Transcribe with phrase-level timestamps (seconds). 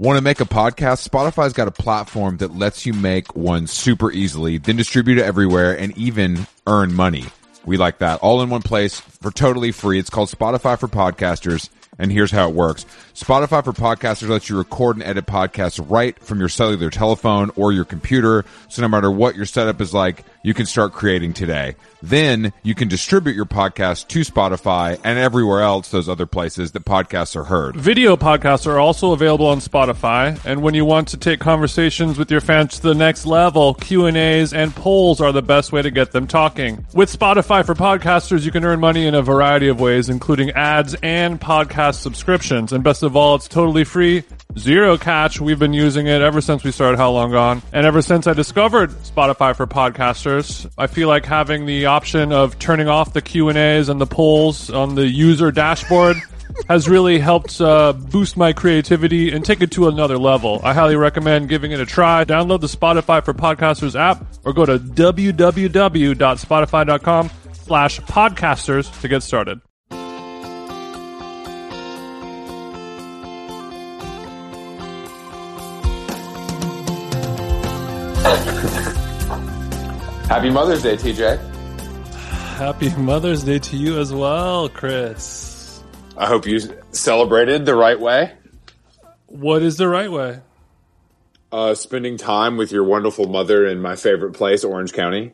[0.00, 1.06] Want to make a podcast?
[1.06, 5.78] Spotify's got a platform that lets you make one super easily, then distribute it everywhere
[5.78, 7.26] and even earn money.
[7.66, 8.20] We like that.
[8.20, 9.98] All in one place for totally free.
[9.98, 11.68] It's called Spotify for Podcasters.
[11.98, 12.86] And here's how it works.
[13.12, 17.70] Spotify for Podcasters lets you record and edit podcasts right from your cellular telephone or
[17.70, 18.46] your computer.
[18.70, 21.76] So no matter what your setup is like, you can start creating today.
[22.02, 26.84] Then you can distribute your podcast to Spotify and everywhere else, those other places that
[26.84, 27.76] podcasts are heard.
[27.76, 32.30] Video podcasts are also available on Spotify, and when you want to take conversations with
[32.30, 36.12] your fans to the next level, Q&As and polls are the best way to get
[36.12, 36.86] them talking.
[36.94, 40.94] With Spotify for podcasters, you can earn money in a variety of ways, including ads
[41.02, 42.72] and podcast subscriptions.
[42.72, 44.24] And best of all, it's totally free,
[44.58, 45.38] zero catch.
[45.40, 48.32] We've been using it ever since we started How Long Gone, and ever since I
[48.32, 50.29] discovered Spotify for podcasters,
[50.78, 54.94] I feel like having the option of turning off the Q&As and the polls on
[54.94, 56.16] the user dashboard
[56.68, 60.60] has really helped uh, boost my creativity and take it to another level.
[60.62, 62.24] I highly recommend giving it a try.
[62.24, 69.60] Download the Spotify for Podcasters app or go to www.spotify.com slash podcasters to get started.
[80.30, 81.38] Happy Mother's Day, TJ.
[82.56, 85.82] Happy Mother's Day to you as well, Chris.
[86.16, 86.60] I hope you
[86.92, 88.34] celebrated the right way.
[89.26, 90.38] What is the right way?
[91.50, 95.32] Uh, spending time with your wonderful mother in my favorite place, Orange County.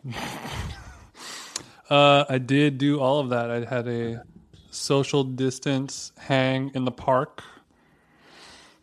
[1.90, 3.50] Uh, I did do all of that.
[3.50, 4.24] I had a
[4.70, 7.44] social distance hang in the park.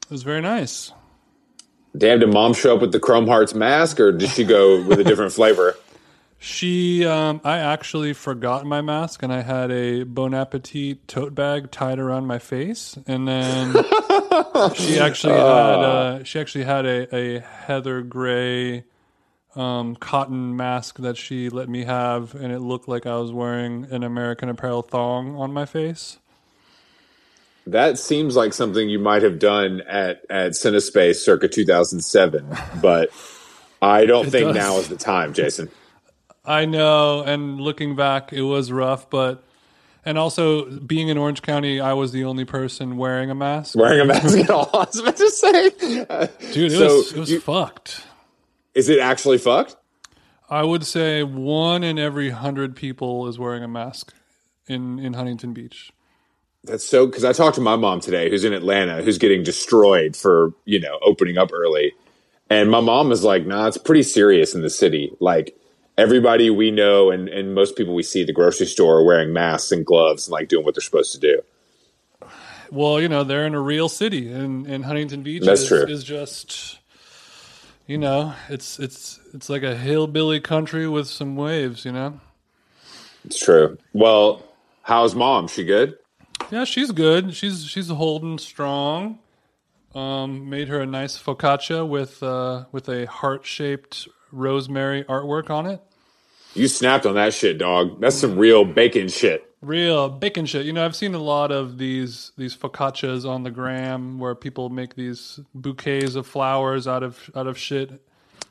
[0.04, 0.94] It was very nice.
[1.98, 5.00] Damn, did mom show up with the Chrome Hearts mask or did she go with
[5.00, 5.76] a different flavor?
[6.46, 11.72] She, um, I actually forgot my mask and I had a Bon Appetit tote bag
[11.72, 13.72] tied around my face, and then
[14.76, 18.84] she actually had uh, she actually had a, a heather gray
[19.56, 23.88] um, cotton mask that she let me have, and it looked like I was wearing
[23.90, 26.18] an American Apparel thong on my face.
[27.66, 33.12] That seems like something you might have done at at Cinespace circa 2007, but
[33.82, 34.56] I don't It think does.
[34.58, 35.72] now is the time, Jason.
[36.46, 39.44] I know, and looking back, it was rough, but
[40.06, 43.76] and also being in Orange County, I was the only person wearing a mask.
[43.78, 45.70] Wearing a mask at all, I was about to say.
[46.52, 48.06] Dude, it So was it was you- fucked.
[48.74, 49.76] Is it actually fucked?
[50.50, 54.14] I would say one in every hundred people is wearing a mask
[54.68, 55.92] in in Huntington Beach.
[56.66, 60.16] That's so because I talked to my mom today, who's in Atlanta, who's getting destroyed
[60.18, 61.94] for you know opening up early,
[62.50, 65.12] and my mom is like, "Nah, it's pretty serious in the city.
[65.20, 65.56] Like
[65.98, 69.34] everybody we know and and most people we see at the grocery store are wearing
[69.34, 71.42] masks and gloves and like doing what they're supposed to do."
[72.72, 75.86] Well, you know, they're in a real city, and, and Huntington Beach That's is, true.
[75.86, 76.80] is just,
[77.86, 81.86] you know, it's it's it's like a hillbilly country with some waves.
[81.86, 82.20] You know.
[83.26, 83.78] It's true.
[83.94, 84.44] Well,
[84.82, 85.48] how's mom?
[85.48, 85.98] She good?
[86.50, 87.36] Yeah, she's good.
[87.36, 89.20] She's she's holding strong.
[89.94, 95.66] Um, made her a nice focaccia with uh, with a heart shaped rosemary artwork on
[95.68, 95.82] it.
[96.56, 98.02] You snapped on that shit, dog.
[98.02, 99.50] That's some real bacon shit.
[99.62, 100.66] Real bacon shit.
[100.66, 104.70] You know, I've seen a lot of these these focaccias on the gram where people
[104.70, 108.04] make these bouquets of flowers out of out of shit,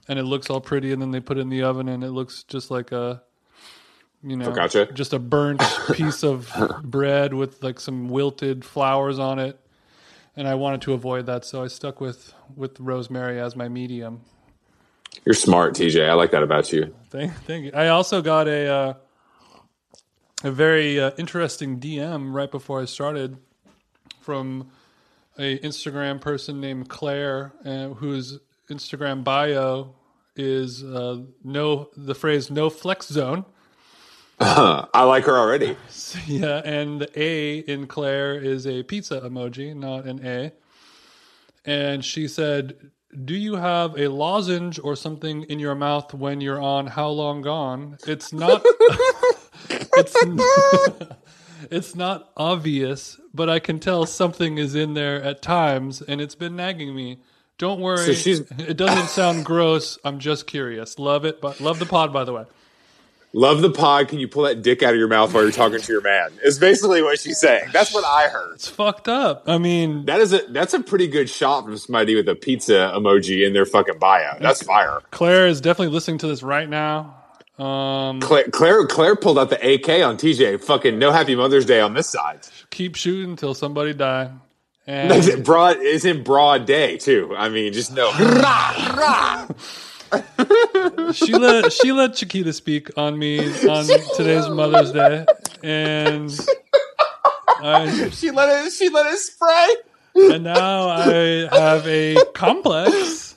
[0.08, 2.10] and it looks all pretty, and then they put it in the oven, and it
[2.10, 3.22] looks just like a,
[4.22, 4.92] you know, Focaccia?
[4.94, 6.50] just a burnt piece of
[6.82, 9.58] bread with like some wilted flowers on it.
[10.34, 14.22] And I wanted to avoid that, so I stuck with with rosemary as my medium.
[15.24, 16.08] You're smart, TJ.
[16.08, 16.94] I like that about you.
[17.10, 17.70] Thank, thank you.
[17.74, 18.94] I also got a uh,
[20.42, 23.36] a very uh, interesting DM right before I started
[24.20, 24.70] from
[25.38, 29.94] a Instagram person named Claire, uh, whose Instagram bio
[30.34, 33.44] is uh, no the phrase "no flex zone."
[34.40, 35.76] I like her already.
[36.26, 40.52] Yeah, and the A in Claire is a pizza emoji, not an A.
[41.64, 42.90] And she said,
[43.24, 47.42] "Do you have a lozenge or something in your mouth when you're on How Long
[47.42, 47.98] Gone?
[48.06, 48.62] It's not.
[49.70, 50.16] it's,
[51.70, 56.34] it's not obvious, but I can tell something is in there at times, and it's
[56.34, 57.18] been nagging me."
[57.58, 57.98] Don't worry.
[58.06, 59.96] So she's- it doesn't sound gross.
[60.04, 60.98] I'm just curious.
[60.98, 62.44] Love it, but love the pod, by the way.
[63.34, 64.08] Love the pod.
[64.08, 66.30] Can you pull that dick out of your mouth while you're talking to your man?
[66.44, 67.70] Is basically what she's saying.
[67.72, 68.54] That's what I heard.
[68.54, 69.44] It's fucked up.
[69.46, 72.92] I mean, That is a that's a pretty good shot from somebody with a pizza
[72.94, 74.36] emoji in their fucking bio.
[74.40, 75.00] That's fire.
[75.12, 77.16] Claire is definitely listening to this right now.
[77.58, 80.62] Um, Claire, Claire Claire pulled out the AK on TJ.
[80.64, 82.40] Fucking no Happy Mother's Day on this side.
[82.70, 84.30] keep shooting until somebody die.
[84.84, 87.32] And broad is in broad day too.
[87.38, 88.10] I mean, just no.
[91.12, 93.38] she let she let Chiquita speak on me
[93.68, 93.86] on
[94.16, 95.24] today's Mother's Day,
[95.62, 96.30] and
[97.60, 98.72] I, she let it.
[98.72, 99.68] She let it spray.
[100.14, 103.34] and now I have a complex.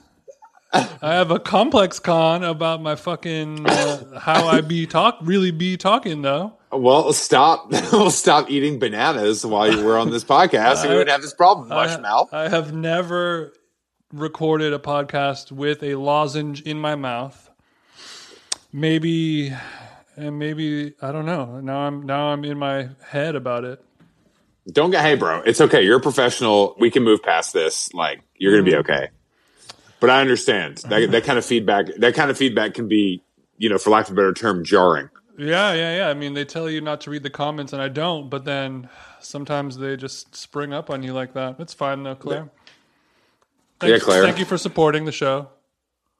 [0.74, 5.78] I have a complex con about my fucking uh, how I be talk really be
[5.78, 6.54] talking though.
[6.74, 7.72] Well, stop.
[7.94, 11.34] we'll stop eating bananas while you were on this podcast, and we wouldn't have this
[11.34, 11.72] problem.
[11.72, 12.34] I, Mush mouth.
[12.34, 13.54] I have never
[14.16, 17.50] recorded a podcast with a lozenge in my mouth.
[18.72, 19.54] Maybe,
[20.16, 21.60] and maybe I don't know.
[21.60, 23.84] Now I'm now I'm in my head about it.
[24.72, 25.04] Don't get.
[25.04, 25.84] Hey, bro, it's okay.
[25.84, 26.76] You're a professional.
[26.80, 27.94] We can move past this.
[27.94, 28.80] Like you're gonna be mm-hmm.
[28.92, 29.10] okay.
[30.00, 31.12] But I understand that mm-hmm.
[31.12, 31.88] that kind of feedback.
[31.98, 33.22] That kind of feedback can be,
[33.58, 35.10] you know, for lack of a better term, jarring.
[35.38, 36.10] Yeah, yeah, yeah.
[36.10, 38.30] I mean, they tell you not to read the comments, and I don't.
[38.30, 38.90] But then
[39.20, 41.60] sometimes they just spring up on you like that.
[41.60, 42.50] It's fine though, Claire.
[43.80, 44.24] Thank Yeah, Claire.
[44.24, 45.50] Thank you for supporting the show.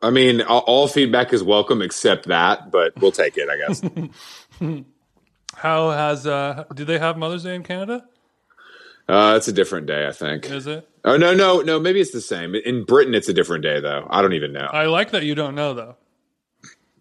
[0.02, 4.84] I mean, all, all feedback is welcome except that, but we'll take it, I guess.
[5.56, 6.66] How has uh?
[6.74, 8.06] Do they have Mother's Day in Canada?
[9.08, 10.50] uh, it's a different day, I think.
[10.50, 10.88] Is it?
[11.06, 11.80] Oh no, no, no.
[11.80, 12.56] Maybe it's the same.
[12.56, 14.08] In Britain, it's a different day, though.
[14.10, 15.96] I don't even know, I like that you don't know though.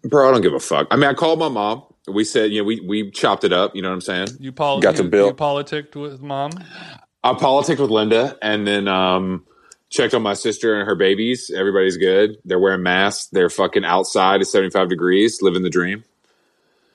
[0.03, 0.29] bro.
[0.29, 0.87] I don't give a fuck.
[0.91, 1.83] I mean, I called my mom.
[2.07, 3.75] We said, you know, we we chopped it up.
[3.75, 4.27] You know what I'm saying?
[4.39, 5.27] You pol- Got you, the bill.
[5.27, 6.51] You politicked with mom.
[7.23, 9.43] I politicked with Linda, and then um,
[9.89, 11.51] checked on my sister and her babies.
[11.55, 12.37] Everybody's good.
[12.45, 13.27] They're wearing masks.
[13.31, 16.03] They're fucking outside at 75 degrees, living the dream.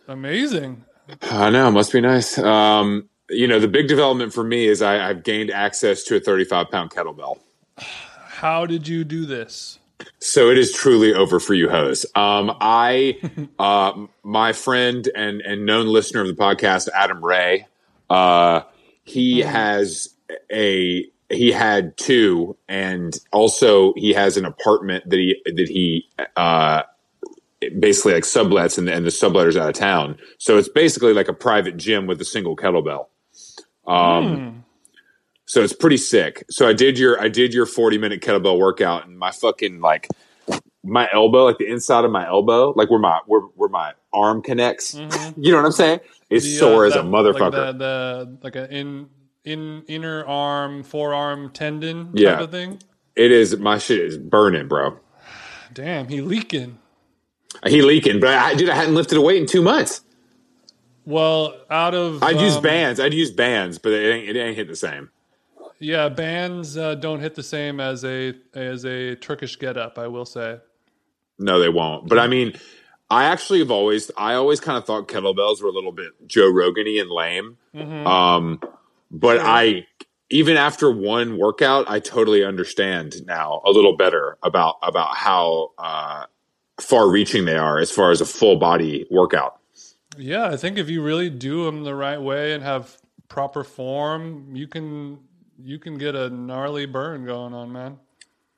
[0.08, 0.84] Amazing.
[1.22, 2.38] I know, must be nice.
[2.38, 6.20] Um, you know, the big development for me is I, I've gained access to a
[6.20, 7.38] 35 pound kettlebell.
[7.78, 9.78] How did you do this?
[10.18, 12.06] So it is truly over for you, hoes.
[12.14, 13.18] Um, I,
[13.58, 17.66] uh, my friend and and known listener of the podcast, Adam Ray,
[18.08, 18.62] uh,
[19.04, 20.14] he has
[20.50, 26.82] a he had two, and also he has an apartment that he that he uh,
[27.78, 30.18] basically like sublets, and, and the subletter's out of town.
[30.38, 33.06] So it's basically like a private gym with a single kettlebell.
[33.86, 34.64] Um,
[35.46, 36.44] so it's pretty sick.
[36.50, 40.08] So I did your I did your 40 minute kettlebell workout and my fucking like
[40.82, 44.42] my elbow, like the inside of my elbow, like where my where, where my arm
[44.42, 44.94] connects.
[45.36, 46.00] you know what I'm saying?
[46.30, 47.52] Is The, uh, sore as a motherfucker.
[47.52, 49.08] Like the, the like a in
[49.50, 52.40] in inner arm forearm tendon type Yeah.
[52.40, 52.78] of thing.
[53.16, 54.98] it is my shit is burning, bro.
[55.74, 56.78] Damn, he leaking.
[57.66, 60.00] He leaking, but I dude, I hadn't lifted a weight in two months.
[61.04, 63.00] Well, out of I'd use um, bands.
[63.00, 65.10] I'd use bands, but it ain't it ain't hit the same.
[65.78, 69.98] Yeah, bands uh, don't hit the same as a as a Turkish getup.
[69.98, 70.58] I will say.
[71.38, 72.06] No, they won't.
[72.08, 72.52] But I mean,
[73.10, 76.50] I actually have always, I always kind of thought kettlebells were a little bit Joe
[76.50, 77.56] Rogan-y and lame.
[78.06, 78.60] Um,
[79.10, 79.86] but I,
[80.30, 86.26] even after one workout, I totally understand now a little better about about how uh,
[86.80, 89.58] far-reaching they are as far as a full body workout.
[90.16, 92.96] Yeah, I think if you really do them the right way and have
[93.28, 95.18] proper form, you can
[95.62, 97.98] you can get a gnarly burn going on, man.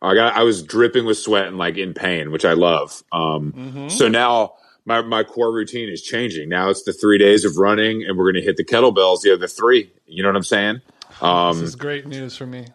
[0.00, 3.02] I got, I was dripping with sweat and like in pain, which I love.
[3.12, 4.54] Um, so now.
[4.84, 6.48] My, my core routine is changing.
[6.48, 9.32] Now it's the three days of running, and we're going to hit the kettlebells the
[9.32, 9.92] other three.
[10.06, 10.80] You know what I'm saying?
[11.20, 12.66] Um, This is great news for me.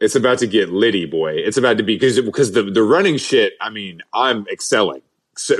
[0.00, 1.32] it's about to get litty, boy.
[1.36, 3.54] It's about to be because because the the running shit.
[3.60, 5.02] I mean, I'm excelling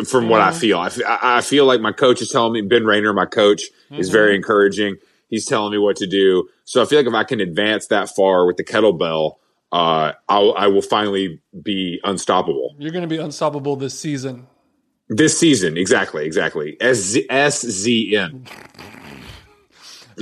[0.07, 0.79] from what I feel.
[0.79, 2.61] I, I feel like my coach is telling me.
[2.63, 4.97] Ben Rayner, my coach, is very encouraging.
[5.29, 6.49] He's telling me what to do.
[6.65, 9.37] So I feel like if I can advance that far with the kettlebell,
[9.73, 14.49] uh, I'll, I will finally be unstoppable You're going to be unstoppable this season.
[15.11, 15.77] This season.
[15.77, 16.77] Exactly, exactly.
[16.81, 18.47] S S Z N.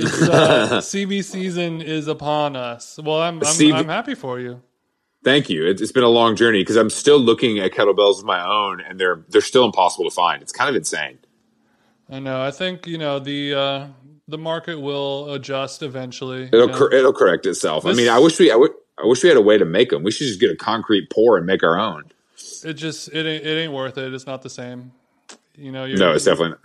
[0.01, 0.05] Uh,
[0.79, 2.97] CB season is upon us.
[3.03, 4.61] Well, I'm I'm, CB I'm happy for you.
[5.25, 5.67] Thank you.
[5.67, 8.79] It's, it's been a long journey because I'm still looking at kettlebells of my own,
[8.79, 10.41] and they're they're still impossible to find.
[10.41, 11.19] It's kind of insane.
[12.09, 12.41] I know.
[12.41, 13.87] I think you know the uh,
[14.29, 16.43] the market will adjust eventually.
[16.43, 17.85] It'll cor- it'll correct itself.
[17.85, 19.89] I mean, I wish we I would I wish we had a way to make
[19.89, 20.03] them.
[20.03, 22.05] We should just get a concrete pour and make our own.
[22.63, 24.13] It just it ain't, it ain't worth it.
[24.13, 24.91] It's not the same.
[25.55, 26.59] You know, you're, No, it's definitely not.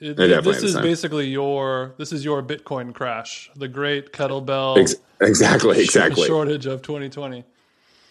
[0.00, 4.78] it- it definitely this is basically your this is your Bitcoin crash, the great kettlebell
[4.78, 7.44] Ex- exactly exactly shortage of 2020.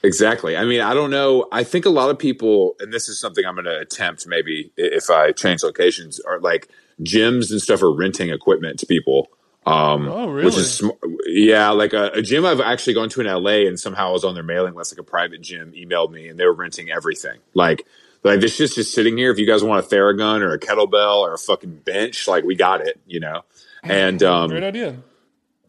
[0.03, 0.55] exactly.
[0.55, 1.47] I mean, I don't know.
[1.51, 4.71] I think a lot of people, and this is something I'm going to attempt maybe
[4.77, 6.69] if I change locations, are like
[7.01, 9.29] gyms and stuff are renting equipment to people.
[9.71, 10.45] Um, Oh, really?
[10.45, 10.89] Which is sm-
[11.27, 14.23] yeah, like a, a gym I've actually gone to in LA, and somehow I was
[14.23, 14.93] on their mailing list.
[14.93, 17.39] Like a private gym emailed me, and they were renting everything.
[17.53, 17.85] Like,
[18.23, 19.31] like this shit's just sitting here.
[19.31, 22.55] If you guys want a Theragun or a kettlebell or a fucking bench, like we
[22.55, 23.43] got it, you know.
[23.83, 24.97] And um, Great idea.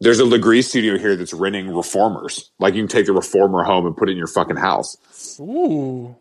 [0.00, 2.50] there's a Lagree studio here that's renting reformers.
[2.59, 4.97] Like you can take the reformer home and put it in your fucking house.
[5.40, 6.16] Ooh.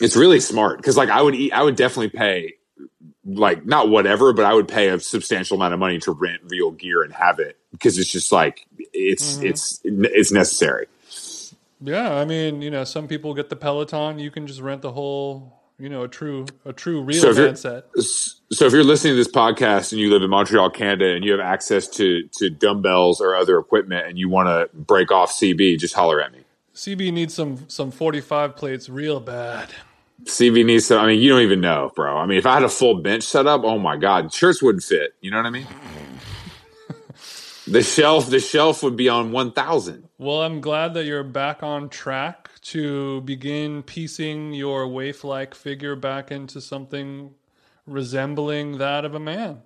[0.00, 2.54] It's really smart because like I would eat, I would definitely pay
[3.26, 6.70] like not whatever, but I would pay a substantial amount of money to rent real
[6.70, 9.46] gear and have it because it's just like it's Mm-hmm.
[9.46, 10.86] it's it's necessary.
[11.80, 14.18] Yeah, I mean, you know, some people get the Peloton.
[14.18, 17.36] You can just rent the whole, you know, a true, a true real So if
[17.36, 17.84] band set.
[18.00, 21.32] So if you're listening to this podcast and you live in Montreal, Canada, and you
[21.32, 25.78] have access to to dumbbells or other equipment, and you want to break off CB,
[25.78, 26.40] just holler at me.
[26.74, 29.70] CB needs some some forty five plates real bad.
[30.24, 30.98] CB needs to.
[30.98, 32.16] I mean, you don't even know, bro.
[32.16, 34.84] I mean, if I had a full bench set up, oh my god, shirts wouldn't
[34.84, 35.14] fit.
[35.20, 35.66] You know what I mean?
[37.66, 40.08] the shelf, the shelf would be on one thousand.
[40.18, 45.96] Well, I'm glad that you're back on track to begin piecing your waif like figure
[45.96, 47.34] back into something
[47.86, 49.62] resembling that of a man.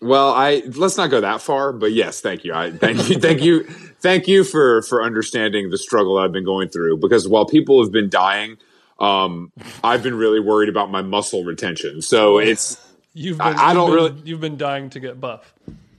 [0.00, 2.52] Well, I let's not go that far, but yes, thank you.
[2.54, 3.64] I thank you, thank you,
[4.00, 6.96] thank you for for understanding the struggle I've been going through.
[6.96, 8.56] Because while people have been dying,
[9.02, 9.52] um,
[9.84, 12.00] I've been really worried about my muscle retention.
[12.02, 12.78] So it's
[13.14, 15.52] You've I- been, I you've don't been- really- you've been dying to get buff.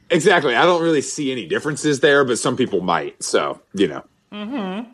[0.09, 0.55] exactly.
[0.55, 3.21] I don't really see any differences there, but some people might.
[3.21, 4.03] So you know.
[4.31, 4.89] Mm-hmm.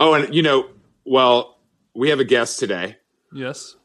[0.00, 0.66] Oh, and you know,
[1.04, 1.58] well,
[1.94, 2.96] we have a guest today.
[3.32, 3.76] Yes.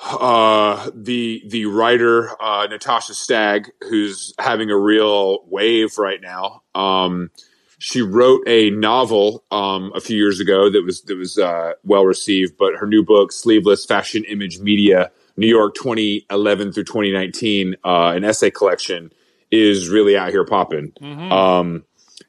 [0.00, 6.62] uh, the the writer uh, Natasha Stagg, who's having a real wave right now.
[6.74, 7.30] Um,
[7.78, 12.04] she wrote a novel um, a few years ago that was that was uh, well
[12.04, 18.12] received, but her new book, Sleeveless Fashion Image Media, New York 2011 through 2019, uh,
[18.16, 19.12] an essay collection,
[19.50, 20.92] is really out here popping.
[21.32, 21.84] Um,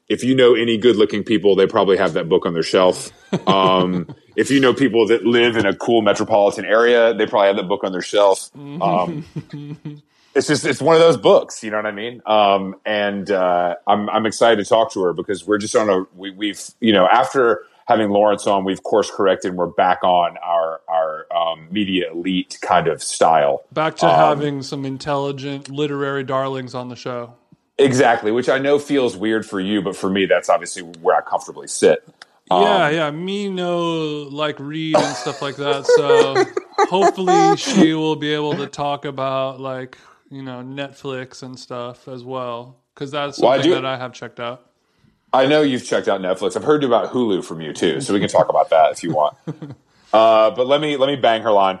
[0.08, 3.10] if you know any good looking people, they probably have that book on their shelf.
[3.46, 7.56] Um, if you know people that live in a cool metropolitan area, they probably have
[7.56, 8.50] that book on their shelf.
[8.56, 9.24] Um,
[10.34, 12.22] it's just it's one of those books, you know what I mean?
[12.26, 16.04] Um, and uh, I'm I'm excited to talk to her because we're just on a
[16.16, 19.50] we, we've you know after having Lawrence on, we've course corrected.
[19.50, 23.64] and We're back on our our um, media elite kind of style.
[23.72, 27.34] Back to Um, having some intelligent literary darlings on the show.
[27.78, 31.22] Exactly, which I know feels weird for you, but for me, that's obviously where I
[31.22, 32.06] comfortably sit.
[32.50, 33.10] Um, yeah, yeah.
[33.10, 35.86] Me know like read and stuff like that.
[35.86, 36.44] So
[36.86, 39.98] hopefully she will be able to talk about like
[40.30, 44.12] you know Netflix and stuff as well because that's Well, I do- that I have
[44.12, 44.66] checked out.
[45.32, 46.56] I know you've checked out Netflix.
[46.56, 49.12] I've heard about Hulu from you too, so we can talk about that if you
[49.12, 49.36] want.
[50.12, 51.80] Uh, but let me let me bang her line.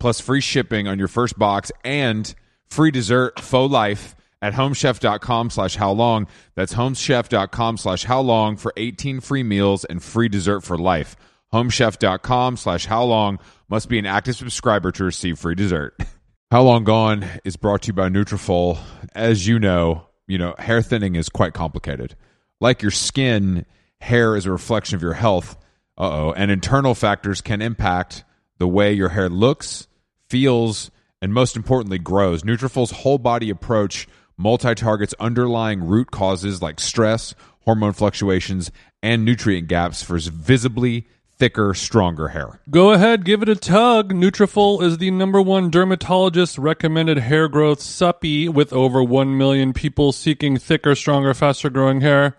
[0.00, 2.34] plus free shipping on your first box and
[2.68, 6.26] free dessert faux life at homechef.com slash how long.
[6.56, 11.14] That's homechef.com slash how long for 18 free meals and free dessert for life.
[11.52, 13.38] Homechef.com slash how long
[13.68, 15.96] must be an active subscriber to receive free dessert.
[16.50, 18.76] How Long Gone is brought to you by Nutrafol.
[19.14, 22.16] As you know, you know, hair thinning is quite complicated.
[22.60, 23.66] Like your skin,
[24.00, 25.56] hair is a reflection of your health.
[25.96, 28.24] Uh-oh, and internal factors can impact
[28.58, 29.86] the way your hair looks,
[30.30, 32.42] feels, and most importantly grows.
[32.42, 37.34] Nutrafol's whole body approach multi-targets underlying root causes like stress,
[37.64, 38.70] hormone fluctuations,
[39.02, 41.06] and nutrient gaps for visibly
[41.40, 42.60] thicker, stronger hair.
[42.70, 44.12] Go ahead, give it a tug.
[44.12, 50.12] Nutrafol is the number one dermatologist recommended hair growth suppy with over 1 million people
[50.12, 52.36] seeking thicker, stronger, faster growing hair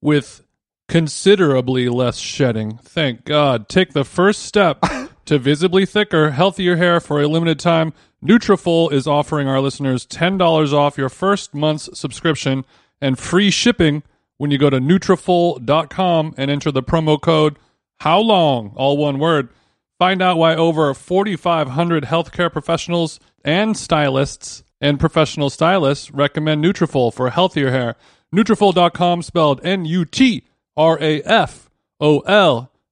[0.00, 0.42] with
[0.88, 2.78] considerably less shedding.
[2.78, 3.68] Thank God.
[3.68, 4.78] Take the first step
[5.28, 7.92] to visibly thicker, healthier hair for a limited time,
[8.24, 12.64] Nutrafol is offering our listeners $10 off your first month's subscription
[12.98, 14.02] and free shipping
[14.38, 17.58] when you go to Nutrafol.com and enter the promo code
[17.98, 19.50] How Long, all one word.
[19.98, 27.28] Find out why over 4,500 healthcare professionals and stylists and professional stylists recommend Nutrafol for
[27.28, 27.96] healthier hair.
[28.34, 30.48] Nutrafol.com spelled N-U-T-R-A-F-O-L.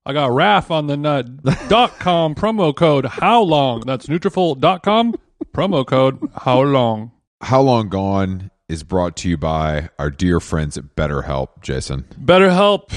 [0.07, 1.27] I got RAF on the nut.
[1.69, 3.81] dot com promo code How Long.
[3.81, 5.17] That's Nutrafol.com
[5.53, 7.11] promo code How Long.
[7.41, 12.05] How Long Gone is brought to you by our dear friends at BetterHelp, Jason.
[12.25, 12.93] BetterHelp.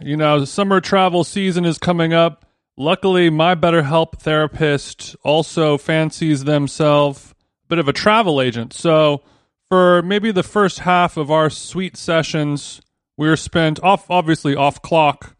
[0.00, 2.44] You know, summer travel season is coming up.
[2.76, 7.32] Luckily, my BetterHelp therapist also fancies themselves
[7.64, 8.72] a bit of a travel agent.
[8.72, 9.22] So,
[9.68, 12.80] for maybe the first half of our sweet sessions,
[13.16, 15.36] we were spent off, obviously off clock,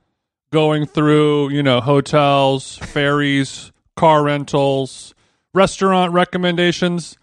[0.51, 5.15] going through, you know, hotels, ferries, car rentals,
[5.55, 7.17] restaurant recommendations.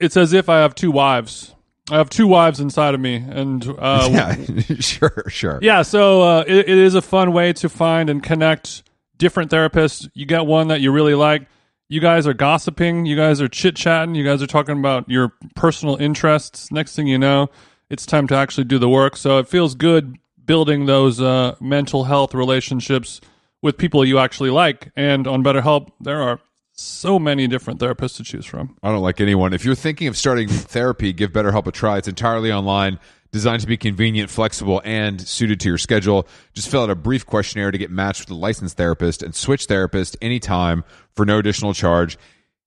[0.00, 1.54] It's as if I have two wives.
[1.90, 4.34] I have two wives inside of me, and uh, yeah,
[4.80, 5.58] sure, sure.
[5.62, 8.82] yeah, so uh, it, it is a fun way to find and connect
[9.16, 10.08] different therapists.
[10.14, 11.46] You get one that you really like.
[11.88, 13.06] You guys are gossiping.
[13.06, 14.14] You guys are chit chatting.
[14.14, 16.70] You guys are talking about your personal interests.
[16.70, 17.48] Next thing you know,
[17.88, 19.16] it's time to actually do the work.
[19.16, 23.20] So it feels good building those uh, mental health relationships
[23.62, 24.90] with people you actually like.
[24.96, 26.40] And on BetterHelp, there are
[26.72, 28.76] so many different therapists to choose from.
[28.82, 29.52] I don't like anyone.
[29.52, 31.98] If you're thinking of starting therapy, give BetterHelp a try.
[31.98, 32.98] It's entirely online,
[33.30, 36.26] designed to be convenient, flexible, and suited to your schedule.
[36.54, 39.66] Just fill out a brief questionnaire to get matched with a licensed therapist and switch
[39.66, 40.82] therapist anytime
[41.14, 42.16] for no additional charge.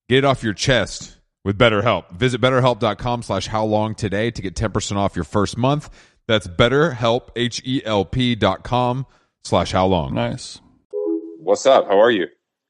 [0.08, 2.12] Get it off your chest with BetterHelp.
[2.12, 5.90] Visit betterhelp.com slash how long today to get 10% off your first month.
[6.28, 9.06] That's betterhelp, H-E-L-P dot com
[9.44, 10.14] slash how long.
[10.14, 10.60] Nice.
[11.40, 11.88] What's up?
[11.88, 12.28] How are you?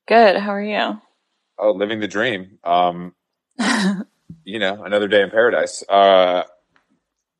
[0.07, 0.37] Good.
[0.37, 0.99] How are you?
[1.59, 2.57] Oh, living the dream.
[2.63, 3.13] Um,
[4.43, 5.83] you know, another day in paradise.
[5.87, 6.43] Uh,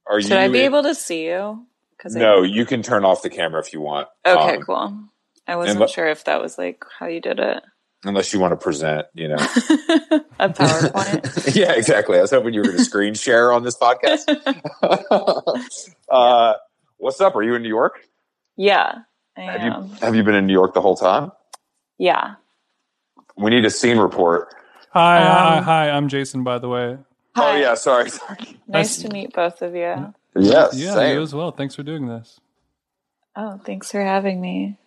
[0.07, 0.27] are you?
[0.27, 1.65] Should I be able to see you?
[1.97, 4.07] Because No, you can turn off the camera if you want.
[4.25, 4.99] Okay, Um, cool.
[5.47, 7.63] I wasn't le- sure if that was like how you did it.
[8.03, 9.35] Unless you want to present, you know.
[10.39, 11.55] A PowerPoint.
[11.55, 12.17] yeah, exactly.
[12.17, 14.21] I was hoping you were going to screen share on this podcast.
[16.09, 16.53] uh,
[16.97, 17.35] what's up?
[17.35, 17.99] Are you in New York?
[18.57, 18.99] yeah,
[19.37, 19.83] I Have am.
[19.87, 21.31] you have you been in New York the whole time?
[21.97, 22.35] Yeah.
[23.37, 24.53] We need a scene report.
[24.91, 25.89] Hi, hi, Um, hi.
[25.89, 26.97] I'm Jason, by the way.
[27.37, 27.59] Oh Hi.
[27.61, 28.09] yeah, sorry.
[28.09, 28.59] sorry.
[28.67, 30.13] Nice to meet both of you.
[30.35, 31.15] Yes, Yeah, same.
[31.15, 31.51] you as well.
[31.51, 32.39] Thanks for doing this.
[33.35, 34.77] Oh, thanks for having me.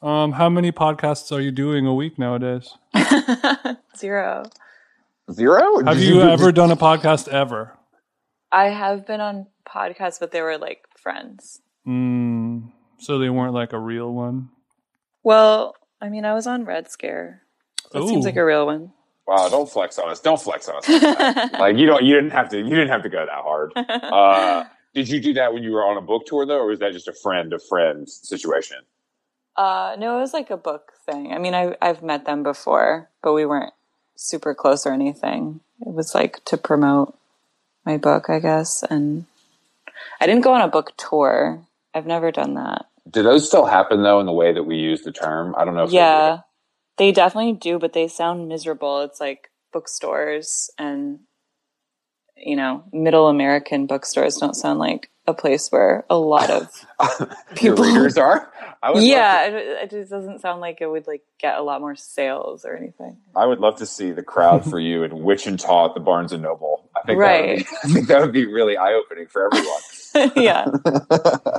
[0.00, 2.76] Um, how many podcasts are you doing a week nowadays?
[3.96, 4.44] Zero.
[5.32, 5.84] Zero?
[5.84, 7.76] Have you ever done a podcast ever?
[8.52, 11.60] I have been on podcasts, but they were like friends.
[11.86, 14.50] Mm, so they weren't like a real one.
[15.24, 17.42] Well, I mean, I was on Red Scare.
[17.92, 18.92] That seems like a real one.
[19.26, 20.20] Wow, don't flex on us.
[20.20, 20.88] Don't flex on us.
[20.88, 23.72] like like you don't you didn't have to you didn't have to go that hard.
[23.76, 26.78] Uh did you do that when you were on a book tour though, or was
[26.78, 28.78] that just a friend of friends situation?
[29.58, 31.32] Uh, no, it was like a book thing.
[31.32, 33.72] I mean, I, I've met them before, but we weren't
[34.14, 35.58] super close or anything.
[35.80, 37.18] It was like to promote
[37.84, 38.84] my book, I guess.
[38.88, 39.26] And
[40.20, 41.60] I didn't go on a book tour.
[41.92, 42.86] I've never done that.
[43.10, 45.56] Do those still happen though in the way that we use the term?
[45.58, 46.40] I don't know if they Yeah,
[46.96, 49.00] they definitely do, but they sound miserable.
[49.02, 51.20] It's like bookstores and,
[52.36, 56.68] you know, middle American bookstores don't sound like a place where a lot of
[57.54, 57.84] people.
[57.84, 58.52] readers are?
[58.82, 61.62] I would love yeah, it, it just doesn't sound like it would like get a
[61.62, 63.16] lot more sales or anything.
[63.36, 66.42] I would love to see the crowd for you in Wichita at the Barnes and
[66.42, 66.88] Noble.
[66.96, 67.58] I think that would Right.
[67.58, 70.34] be, I think that would be really eye opening for everyone.
[70.36, 70.66] yeah,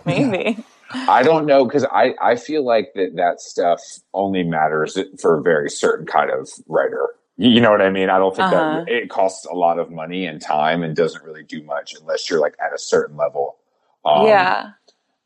[0.06, 0.66] maybe.
[0.92, 3.82] I don't know because I, I feel like that that stuff
[4.14, 7.08] only matters for a very certain kind of writer.
[7.38, 8.10] You you know what I mean?
[8.10, 8.84] I don't think Uh-huh.
[8.86, 12.30] that it costs a lot of money and time and doesn't really do much unless
[12.30, 13.58] you're like at a certain level.
[14.06, 14.72] Um, yeah.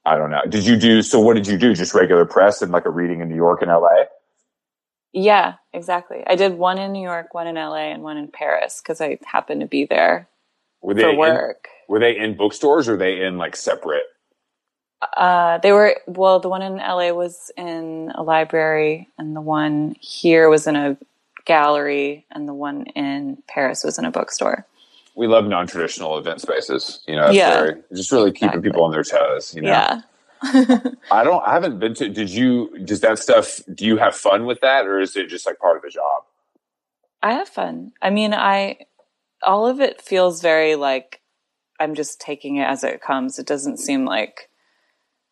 [0.05, 0.41] I don't know.
[0.49, 1.19] Did you do so?
[1.19, 1.73] What did you do?
[1.73, 4.05] Just regular press and like a reading in New York and LA?
[5.13, 6.23] Yeah, exactly.
[6.25, 9.19] I did one in New York, one in LA, and one in Paris because I
[9.25, 10.27] happened to be there
[10.81, 11.67] Were they for in, work.
[11.87, 14.03] were they in bookstores or were they in like separate?
[15.17, 19.95] Uh, they were, well, the one in LA was in a library, and the one
[19.99, 20.97] here was in a
[21.45, 24.65] gallery, and the one in Paris was in a bookstore.
[25.15, 27.01] We love non traditional event spaces.
[27.07, 27.53] You know, Yeah.
[27.53, 28.69] very, just really keeping Exactly.
[28.71, 29.53] people on their toes.
[29.53, 30.01] You know, Yeah.
[31.11, 31.41] I don't.
[31.47, 32.09] I haven't been to.
[32.09, 32.77] Did you?
[32.83, 33.61] Does that stuff?
[33.73, 36.23] Do you have fun with that, or is it just like part of the job?
[37.21, 37.93] I have fun.
[38.01, 38.79] I mean, I,
[39.41, 41.21] all of it feels very like
[41.79, 43.39] I'm just taking it as it comes.
[43.39, 44.49] It doesn't seem like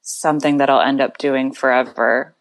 [0.02, 2.34] something that I'll end up doing forever.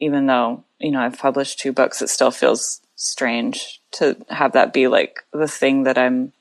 [0.00, 4.72] even though, you know, I've published two books, it still feels strange to have that
[4.72, 6.32] be like the thing that I'm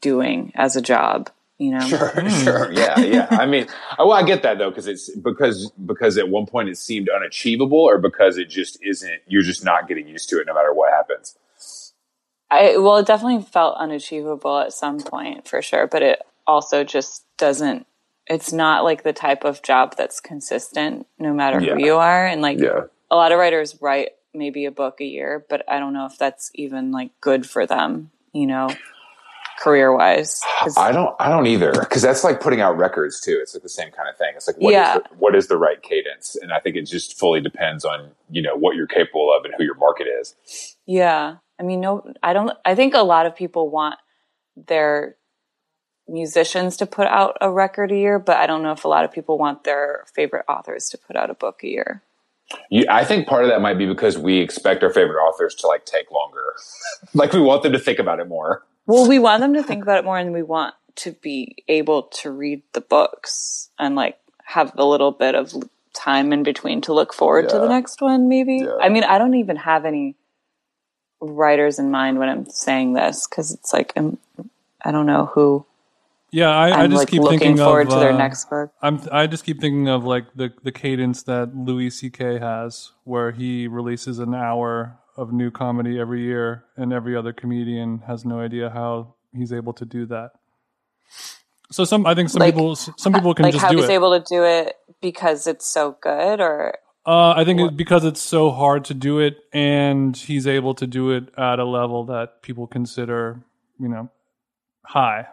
[0.00, 1.80] doing as a job, you know?
[1.86, 2.28] Sure, hmm.
[2.28, 3.26] sure, yeah, yeah.
[3.30, 3.66] I mean,
[3.98, 7.78] well, I get that though, because it's because because at one point it seemed unachievable,
[7.78, 9.20] or because it just isn't.
[9.26, 11.36] You're just not getting used to it, no matter what happens.
[12.50, 17.24] I well, it definitely felt unachievable at some point for sure, but it also just
[17.38, 17.86] doesn't.
[18.26, 21.74] It's not like the type of job that's consistent, no matter Yeah.
[21.74, 22.82] who you are, and like Yeah.
[23.10, 26.18] a lot of writers write maybe a book a year, but I don't know if
[26.18, 28.68] that's even like good for them, you know,
[29.60, 30.40] career wise.
[30.76, 31.14] I don't.
[31.18, 33.38] I don't either, because that's like putting out records too.
[33.40, 34.32] It's like the same kind of thing.
[34.36, 34.98] It's like what is Yeah.
[34.98, 38.42] the, what is the right cadence, and I think it just fully depends on you
[38.42, 40.34] know what you're capable of and who your market is.
[40.86, 41.36] Yeah.
[41.58, 43.96] I mean, no, I don't, I think a lot of people want
[44.56, 45.14] their
[46.08, 49.04] musicians to put out a record a year, but I don't know if a lot
[49.04, 52.02] of people want their favorite authors to put out a book a year.
[52.70, 55.66] You, I think part of that might be because we expect our favorite authors to
[55.66, 56.54] like take longer,
[57.14, 58.62] like we want them to think about it more.
[58.86, 62.04] Well, we want them to think about it more and we want to be able
[62.04, 65.52] to read the books and like have a little bit of
[65.94, 68.58] time in between to look forward to the next one, maybe.
[68.58, 68.76] Yeah.
[68.80, 70.16] I mean, I don't even have any
[71.20, 74.18] writers in mind when I'm saying this because it's like, I'm,
[74.82, 75.66] I don't know who
[76.30, 78.50] Yeah, I, I I'm just like keep looking thinking forward of, to their uh, next
[78.50, 78.72] book.
[78.82, 82.38] I'm I just keep thinking of like the the cadence that Louis C.K.
[82.38, 87.98] has, where he releases an hour of new comedy every year, and every other comedian
[88.06, 90.30] has no idea how he's able to do that.
[91.70, 93.88] So some, I think some Like- people, some people can like just how do he's
[93.88, 93.92] it.
[93.92, 96.74] able to do it because it's so good or
[97.06, 100.86] Uh, I think it, because it's so hard to do it, and he's able to
[100.86, 103.40] do it at a level that people consider,
[103.78, 104.08] you know,
[104.86, 105.26] high.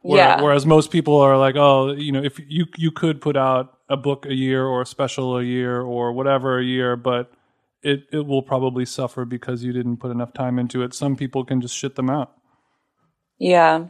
[0.00, 3.36] Where- yeah Whereas most people are like, oh, you know, if you you could put
[3.36, 7.30] out a book a year or a special a year or whatever a year, but
[7.84, 10.94] it it will probably suffer because you didn't put enough time into it.
[10.94, 12.32] Some people can just shit them out.
[13.38, 13.86] yeah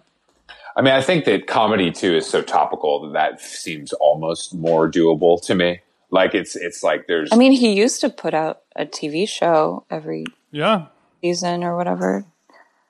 [0.77, 4.91] I mean, I think that comedy too is so topical that that seems almost more
[4.91, 5.81] doable to me.
[6.11, 9.85] Like it's it's like there's i mean he used to put out a tv show
[9.91, 10.87] every Yeah,
[11.23, 12.27] season or whatever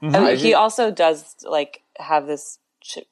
[0.02, 0.16] Mm-hmm.
[0.16, 2.58] I mean, I he also does like have this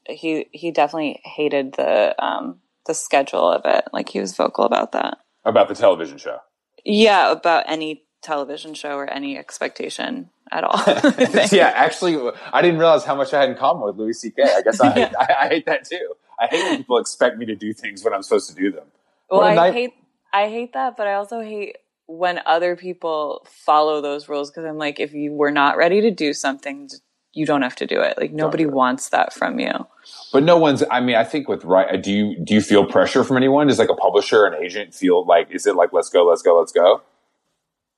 [0.06, 4.92] he he definitely hated the um the schedule of it like he was vocal about
[4.92, 6.38] that about the television show.
[6.84, 10.80] Yeah about any television show or any expectation at all
[11.52, 12.16] yeah, actually,
[12.52, 14.42] I didn't realize how much I had in common with Louis C.K.
[14.42, 15.12] I guess I, Yeah.
[15.18, 16.14] I, I hate that too.
[16.38, 18.84] I hate when people expect me to do things when I'm supposed to do them.
[19.30, 19.92] Well, I night- hate
[20.32, 24.78] I hate that, but I also hate when other people follow those rules because I'm
[24.78, 26.88] like, if you were not ready to do something,
[27.32, 28.18] you don't have to do it.
[28.18, 29.86] Like nobody wants that from you.
[30.32, 30.82] But no one's.
[30.90, 32.02] I mean, I think with right.
[32.02, 33.66] Do you do you feel pressure from anyone?
[33.66, 35.50] Does like a publisher, an agent feel like?
[35.50, 37.02] Is it like let's go, let's go, let's go?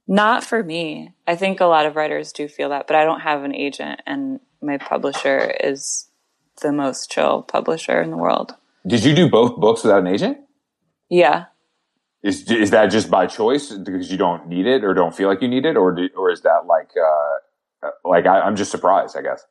[0.07, 1.13] Not for me.
[1.27, 4.03] I think a lot of writers do feel that, but I don't have an agent,
[4.07, 6.09] and my publisher is
[6.63, 8.55] the most chill publisher in the world.
[8.87, 10.39] Did you do both books without an agent?
[11.09, 11.47] Yeah.
[12.23, 15.43] Is is that just by choice because you don't need it or don't feel like
[15.43, 17.39] you need it, or do, or is that like uh
[18.05, 19.17] like I, I'm just surprised?
[19.17, 19.45] I guess.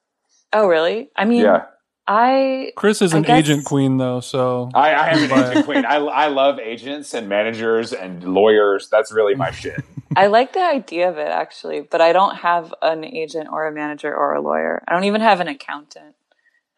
[0.52, 1.10] Oh, really?
[1.16, 1.66] I mean, Yeah,
[2.08, 5.66] I Chris is I an guess- agent queen though, so I, I am an agent
[5.66, 5.86] queen.
[5.86, 8.90] I I love agents and managers and lawyers.
[8.92, 9.84] That's really my shit.
[10.16, 13.72] I like the idea of it actually, but I don't have an agent or a
[13.72, 14.84] manager or a lawyer.
[14.88, 16.16] I don't even have an accountant.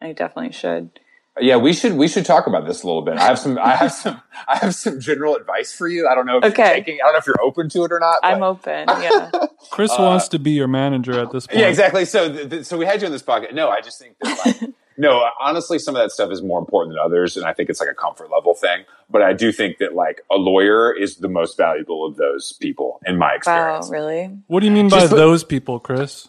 [0.00, 1.00] I definitely should.
[1.40, 3.18] Yeah, we should we should talk about this a little bit.
[3.18, 6.08] I have some I have some I have some general advice for you.
[6.08, 6.62] I don't know if Okay.
[6.64, 8.20] you're taking I don't know if you're open to it or not.
[8.22, 8.86] I'm open.
[8.88, 9.30] Yeah.
[9.70, 11.60] Chris uh, wants to be your manager at this point.
[11.60, 12.04] yeah, exactly.
[12.06, 13.54] So th- th- so we had you in this pocket.
[13.54, 16.94] No, I just think that like no, honestly, some of that stuff is more important
[16.94, 18.84] than others, and I think it's like a comfort level thing.
[19.10, 22.98] But I do think that like a lawyer is the most valuable of those people
[23.04, 23.66] in my experience.
[23.66, 23.90] wow, experience.
[24.30, 24.38] really?
[24.46, 26.28] What do you mean by Just those people, Chris?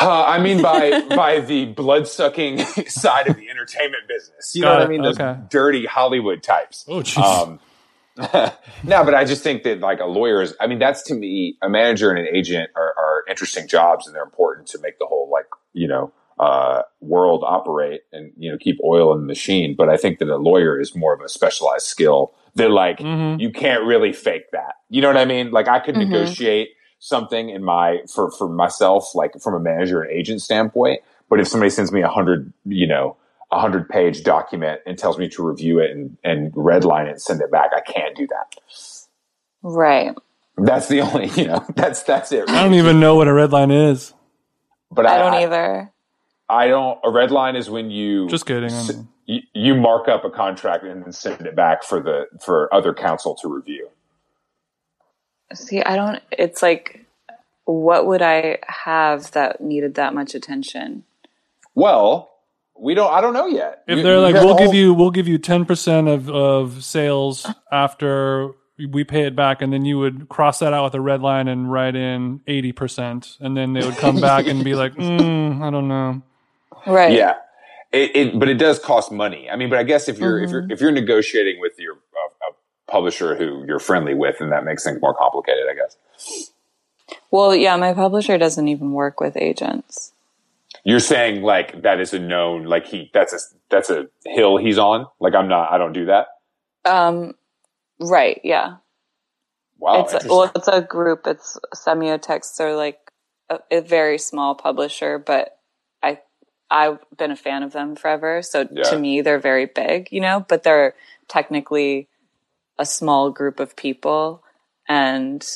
[0.00, 4.52] Uh, I mean by by the blood sucking side of the entertainment business.
[4.54, 5.02] You know Got what I mean?
[5.02, 5.40] Those Okay.
[5.48, 6.84] dirty Hollywood types.
[6.88, 7.22] Oh, jeez.
[7.22, 7.60] Um,
[8.84, 11.58] no, but I just think that like a lawyer is, I mean, that's to me,
[11.62, 15.04] a manager and an agent are, are interesting jobs and they're important to make the
[15.06, 19.74] whole like, you know, uh, world operate and, you know, keep oil in the machine.
[19.76, 23.38] But I think that a lawyer is more of a specialized skill that like, Mhm.
[23.38, 24.76] you can't really fake that.
[24.88, 25.50] You know what I mean?
[25.50, 25.98] Like I could Mhm.
[25.98, 26.70] negotiate
[27.06, 31.02] something in my, for, for myself, like from a manager and agent standpoint.
[31.30, 33.16] But if somebody sends me a hundred, you know,
[33.52, 37.22] a hundred page document and tells me to review it and, and redline it and
[37.22, 38.56] send it back, I can't do that.
[39.62, 40.14] Right.
[40.58, 42.48] That's the only, you know, that's, that's it.
[42.48, 44.14] I don't even know what a red line is.
[44.90, 45.92] but I don't either.
[46.48, 48.72] I don't, a red line is when you, Just kidding.
[48.74, 52.00] I s- mean, you, you mark up a contract and then send it back for
[52.00, 53.88] the, for other counsel to review.
[55.54, 56.20] See, I don't.
[56.32, 57.04] It's like,
[57.64, 61.04] what would I have that needed that much attention?
[61.74, 62.30] Well,
[62.78, 63.12] we don't.
[63.12, 63.82] I don't know yet.
[63.86, 66.28] If they're you like, got we'll give whole- you, we'll give you ten percent of
[66.28, 68.50] of sales after
[68.90, 71.48] we pay it back, and then you would cross that out with a red line
[71.48, 75.62] and write in eighty percent, and then they would come back and be like, mm,
[75.62, 76.22] I don't know.
[76.86, 77.12] Right.
[77.12, 77.34] Yeah.
[77.92, 79.48] It, it, but it does cost money.
[79.48, 82.28] I mean, but I guess if you're if you're if you're negotiating with your uh,
[82.35, 82.35] a
[82.88, 85.64] publisher who you're friendly with, and that makes things more complicated.
[85.70, 85.96] I guess
[87.30, 90.12] Well, yeah, my publisher doesn't even work with agents.
[90.84, 93.38] you're saying like that is a known like he that's a
[93.70, 95.06] that's a hill he's on.
[95.20, 95.72] Like I'm not.
[95.72, 96.26] I don't do that.
[96.84, 97.34] Um,
[98.00, 98.40] right.
[98.44, 98.76] Yeah.
[99.78, 100.02] Wow.
[100.08, 101.26] it's a, well, it's a group.
[101.26, 102.56] It's Semiotext.
[102.56, 102.98] They're like
[103.50, 105.58] a, a very small publisher, but
[106.02, 106.20] I
[106.70, 108.40] I've been a fan of them forever.
[108.42, 108.84] So Yeah.
[108.84, 110.46] to me, they're very big, you know.
[110.48, 110.94] But they're
[111.28, 112.08] technically
[112.78, 114.44] a small group of people,
[114.88, 115.46] and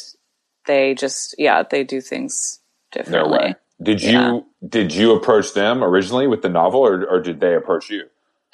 [0.66, 2.60] they just yeah they do things
[3.06, 3.28] no differently.
[3.28, 3.56] way.
[3.82, 4.40] Did you Yeah.
[4.68, 8.04] did you approach them originally with the novel, or or did they approach you?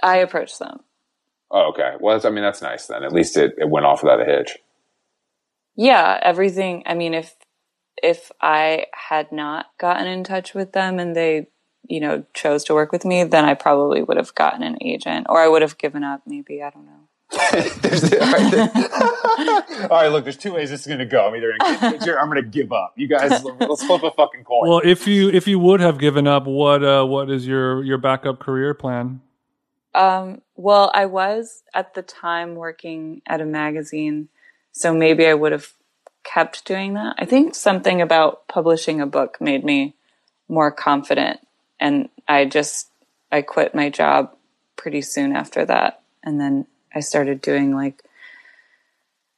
[0.03, 0.81] I approached them.
[1.51, 1.95] Oh, okay.
[2.01, 3.05] Well, that's, I mean, that's nice then.
[3.05, 4.59] At least it, it went off without a hitch.
[5.77, 7.37] yeah everything i mean if
[8.03, 11.49] if i had not gotten in touch with them and they
[11.89, 15.27] you know chose to work with me then i probably would have gotten an agent
[15.29, 17.09] or i would have given up maybe i don't know
[17.83, 18.71] There's- all, right, there-
[19.91, 21.27] all right, look, there's two ways this is going to go.
[21.27, 22.93] I'm either going to I'm going to give up.
[22.97, 24.69] You guys, let's flip a fucking coin.
[24.69, 27.99] Well, if you if you would have given up, what uh, what is your your
[27.99, 29.21] backup career plan?
[29.95, 34.29] um, well i was at the time working at a magazine
[34.73, 35.73] so maybe i would have
[36.23, 39.95] kept doing that i think something about publishing a book made me
[40.51, 41.41] more confident
[41.81, 42.91] and i just
[43.33, 44.31] i quit my job
[44.77, 48.03] pretty soon after that and then i started doing like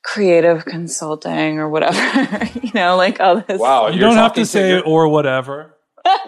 [0.03, 4.47] creative consulting or whatever you know like all this wow, You don't have talking to
[4.49, 5.75] say your- or whatever.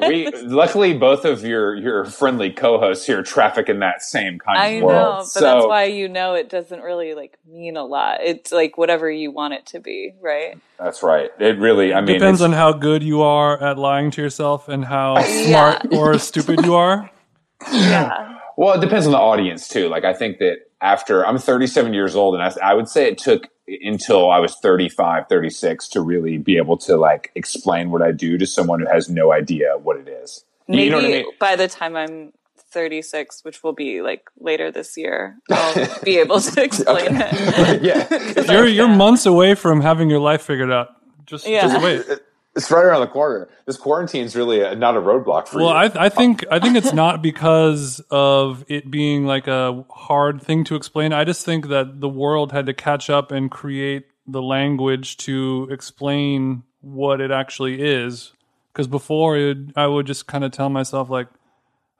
[0.06, 4.66] we luckily both of your your friendly co-hosts here traffic in that same kind I
[4.66, 5.16] of know, world.
[5.18, 8.18] but so that's why you know it doesn't really like mean a lot.
[8.22, 10.58] It's like whatever you want it to be, right?
[10.78, 11.30] that's right.
[11.38, 14.84] It really, I mean, Depends on how good you are at lying to yourself and
[14.84, 15.78] how Yeah.
[15.80, 17.08] smart or stupid you are.
[17.72, 18.36] Yeah.
[18.56, 19.88] Well, it depends on the audience too.
[19.88, 23.18] Like I think that after I'm 37 years old and I, I would say it
[23.18, 23.48] took
[23.82, 28.36] until I was 35, 36 to really be able to like explain what I do
[28.38, 30.44] to someone who has no idea what it is.
[30.66, 31.24] Maybe you know what I mean?
[31.38, 32.32] by the time I'm
[32.72, 37.82] 36, which will be like later this year, I'll be able to explain it.
[37.82, 38.52] yeah.
[38.52, 40.88] You're you're months away from having your life figured out.
[41.26, 41.62] Just Yeah.
[41.62, 42.20] just wait.
[42.56, 43.48] It's right around the corner.
[43.66, 45.90] This quarantine's really a, not a roadblock for Well, you.
[45.90, 50.42] Well, I I think I think it's not because of it being like a hard
[50.42, 51.12] thing to explain.
[51.12, 55.68] I just think that the world had to catch up and create the language to
[55.70, 58.32] explain what it actually is.
[58.72, 61.28] Because before, it, I would just kind of tell myself like,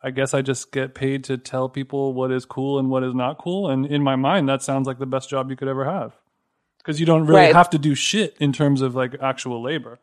[0.03, 3.15] I guess I just get paid to tell people what is cool and what is
[3.15, 5.85] not cool, and in my mind, that sounds like the best job you could ever
[5.85, 6.15] have.
[6.79, 7.55] Because you don't really Right.
[7.55, 9.99] have to do shit in terms of like actual labor,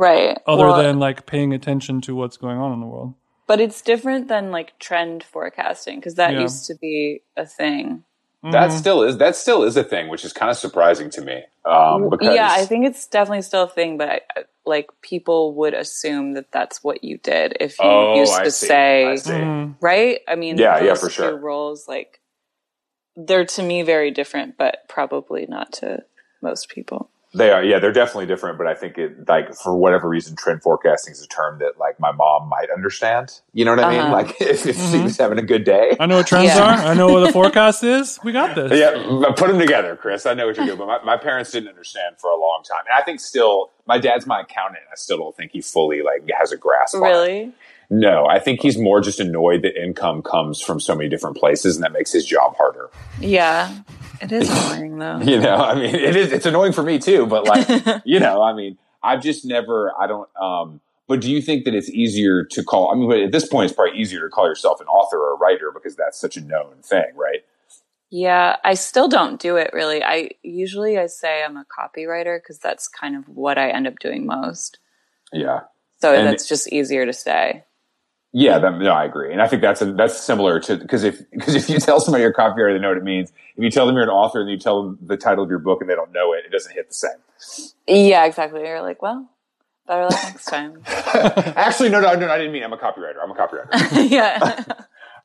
[0.00, 0.38] Right.
[0.46, 3.14] other Well, than like paying attention to what's going on in the world.
[3.46, 6.42] but it's different than like trend forecasting because that Yeah.
[6.42, 8.04] used to be a thing.
[8.52, 11.42] that still is that still is a thing, which is kind of surprising to me.
[11.66, 15.54] Um, because yeah, I think it's definitely still a thing, but I, I- like people
[15.56, 18.66] would assume that that's what you did if you oh, used I to see.
[18.68, 19.32] say I see.
[19.32, 19.76] Mm.
[19.80, 20.20] right?
[20.28, 21.36] I mean, Yeah, yeah, for two sure.
[21.38, 22.20] roles, like,
[23.16, 26.04] they're to me very different, but probably not to
[26.42, 27.10] most people.
[27.32, 28.58] They are, yeah, they're definitely different.
[28.58, 32.00] But I think it, like, for whatever reason, trend forecasting is a term that, like,
[32.00, 33.40] my mom might understand.
[33.52, 34.00] You know what I mean?
[34.00, 34.12] Uh-huh.
[34.12, 34.92] Like, if, if Mm-hmm.
[34.96, 35.96] she was having a good day.
[36.00, 36.62] I know what trends Yeah.
[36.64, 36.88] are.
[36.90, 38.18] I know what the forecast is.
[38.24, 38.72] We got this.
[38.76, 40.26] Yeah, put them together, Chris.
[40.26, 42.82] I know what you're doing, but my, my parents didn't understand for a long time,
[42.90, 44.82] and I think still, my dad's my accountant.
[44.90, 46.96] I still don't think he fully like has a grasp.
[46.96, 47.52] on it.
[47.90, 51.74] No, I think he's more just annoyed that income comes from so many different places,
[51.76, 52.88] and that makes his job harder.
[53.20, 53.78] Yeah.
[54.22, 55.18] It is annoying though.
[55.18, 56.30] You know, I mean, it is.
[56.32, 59.92] It's annoying for me too, but like, you know, I mean, I've just never.
[59.98, 60.28] I don't.
[60.40, 62.92] um But do you think that it's easier to call?
[62.92, 65.32] I mean, but at this point, it's probably easier to call yourself an author or
[65.34, 67.40] a writer because that's such a known thing, right?
[68.10, 70.02] Yeah, I still don't do it really.
[70.04, 73.98] I usually I say I'm a copywriter because that's kind of what I end up
[74.00, 74.78] doing most.
[75.32, 75.60] Yeah.
[76.00, 77.64] So And- that's just easier to say.
[78.32, 81.20] Yeah, that, no, I agree, and I think that's a, that's similar to because if
[81.32, 83.32] because if you tell somebody you're a copywriter, they know what it means.
[83.56, 85.58] If you tell them you're an author and you tell them the title of your
[85.58, 87.18] book and they don't know it, it doesn't hit the same.
[87.88, 88.60] Yeah, exactly.
[88.60, 89.28] You're like, well,
[89.88, 90.80] better luck next time.
[90.86, 93.16] Actually, no, no, no, I didn't mean I'm a copywriter.
[93.20, 93.68] I'm a copywriter.
[94.10, 94.64] yeah.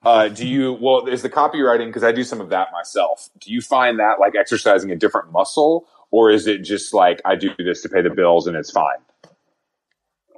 [0.04, 0.74] uh, do you?
[0.74, 3.30] Well, is the copywriting because I do some of that myself.
[3.39, 7.36] Do you find that like exercising a different muscle, or is it just like I
[7.36, 8.98] do this to pay the bills and it's fine?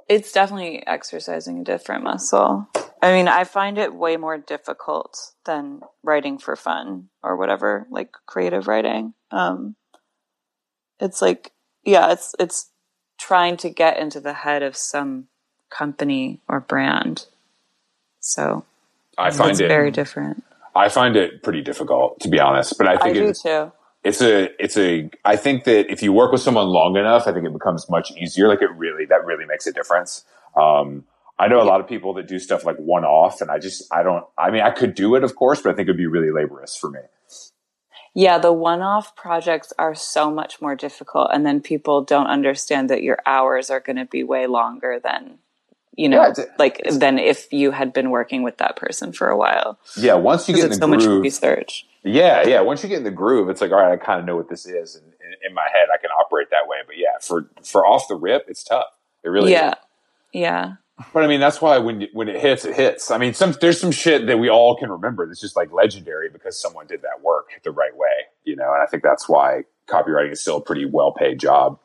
[0.08, 2.66] It's definitely exercising a different muscle.
[3.02, 8.12] I mean, I find it way more difficult than writing for fun or whatever, like
[8.26, 9.14] creative writing.
[9.30, 9.76] Um,
[10.98, 11.52] it's like,
[11.84, 12.70] yeah, it's it's
[13.18, 15.28] trying to get into the head of some
[15.70, 17.26] company or brand.
[18.20, 18.64] So
[19.16, 20.44] I find it's it very different.
[20.74, 23.72] I find it pretty difficult to be honest, but I I think do it's, too.
[24.04, 27.32] It's a it's a I think that if you work with someone long enough, I
[27.32, 28.48] think it becomes much easier.
[28.48, 30.24] Like it really that really makes a difference.
[30.56, 31.04] Um,
[31.38, 33.92] I know a lot of people that do stuff like one off, and I just
[33.92, 34.24] I don't.
[34.36, 36.76] I mean, I could do it, of course, but I think it'd be really laborious
[36.76, 37.00] for me.
[38.14, 41.30] Yeah, the one off projects are so much more difficult.
[41.32, 45.38] And then people don't understand that your hours are going to be way longer than,
[45.94, 49.28] you know, Yeah, it's- like than if you had been working with that person for
[49.28, 49.78] a while.
[49.96, 51.86] Yeah, once you get in the so groove, much research.
[52.04, 52.60] Yeah, yeah.
[52.60, 54.48] Once you get in the groove, it's like, all right, I kind of know what
[54.48, 56.78] this is, and in, in my head, I can operate that way.
[56.86, 58.86] But yeah, for for off the rip, it's tough.
[59.24, 59.70] It really yeah.
[59.70, 59.74] is.
[60.32, 60.72] Yeah.
[61.12, 63.10] But I mean, that's why when when it hits, it hits.
[63.10, 66.28] I mean, some there's some shit that we all can remember that's just like legendary
[66.28, 68.72] because someone did that work the right way, you know.
[68.72, 71.78] And I think that's why copywriting is still a pretty well paid job.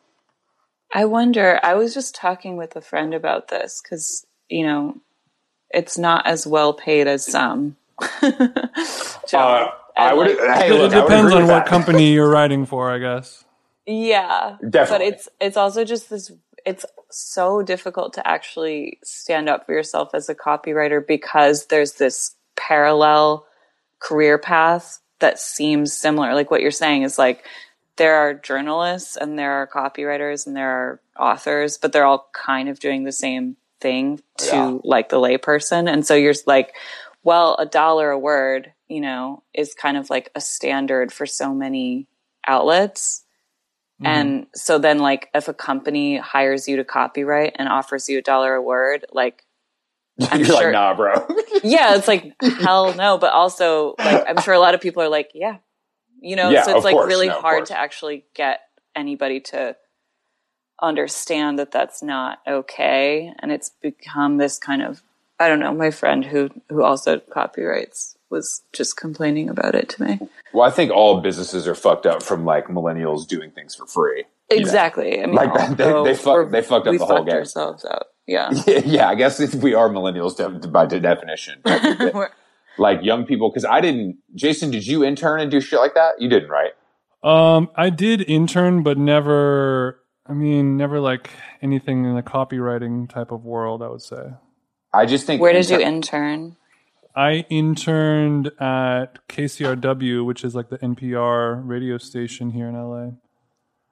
[0.93, 5.01] I wonder, I was just talking with a friend about this because, you know,
[5.71, 7.77] it's not as well paid as some.
[9.31, 10.27] Uh, I would.
[10.27, 11.67] like, hey, it look, I would depends on what that.
[11.67, 13.43] company you're writing for, I guess.
[13.85, 14.57] Yeah.
[14.67, 15.09] Definitely.
[15.09, 16.31] But it's it's also just this
[16.65, 22.35] it's so difficult to actually stand up for yourself as a copywriter because there's this
[22.55, 23.45] parallel
[23.99, 26.33] career path that seems similar.
[26.33, 27.43] Like what you're saying is like
[27.97, 32.69] there are journalists and there are copywriters and there are authors, but they're all kind
[32.69, 34.77] of doing the same thing to Yeah.
[34.83, 35.91] like the layperson.
[35.91, 36.73] And so you're like,
[37.23, 41.53] well, a dollar a word, you know, is kind of like a standard for so
[41.53, 42.07] many
[42.45, 43.23] outlets.
[44.01, 44.05] Mm-hmm.
[44.07, 48.21] And so then like if a company hires you to copyright and offers you a
[48.21, 49.43] dollar a word, like
[50.29, 51.13] I'm You're sure like, nah, bro.
[51.63, 55.09] yeah, it's like hell no, but also like I'm sure a lot of people are
[55.09, 55.57] like, yeah.
[56.21, 57.07] You know, Yeah, so it's like course.
[57.07, 58.61] really No, hard to actually get
[58.95, 59.75] anybody to
[60.81, 65.01] understand that that's not okay and it's become this kind of
[65.43, 70.03] I don't know, my friend who who also copyrights was just complaining about it to
[70.03, 70.19] me.
[70.53, 74.23] well, I think all businesses are fucked up from like millennials doing things for free.
[74.49, 74.61] you know?
[74.61, 75.21] Exactly.
[75.21, 77.37] I mean, Like, they- although they fuck- they fucked up we the whole fucked game.
[77.37, 78.07] ourselves out.
[78.25, 78.51] Yeah.
[78.85, 81.61] yeah, I guess if we are millennials de- by de- definition.
[82.77, 84.17] Like young people, because I didn't.
[84.33, 86.19] Jason, did you intern and do shit like that?
[86.19, 86.71] You didn't, right?
[87.21, 89.99] Um, I did intern, but never.
[90.25, 91.29] I mean, never like
[91.61, 93.83] anything in the copywriting type of world.
[93.83, 94.23] I would say
[94.93, 95.41] I just think.
[95.41, 96.55] Where did you intern- intern?
[97.15, 103.11] I interned at KCRW, which is like the NPR radio station here in LA.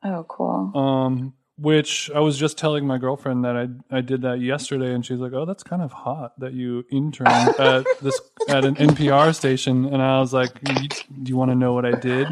[0.03, 0.75] Oh, cool.
[0.75, 5.05] Um, which I was just telling my girlfriend that I I did that yesterday, and
[5.05, 9.35] she's like, "Oh, that's kind of hot that you interned at this at an NPR
[9.35, 12.27] station." And I was like, "Do you want to know what I did?"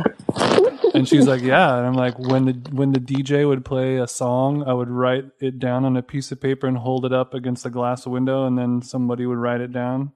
[0.93, 4.08] And she's like, "Yeah." And I'm like, "When the when the DJ would play a
[4.08, 7.34] song, I would write it down on a piece of paper and hold it up
[7.34, 10.12] against the glass window, and then somebody would write it down,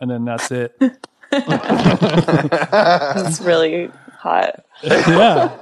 [0.00, 0.76] and then that's it."
[1.32, 4.64] It's really hot.
[4.82, 5.56] yeah.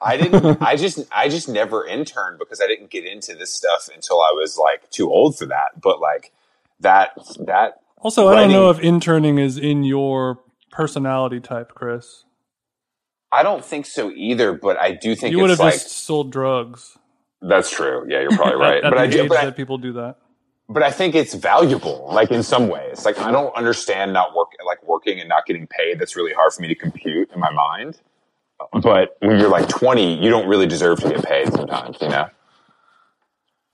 [0.00, 0.62] I didn't.
[0.62, 1.00] I just.
[1.12, 4.90] I just never interned because I didn't get into this stuff until I was like
[4.90, 5.80] too old for that.
[5.80, 6.32] But like
[6.80, 7.12] that.
[7.40, 7.80] That.
[7.98, 12.23] Also, I don't know if interning is in your personality type, Chris.
[13.34, 14.54] I don't think so either.
[14.54, 16.96] But I do think You would it's have like just sold drugs.
[17.42, 18.06] that's true.
[18.08, 18.78] Yeah, you're probably right.
[18.78, 19.28] at, at but I do.
[19.28, 20.16] But I, that people do that.
[20.68, 23.04] but I think it's valuable, like in some ways.
[23.04, 25.98] Like I don't understand not work, like working and not getting paid.
[26.00, 28.00] That's really hard for me to compute in my mind.
[28.72, 32.28] But when you're like 20, you don't really deserve to get paid sometimes, you know?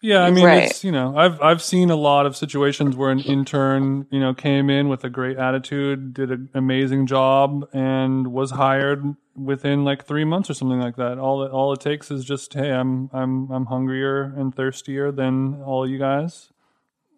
[0.02, 0.62] Yeah, I mean, Right.
[0.64, 4.32] it's you know, I've I've seen a lot of situations where an intern, you know,
[4.32, 10.06] came in with a great attitude, did an amazing job, and was hired within like
[10.06, 11.18] three months or something like that.
[11.18, 15.60] All it all it takes is just, hey, I'm I'm I'm hungrier and thirstier than
[15.62, 16.48] all you guys,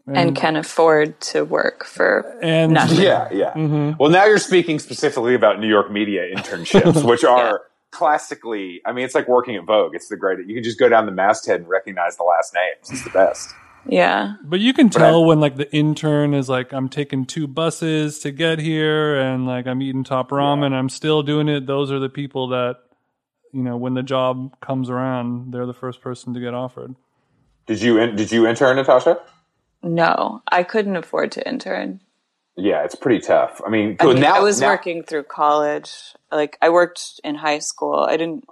[0.08, 3.00] and can afford to work for and nothing.
[3.00, 3.52] Yeah, yeah.
[3.52, 3.92] Mm-hmm.
[4.00, 7.60] Well, now you're speaking specifically about New York media internships, which are
[7.92, 9.94] classically, I mean, it's like working at Vogue.
[9.94, 12.90] It's the great, you can just go down the masthead and recognize the last names.
[12.90, 13.54] It's the best.
[13.86, 14.34] Yeah.
[14.44, 18.30] But you can tell when like the intern is like, I'm taking two buses to
[18.30, 20.72] get here, and like I'm eating top ramen.
[20.72, 21.66] I'm still doing it.
[21.66, 22.76] Those are the people that,
[23.52, 26.94] you know, when the job comes around, they're the first person to get offered.
[27.66, 29.20] Did you, in, did you intern, Natasha?
[29.82, 32.00] No, I couldn't afford to intern.
[32.56, 33.60] Yeah, it's pretty tough.
[33.66, 35.90] I mean, I, mean, now I was now- working through college.
[36.30, 38.06] Like I worked in high school.
[38.08, 38.44] I didn't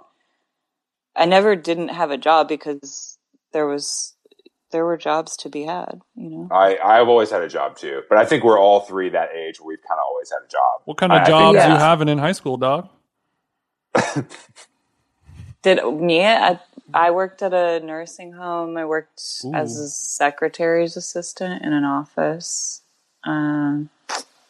[1.15, 3.17] I never didn't have a job because
[3.53, 4.15] there was
[4.71, 6.01] there were jobs to be had.
[6.15, 9.09] You know, I I've always had a job too, but I think we're all three
[9.09, 10.81] that age where we've kind of always had a job.
[10.85, 11.73] What kind of I- I think jobs Yeah.
[11.73, 12.87] you having in high school, dog?
[15.61, 16.23] did me?
[16.25, 16.59] I,
[16.93, 18.77] I worked at a nursing home.
[18.77, 19.21] I worked
[19.53, 22.80] as a secretary's assistant in an office.
[23.23, 23.89] Um,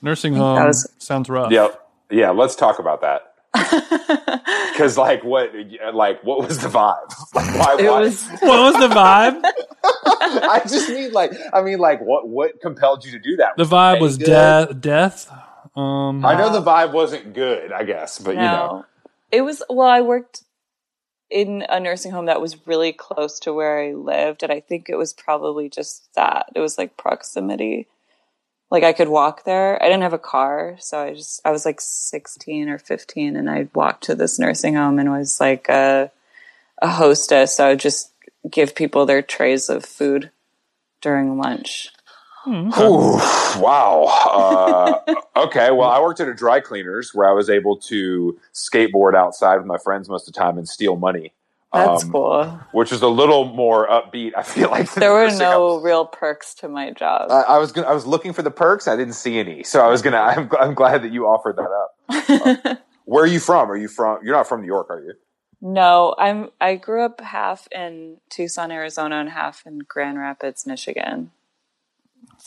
[0.02, 1.52] Nursing that home was- sounds rough.
[1.52, 1.70] Yeah,
[2.10, 2.32] yeah.
[2.32, 3.28] Let's talk about that.
[4.72, 5.52] Because like what
[5.94, 6.96] like what was the vibe?
[7.36, 7.76] Like why?
[7.76, 8.00] why?
[8.00, 9.42] was What was the vibe?
[9.44, 13.58] I just mean like I mean like what what compelled you to do that?
[13.58, 14.26] The it vibe was good?
[14.28, 14.82] death.
[14.82, 15.32] Death.
[15.76, 18.42] Um, I know the vibe wasn't good, I guess, but no.
[18.42, 18.86] you know,
[19.32, 19.88] It was well.
[19.88, 20.44] I worked
[21.30, 24.90] in a nursing home that was really close to where I lived, and I think
[24.90, 26.48] it was probably just that.
[26.56, 27.88] It was like proximity.
[28.72, 29.82] Like I could walk there.
[29.84, 33.50] I didn't have a car, so I just I was like sixteen or fifteen, and
[33.50, 36.10] I walked to this nursing home and was like a
[36.82, 37.58] a hostess.
[37.58, 38.12] So I would just
[38.50, 40.32] give people their trays of food
[41.02, 41.90] during lunch.
[42.48, 43.18] Ooh,
[43.60, 45.02] wow.
[45.06, 45.14] Uh,
[45.46, 49.58] okay, well, I worked at a dry cleaners where I was able to skateboard outside
[49.58, 51.34] with my friends most of the time and steal money.
[51.74, 52.60] That's um, cool.
[52.74, 54.32] Which is a little more upbeat.
[54.36, 55.84] I feel like There were no home.
[55.84, 57.32] real perks to my job.
[57.32, 58.88] I, I was gonna, I was looking for the perks.
[58.88, 60.18] I didn't see any, so I was gonna.
[60.18, 62.80] I'm, I'm glad that you offered that up.
[63.06, 63.72] Where are you from?
[63.72, 64.20] Are you from?
[64.24, 65.14] You're not from New York, are you?
[65.62, 66.50] No, I'm.
[66.60, 71.32] I grew up half in Tucson, Arizona, and half in Grand Rapids, Michigan.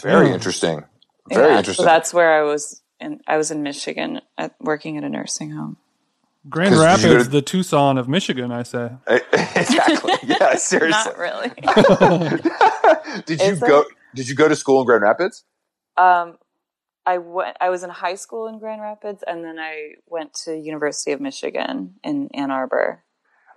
[0.02, 0.34] Very Hmm.
[0.34, 0.84] interesting.
[1.30, 1.84] Very Yeah, interesting.
[1.84, 2.82] So that's where I was.
[3.00, 5.76] In, I was in Michigan, at, working at a nursing home.
[6.48, 8.52] Grand 'Cause did you go Rapids, to- the Tucson of Michigan.
[8.52, 8.90] I say.
[9.08, 10.12] exactly.
[10.24, 10.54] Yeah.
[10.56, 10.90] Seriously.
[10.90, 11.48] Not really.
[13.26, 13.80] did you Is go?
[13.80, 13.86] it?
[14.14, 15.44] Did you go to school in Grand Rapids?
[15.96, 16.38] um,
[17.06, 17.56] I went.
[17.60, 21.20] I was in high school in Grand Rapids, and then I went to University of
[21.20, 23.02] Michigan in Ann Arbor.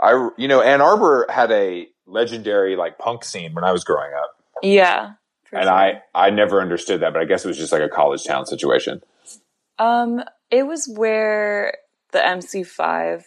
[0.01, 4.11] I, you know, Ann Arbor had a legendary like punk scene when I was growing
[4.13, 4.31] up,
[4.61, 5.13] Yeah,
[5.45, 5.73] for and sure.
[5.73, 8.45] I, I never understood that, but I guess it was just like a college town
[8.45, 9.01] situation.
[9.79, 11.77] Um, it was where
[12.11, 13.25] the MC5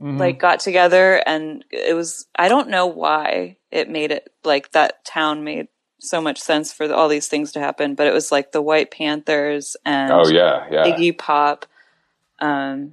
[0.00, 0.18] Mhm.
[0.18, 5.04] like got together and it was I don't know why it made it like that
[5.06, 5.68] town made
[6.00, 8.60] so much sense for the, all these things to happen, but it was like the
[8.60, 10.84] White Panthers and Oh yeah, yeah.
[10.86, 11.64] Iggy Pop.
[12.40, 12.92] Um,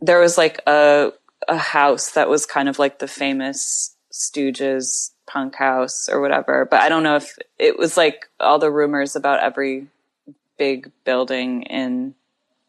[0.00, 1.12] there was like a
[1.46, 6.80] a house that was kind of like the famous Stooges punk house or whatever, but
[6.80, 9.88] I don't know if it was like all the rumors about every
[10.56, 12.14] big building in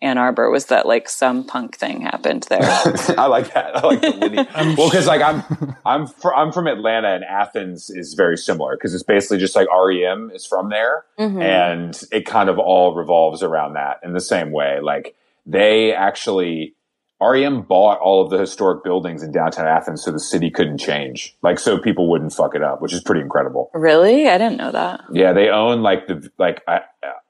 [0.02, 2.62] Ann Arbor was that like some punk thing happened there.
[2.64, 3.76] I like that.
[3.76, 4.48] I like the lineage.
[4.78, 5.44] well, because like I'm
[5.86, 9.68] I'm fr- I'm from Atlanta, and Athens is very similar because it's basically just like
[9.70, 11.44] REM is from there, Mhm.
[11.44, 14.80] and it kind of all revolves around that in the same way.
[14.82, 16.76] Like they actually
[17.22, 21.36] REM bought all of the historic buildings in downtown Athens so the city couldn't change,
[21.42, 23.70] like so people wouldn't fuck it up, which is pretty incredible.
[23.74, 24.30] Really?
[24.30, 25.02] I didn't know that.
[25.12, 26.80] Yeah, they own like the like a,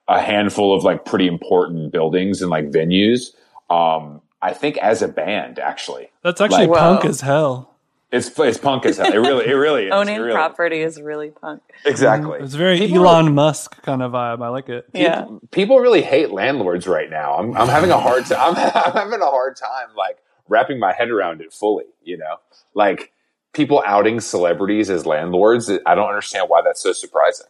[0.09, 3.29] a handful of like pretty important buildings and like venues.
[3.69, 7.09] Um, I think as a band, actually, That's actually Like- punk Whoa.
[7.09, 7.75] as hell.
[8.11, 9.13] it's it's punk as hell.
[9.13, 9.91] It really, it really is.
[9.93, 11.61] Owning really- property is really punk.
[11.85, 12.39] exactly.
[12.39, 14.43] It's very People- Elon Musk kind of vibe.
[14.43, 14.87] I like it.
[14.93, 15.27] Yeah.
[15.51, 17.35] People really hate landlords right now.
[17.35, 18.55] I'm I'm having a hard time.
[18.55, 21.85] I'm, I'm having a hard time like wrapping my head around it fully.
[22.03, 22.37] You know,
[22.73, 23.11] like
[23.53, 25.69] people outing celebrities as landlords.
[25.85, 27.45] I don't understand why that's so surprising.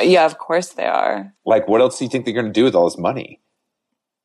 [0.00, 1.32] Yeah, of course they are.
[1.44, 3.40] Like, what else do you think they're going to do with all this money?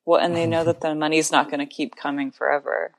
[0.05, 2.91] Well, and they know that the money's not going to keep coming forever.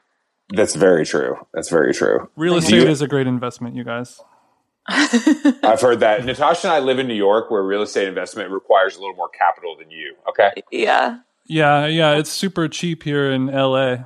[0.54, 1.36] That's very true.
[1.52, 2.30] That's very true.
[2.36, 4.20] Real estate you- is a great investment, you guys.
[4.88, 6.24] I've heard that.
[6.24, 9.28] Natasha and I live in New York, where real estate investment requires a little more
[9.28, 10.14] capital than you.
[10.28, 10.50] Okay.
[10.70, 11.20] Yeah.
[11.46, 14.04] Yeah, yeah, it's super cheap here in LA.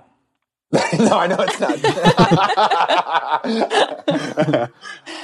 [0.99, 1.79] no, I know it's not.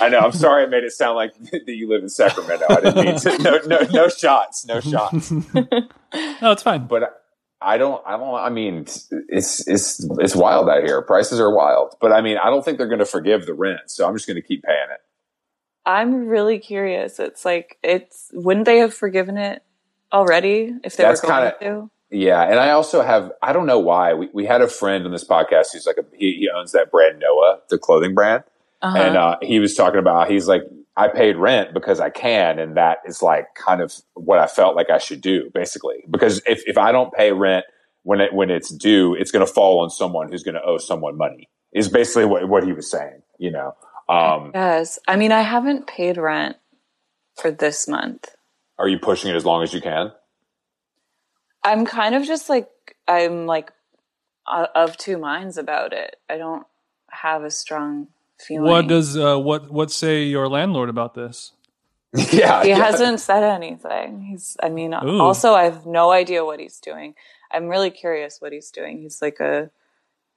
[0.00, 0.18] I know.
[0.20, 0.64] I'm sorry.
[0.64, 2.64] I made it sound like that you live in Sacramento.
[2.68, 3.38] I didn't mean to.
[3.38, 4.64] No, no, no shots.
[4.66, 5.30] No shots.
[5.32, 6.86] No, it's fine.
[6.86, 7.22] But
[7.60, 8.00] I don't.
[8.06, 8.34] I don't.
[8.34, 8.86] I mean,
[9.28, 11.02] it's it's it's wild out here.
[11.02, 11.96] Prices are wild.
[12.00, 13.80] But I mean, I don't think they're going to forgive the rent.
[13.86, 15.00] So I'm just going to keep paying it.
[15.84, 17.18] I'm really curious.
[17.18, 19.64] It's like, it's, wouldn't they have forgiven it
[20.12, 21.90] already if they That's were going kinda- to?
[22.12, 25.12] Yeah, and I also have I don't know why we, we had a friend on
[25.12, 28.44] this podcast who's like a, he, he owns that brand Noah, the clothing brand,
[28.82, 28.98] Uh-huh.
[28.98, 30.62] and uh, he was talking about he's like
[30.96, 34.76] I paid rent because I can, and that is like kind of what I felt
[34.76, 37.64] like I should do basically because if if I don't pay rent
[38.04, 40.78] when it when it's due, it's going to fall on someone who's going to owe
[40.78, 41.48] someone money.
[41.72, 43.74] Is basically what what he was saying, you know.
[44.10, 44.98] Um, yes.
[45.08, 46.56] I mean, I haven't paid rent
[47.40, 48.28] for this month.
[48.78, 50.12] are you pushing it as long as you can?
[51.64, 52.68] I'm kind of just like,
[53.06, 53.72] I'm like
[54.46, 56.16] uh, of two minds about it.
[56.28, 56.66] I don't,
[57.12, 58.08] have a strong
[58.38, 58.70] feeling.
[58.70, 61.52] What does uh, what what say your landlord about this?
[62.32, 62.76] yeah, he yeah.
[62.76, 64.22] hasn't said anything.
[64.22, 65.20] He's, I mean, Ooh.
[65.20, 67.14] also, I have no idea what he's doing.
[67.50, 68.98] I'm really curious what he's doing.
[68.98, 69.70] He's like a,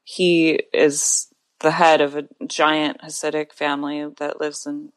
[0.03, 1.27] he is
[1.59, 4.93] the head of a giant Hasidic family that lives in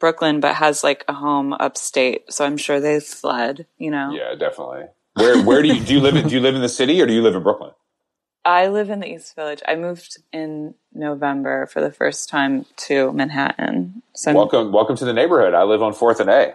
[0.00, 2.32] Brooklyn, but has like a home upstate.
[2.32, 4.10] So I'm sure they've fled, you know?
[4.12, 4.84] Yeah, definitely.
[5.14, 7.06] Where where do you do you live in do you live in the city or
[7.06, 7.70] do you live in Brooklyn?
[8.44, 9.62] I live in the East Village.
[9.66, 14.02] I moved in November for the first time to Manhattan.
[14.14, 15.54] So I'm- Welcome welcome to the neighborhood.
[15.54, 16.54] I live on Fourth and A.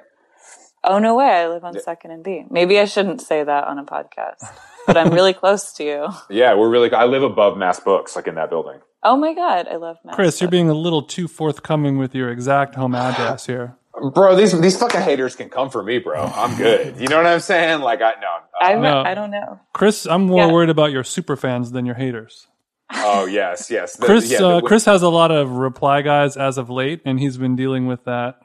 [0.84, 2.46] oh no way, I live on Second and B.
[2.50, 4.44] Maybe I shouldn't say that on a podcast,
[4.86, 6.08] but I'm really close to you.
[6.30, 6.92] Yeah, we're really.
[6.92, 8.80] I live above Mast Books, like in that building.
[9.04, 10.16] Oh my god, I love Matt.
[10.16, 13.78] Chris, you're being a little too forthcoming with your exact home address here.
[14.14, 16.22] Bro, these these fucking haters can come for me, bro.
[16.24, 16.98] I'm good.
[17.00, 17.82] You know what I'm saying?
[17.82, 18.28] Like I no.
[18.62, 19.02] I, Uh, No.
[19.02, 19.60] I don't know.
[19.74, 20.52] Chris, I'm more Yeah.
[20.54, 22.48] worried about your super fans than your haters.
[22.94, 23.98] oh yes, yes.
[23.98, 27.20] The- Chris, yeah, uh, Chris has a lot of reply guys as of late, and
[27.20, 28.40] he's been dealing with that.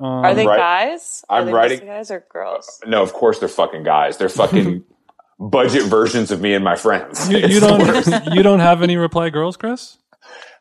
[0.00, 1.24] Um, Are they right- guys?
[1.28, 2.80] Are I'm they writing- guys or girls?
[2.86, 4.16] No, of course they're fucking guys.
[4.16, 4.84] They're fucking
[5.38, 7.28] budget versions of me and my friends.
[7.30, 9.98] you, you don't you don't have any reply girls, Chris?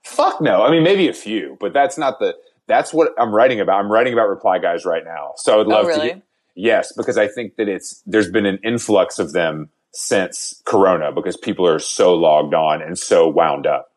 [0.03, 0.63] Fuck no.
[0.63, 2.35] I mean, maybe a few, but that's not the.
[2.67, 3.79] That's what I'm writing about.
[3.79, 5.33] I'm writing about reply guys right now.
[5.37, 6.09] So I would Oh, love really?
[6.09, 6.15] to.
[6.15, 6.23] Get,
[6.55, 11.37] yes, because I think that it's there's been an influx of them since Corona because
[11.37, 13.89] people are so logged on and so wound up.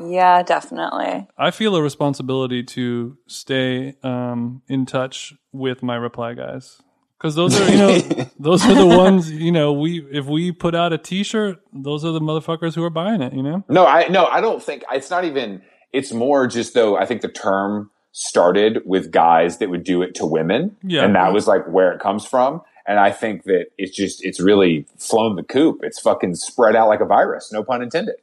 [0.00, 1.26] Yeah, definitely.
[1.36, 6.80] I feel a responsibility to stay um, in touch with my reply guys
[7.18, 10.74] because those are you know those are the ones you know we if we put
[10.76, 13.32] out a T-shirt, those are the motherfuckers who are buying it.
[13.32, 13.64] You know.
[13.68, 15.62] No, I no, I don't think it's not even.
[15.92, 16.96] It's more just though.
[16.96, 21.04] I think the term started with guys that would do it to women, Yeah.
[21.04, 22.62] and that was like where it comes from.
[22.86, 25.80] And I think that it's just it's really flown the coop.
[25.82, 27.52] It's fucking spread out like a virus.
[27.52, 28.16] No pun intended.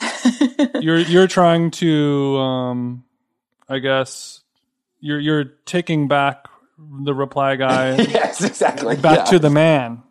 [0.80, 3.04] you're you're trying to um
[3.68, 4.40] i guess
[5.00, 6.46] you're you're taking back
[7.04, 8.96] the reply guy yes, exactly.
[8.96, 9.24] back Yeah.
[9.24, 10.02] to the man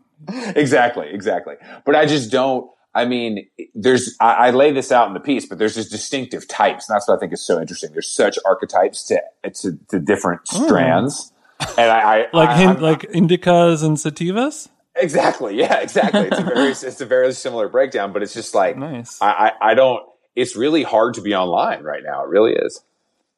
[0.55, 1.55] exactly, exactly.
[1.85, 2.69] But I just don't.
[2.95, 4.15] I mean, there's.
[4.19, 7.07] I, I lay this out in the piece, but there's just distinctive types, and that's
[7.07, 7.91] what I think is so interesting.
[7.91, 9.21] There's such archetypes to
[9.61, 11.31] to, to different strands,
[11.77, 12.29] and I, I Hmm.
[12.37, 15.55] like I, hin- like indicas and sativas Exactly.
[15.55, 15.79] Yeah.
[15.79, 16.21] Exactly.
[16.27, 19.29] It's a very it's a very similar breakdown, but it's just like nice I,
[19.61, 20.03] I I don't.
[20.35, 22.23] It's really hard to be online right now.
[22.23, 22.83] It really is.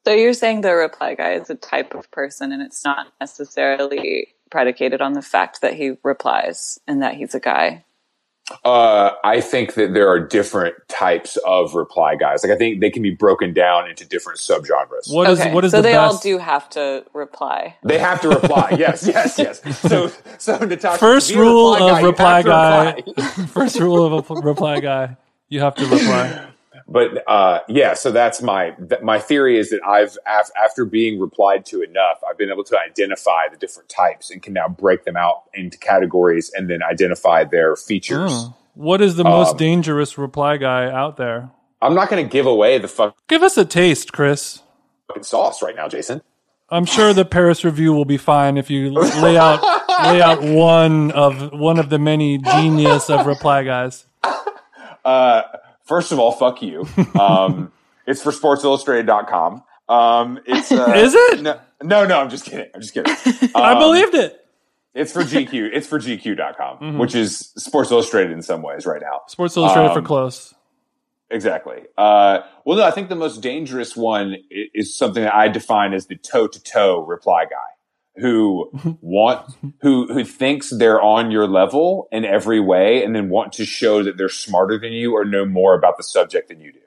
[0.05, 4.29] So you're saying the reply guy is a type of person and it's not necessarily
[4.49, 7.85] predicated on the fact that he replies and that he's a guy.
[8.63, 12.43] Uh, I think that there are different types of reply guys.
[12.43, 15.13] Like I think they can be broken down into different subgenres.
[15.13, 15.53] what is okay.
[15.53, 17.75] what is so the they all do have to reply.
[17.83, 18.75] They have to reply.
[18.77, 19.07] yes.
[19.07, 19.37] Yes.
[19.37, 19.79] Yes.
[19.79, 23.45] So so Natasha, First to be a rule reply of you reply guy reply.
[23.47, 25.17] first rule of a p- reply guy
[25.49, 26.50] you have to reply
[26.91, 31.19] but uh, yeah, so that's my th- my theory is that I've af- after being
[31.19, 35.05] replied to enough, I've been able to identify the different types and can now break
[35.05, 38.31] them out into categories and then identify their features.
[38.31, 38.55] Oh.
[38.73, 41.49] what is the most Um, dangerous reply guy out there
[41.81, 43.15] I'm not going to give away the fuck.
[43.27, 44.61] give us a taste chris
[45.21, 46.21] sauce right now, Jason.
[46.69, 49.61] I'm sure the Paris review will be fine if you lay out
[50.03, 54.05] lay out one of one of the many genius of reply guys.
[55.03, 55.41] Uh,
[55.85, 56.87] first of all, fuck you.
[57.19, 57.71] Um,
[58.07, 59.63] it's for SportsIllustrated.com.
[59.89, 61.41] Um, it's uh, Is it?
[61.41, 62.69] No, no, no, I'm just kidding.
[62.73, 63.13] I'm just kidding.
[63.55, 64.37] I Um, believed it.
[64.93, 65.69] It's for GQ.
[65.73, 66.97] It's for GQ.com, Mm-hmm.
[66.97, 69.21] which is Sports Illustrated in some ways right now.
[69.27, 70.53] Sports Illustrated for um, close.
[71.29, 71.83] Exactly.
[71.97, 76.07] Uh, well, no, I think the most dangerous one is something that I define as
[76.07, 77.70] the toe to toe reply guy
[78.21, 79.51] who want,
[79.81, 84.03] who, who thinks they're on your level in every way and then want to show
[84.03, 86.79] that they're smarter than you or know more about the subject than you do.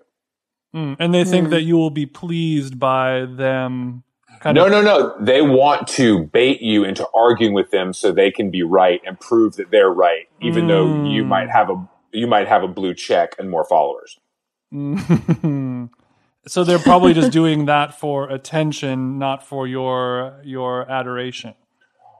[0.74, 1.50] Mm, And they think Hmm.
[1.50, 4.02] that you will be pleased by them.
[4.40, 5.14] Kind No, of, no, no.
[5.20, 9.18] They want to bait you into arguing with them so they can be right and
[9.20, 11.28] prove that they're right, even though you Mm.
[11.28, 14.18] might have a, you might have a blue check and more followers.
[16.46, 21.54] so they're probably just doing that for attention, not for your your adoration.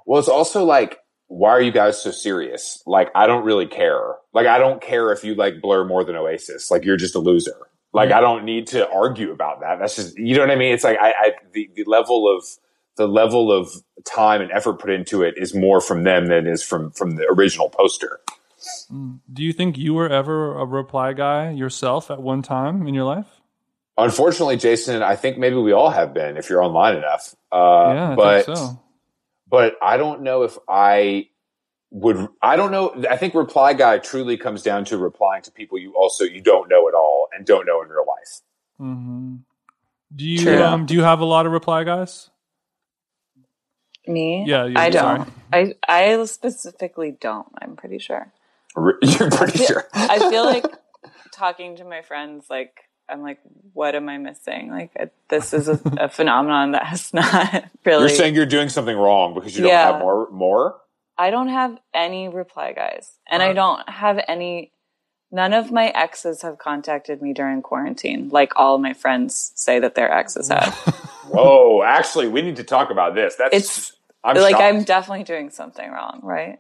[0.06, 0.98] Well, it's also like,
[1.28, 2.82] why are you guys so serious?
[2.86, 4.16] Like, I don't really care.
[4.32, 6.70] Like, I don't care if you like Blur more than Oasis.
[6.70, 7.56] Like, you're just a loser.
[7.92, 9.78] Like, I don't need to argue about that.
[9.78, 10.74] That's just, you know what I mean?
[10.74, 12.44] It's like, I, I the, the level of,
[12.96, 13.70] the level of
[14.04, 17.24] time and effort put into it is more from them than is from, from the
[17.30, 18.20] original poster.
[18.92, 19.20] Mm.
[19.32, 23.04] Do you think you were ever a reply guy yourself at one time in your
[23.04, 23.40] life?
[23.97, 27.34] Unfortunately, Jason, I think maybe we all have been if you're online enough.
[27.53, 28.82] Uh, yeah, I but, think so.
[29.49, 31.28] but I don't know if I
[31.90, 32.28] would.
[32.42, 33.05] I don't know.
[33.09, 36.68] I think reply guy truly comes down to replying to people you also you don't
[36.68, 38.40] know at all and don't know in real life.
[40.14, 40.62] Do you True.
[40.62, 42.30] um, do you have a lot of reply guys?
[44.07, 44.45] Me?
[44.47, 45.26] Yeah, I don't.
[45.53, 45.76] sorry.
[45.88, 47.49] I I specifically don't.
[47.61, 48.32] I'm pretty sure.
[48.76, 49.84] You're pretty sure.
[49.95, 50.64] I feel like
[51.32, 53.38] talking to my friends, like I'm like,
[53.72, 54.70] what am I missing?
[54.70, 54.92] Like
[55.28, 58.00] this is a, a phenomenon that has not really.
[58.02, 59.92] You're saying you're doing something wrong because you don't Yeah.
[59.92, 60.28] have more.
[60.30, 60.80] More.
[61.16, 64.72] I don't have any reply guys, and I don't have any.
[65.30, 69.94] None of my exes have contacted me during quarantine, like all my friends say that
[69.96, 70.74] their exes have.
[71.28, 71.82] Whoa!
[71.82, 73.36] Actually, we need to talk about this.
[73.36, 73.55] That's.
[73.57, 73.92] It's
[74.24, 74.62] I'm like shocked.
[74.62, 76.59] I'm definitely doing something wrong, right?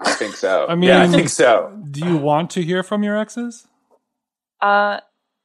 [0.00, 0.66] I think so.
[0.68, 1.76] I mean- yeah, I think so.
[1.90, 3.66] Do you want to hear from your exes?
[4.60, 5.00] Uh,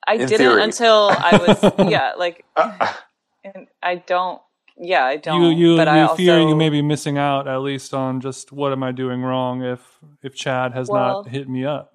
[0.08, 0.64] I In didn't theory.
[0.64, 2.94] until I was yeah, like, Uh,
[3.44, 4.42] and I don't.
[4.80, 5.42] Yeah, I don't.
[5.42, 8.22] you you but you I also, fear you may be missing out at least on
[8.22, 9.82] just what am I doing wrong if
[10.24, 11.94] if Chad has Well- not hit me up.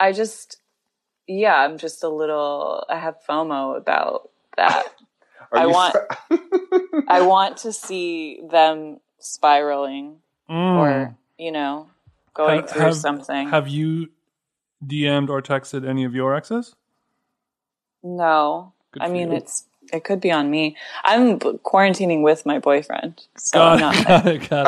[0.00, 0.58] I just,
[1.28, 2.84] yeah, I'm just a little.
[2.88, 4.84] I have FOMO about that.
[5.52, 5.94] I want-
[7.08, 10.16] I want to see them spiraling,
[10.50, 10.76] Mm.
[10.78, 11.88] or you know,
[12.34, 13.48] going Have- through have- something.
[13.50, 14.08] Have you
[14.84, 16.74] DM'd or texted any of your exes?
[18.02, 19.36] No, Good I mean you.
[19.38, 19.64] it's.
[19.92, 20.76] It could be on me.
[21.04, 24.06] I'm quarantining with my boyfriend, so Got I'm it, not.
[24.24, 24.66] got it, got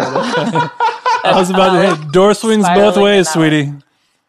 [0.65, 0.71] it.
[1.25, 3.63] I was about to hit door swings both ways, in that way.
[3.65, 3.73] sweetie.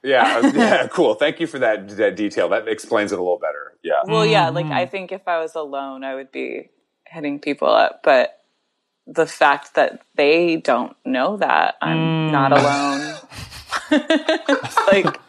[0.03, 1.15] yeah, yeah, cool.
[1.15, 2.47] Thank you for that, that detail.
[2.49, 3.73] That explains it a little better.
[3.83, 4.01] Yeah.
[4.05, 4.67] Well, yeah, like.
[4.67, 6.69] I think if I was alone, I would be
[7.07, 8.39] hitting people up, but
[9.07, 12.31] the fact that they don't know that I'm Mm.
[12.31, 13.15] not alone.
[13.91, 15.19] It's like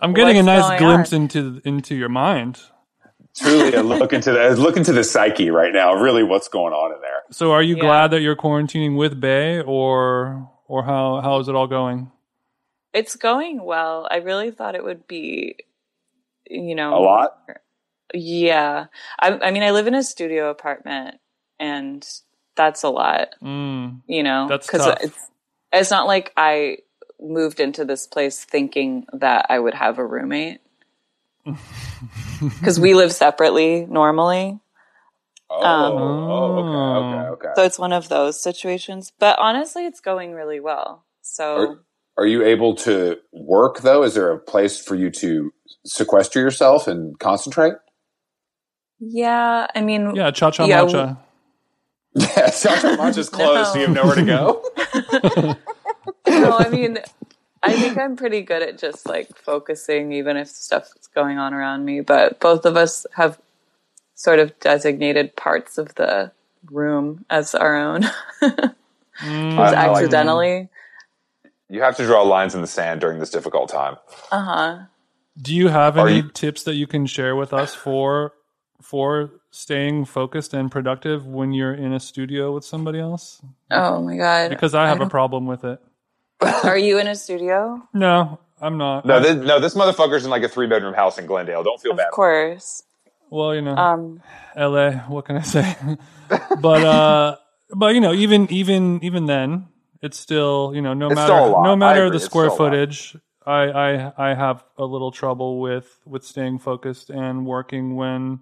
[0.00, 1.22] I'm getting a nice glimpse on?
[1.22, 2.60] into into your mind.
[3.38, 5.94] Truly a look into the look into the psyche right now.
[5.94, 7.22] Really, what's going on in there?
[7.30, 7.82] So, are you Yeah.
[7.82, 12.10] glad that you're quarantining with Bay, or or how how is it all going?
[12.94, 14.08] it's going well.
[14.10, 15.56] I really thought it would be,
[16.48, 17.38] you know, A lot.
[18.14, 18.86] Yeah,
[19.18, 21.16] I, I mean, I live in a studio apartment,
[21.60, 22.08] and
[22.54, 23.34] that's a lot.
[23.42, 24.00] Mm.
[24.06, 24.96] You know, That's tough.
[25.02, 25.18] it's
[25.74, 26.78] it's not like I
[27.20, 30.60] moved into this place thinking that I would have a roommate.
[32.40, 34.58] Because we live separately normally.
[35.50, 37.52] Oh, Um, oh, okay, okay, okay.
[37.56, 39.12] So it's one of those situations.
[39.18, 41.04] But honestly, it's going really well.
[41.22, 41.78] So Are-
[42.18, 44.02] Are you able to work though?
[44.02, 45.52] Is there a place for you to
[45.84, 47.74] sequester yourself and concentrate?
[48.98, 51.18] yeah, I mean, Yeah, cha cha Yeah, matcha.
[52.14, 54.62] Yeah, Santa Munch is closed, so you have nowhere to go.
[56.26, 56.98] no, I mean,
[57.62, 61.84] I think I'm pretty good at just like focusing, even if stuff's going on around
[61.84, 62.00] me.
[62.00, 63.38] But both of us have
[64.14, 66.32] sort of designated parts of the
[66.70, 68.02] room as our own,
[69.22, 69.58] Mm.
[69.58, 70.68] I- I like- accidentally.
[71.70, 73.96] you have to draw lines in the sand during this difficult time.
[74.30, 74.78] Uh huh.
[75.40, 78.32] Do you have any you- tips that you can share with us for
[78.82, 83.40] for staying focused and productive when you're in a studio with somebody else?
[83.70, 84.50] Oh my god!
[84.50, 85.80] Because I have a problem with it.
[86.64, 87.82] Are you in a studio?
[87.94, 89.04] No, I'm not.
[89.06, 91.62] No, this, no, this motherfucker's in like a three bedroom house in Glendale.
[91.62, 92.06] Don't feel Of bad.
[92.08, 92.82] Of course.
[93.30, 94.22] well, you know, Um.
[94.56, 94.92] LA.
[95.08, 95.76] What can I say?
[96.60, 97.36] but uh,
[97.74, 99.66] but you know, even even even then,
[100.02, 101.62] it's still you know no It's matter still a lot.
[101.64, 102.70] no matter the square still a lot.
[102.72, 103.16] footage.
[103.46, 108.40] I, I I have a little trouble with with staying focused and working when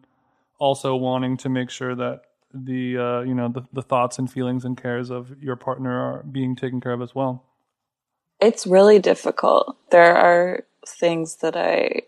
[0.58, 2.22] also wanting to make sure that
[2.54, 6.22] the uh, you know the, the thoughts and feelings and cares of your partner are
[6.22, 7.44] being taken care of as well.
[8.44, 9.76] It's really difficult.
[9.90, 12.02] There are things that I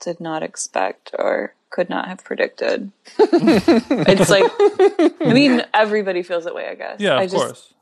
[0.00, 2.90] did not expect or could not have predicted.
[3.18, 4.44] it's like,
[5.20, 7.00] I mean, everybody feels that way, I guess.
[7.00, 7.74] Yeah, of I just, course.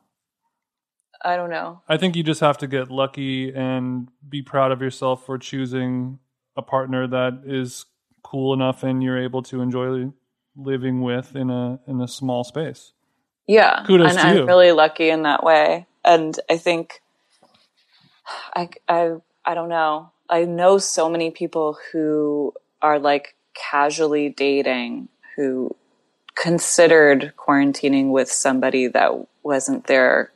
[1.24, 1.82] I don't know.
[1.88, 6.18] I think you just have to get lucky and be proud of yourself for choosing
[6.56, 7.86] a partner that is
[8.22, 10.12] cool enough and you're able to enjoy
[10.56, 12.92] living with in a in a small space.
[13.46, 13.84] Yeah.
[13.86, 14.46] Kudos and I'm you.
[14.46, 15.86] really lucky in that way.
[16.04, 17.00] And I think
[18.54, 19.12] I, I,
[19.44, 20.10] I don't know.
[20.28, 22.52] I know so many people who
[22.82, 25.74] are like casually dating who
[26.34, 30.30] considered quarantining with somebody that wasn't their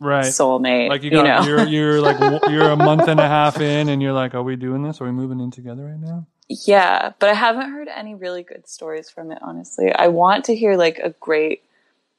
[0.00, 0.26] Right.
[0.26, 0.88] soulmate.
[0.88, 1.44] like you you, got know?
[1.44, 2.16] you're you're like
[2.48, 5.00] you're a month and a half in and you're like are we doing this?
[5.00, 6.26] Are we moving in together right now?
[6.48, 9.92] Yeah, but I haven't heard any really good stories from it, honestly.
[9.92, 11.62] I want to hear like a great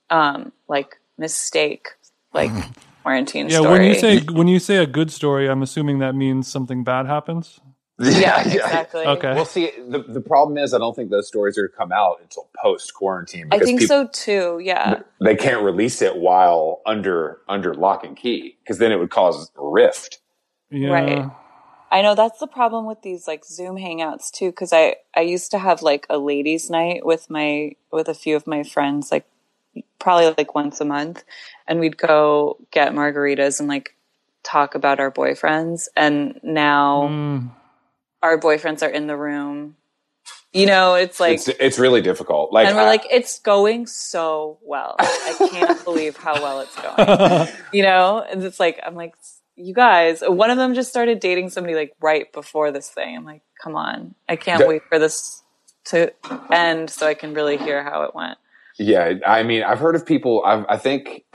[0.09, 1.87] um like mistake
[2.33, 2.51] like
[3.09, 3.71] quarantine Yeah, story.
[3.71, 7.07] when you say when you say a good story, I'm assuming that means something bad
[7.07, 7.59] happens.
[7.99, 9.05] yeah, exactly.
[9.05, 9.33] Okay.
[9.33, 11.91] Well, see, the, the problem is, I don't think those stories are going to come
[11.91, 14.61] out until post quarantine I think people, so too.
[14.63, 15.01] Yeah.
[15.21, 19.51] they can't release it while under under lock and key because then it would cause
[19.57, 20.19] rift.
[20.71, 20.91] Yeah.
[20.91, 21.31] Right.
[21.91, 24.51] I know that's the problem with these like Zoom hangouts too.
[24.51, 28.35] Cause I, I used to have like a ladies night with my, with a few
[28.35, 29.25] of my friends, like
[29.99, 31.23] probably like once a month.
[31.67, 33.95] And we'd go get margaritas and like
[34.43, 35.87] talk about our boyfriends.
[35.95, 37.51] And now Mm.
[38.23, 39.75] our boyfriends are in the room.
[40.51, 42.51] You know, it's like, it's it's really difficult.
[42.51, 44.95] Like and we're I- like, it's going so well.
[44.97, 47.47] I can't believe how well it's going.
[47.71, 49.13] You know, and it's like, I'm like,
[49.55, 53.15] you guys, one of them just started dating somebody like right before this thing.
[53.15, 55.43] I'm like, come on, I can't wait for this
[55.85, 56.13] to
[56.51, 58.39] end so I can really hear how it went.
[58.79, 60.41] Yeah, I mean, I've heard of people.
[60.45, 61.25] I've, I think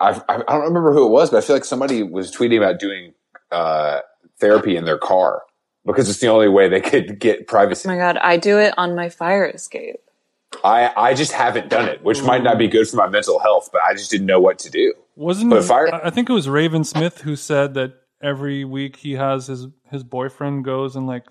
[0.00, 2.56] I've, I I don't remember who it was, but I feel like somebody was tweeting
[2.58, 3.12] about doing
[3.52, 4.00] uh,
[4.40, 5.42] therapy in their car
[5.86, 7.88] because it's the only way they could get privacy.
[7.88, 9.96] Oh my God, I do it on my fire escape.
[10.64, 13.68] I I just haven't done it, which might not be good for my mental health,
[13.72, 14.94] but I just didn't know what to do.
[15.16, 18.96] Wasn't But fire- I I think it was Raven Smith who said that every week
[18.96, 21.24] he has his his boyfriend goes and like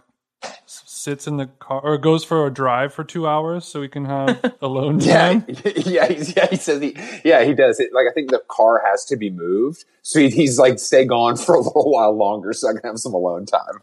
[0.44, 3.88] s- sits in the car or goes for a drive for two hours so he
[3.90, 5.46] can have alone Yeah, time.
[5.76, 6.48] yeah, he's, yeah.
[6.50, 6.96] He says he,
[7.26, 7.90] yeah, he does it.
[7.94, 11.36] Like I think the car has to be moved, so he, he's like stay gone
[11.46, 13.82] for a little while longer, so I can have some alone time.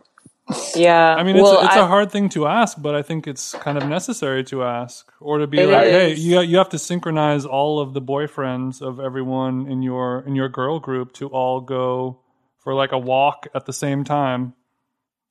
[0.75, 1.15] Yeah.
[1.15, 3.29] I mean, it's, well, a, it's I- a hard thing to ask, but I think
[3.29, 6.71] it's kind of necessary to ask, or to be It like, "Hey, you you have
[6.71, 11.29] to synchronize all of the boyfriends of everyone in your in your girl group to
[11.29, 12.19] all go
[12.59, 14.55] for like a walk at the same time,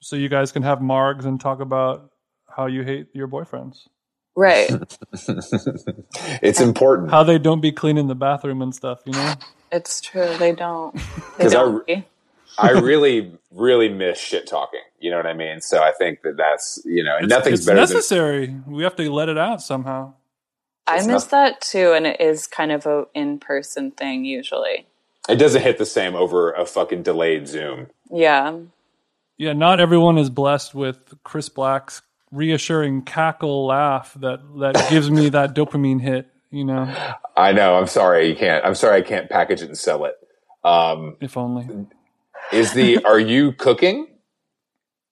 [0.00, 2.10] so you guys can have margs and talk about
[2.48, 3.88] how you hate your boyfriends,
[4.36, 4.70] right.
[6.42, 7.10] It's important.
[7.10, 9.00] how they don't be cleaning the bathroom and stuff.
[9.06, 9.34] You know,
[9.72, 10.36] It's true.
[10.38, 10.94] They don't.
[11.38, 11.84] They 'Cause I don't.
[11.86, 12.06] re-
[12.58, 14.80] I really, really miss shit talking.
[14.98, 15.60] You know what I mean?
[15.60, 18.54] So I think that that's you know, and it's, nothing's it's better necessary.
[18.66, 20.14] we have to let it out somehow.
[20.86, 24.86] I It's miss that too, and it is kind of a in person thing usually.
[25.28, 27.88] it doesn't hit the same over a fucking delayed Zoom.
[28.10, 28.58] Yeah.
[29.40, 35.30] Yeah, not everyone is blessed with Chris Black's reassuring cackle laugh that that gives me
[35.30, 36.28] that dopamine hit.
[36.50, 36.94] You know,
[37.38, 37.76] I know.
[37.76, 38.62] I'm sorry you can't.
[38.66, 40.16] I'm sorry I can't package it and sell it.
[40.62, 41.86] Um, if only.
[42.52, 44.08] is the are you cooking?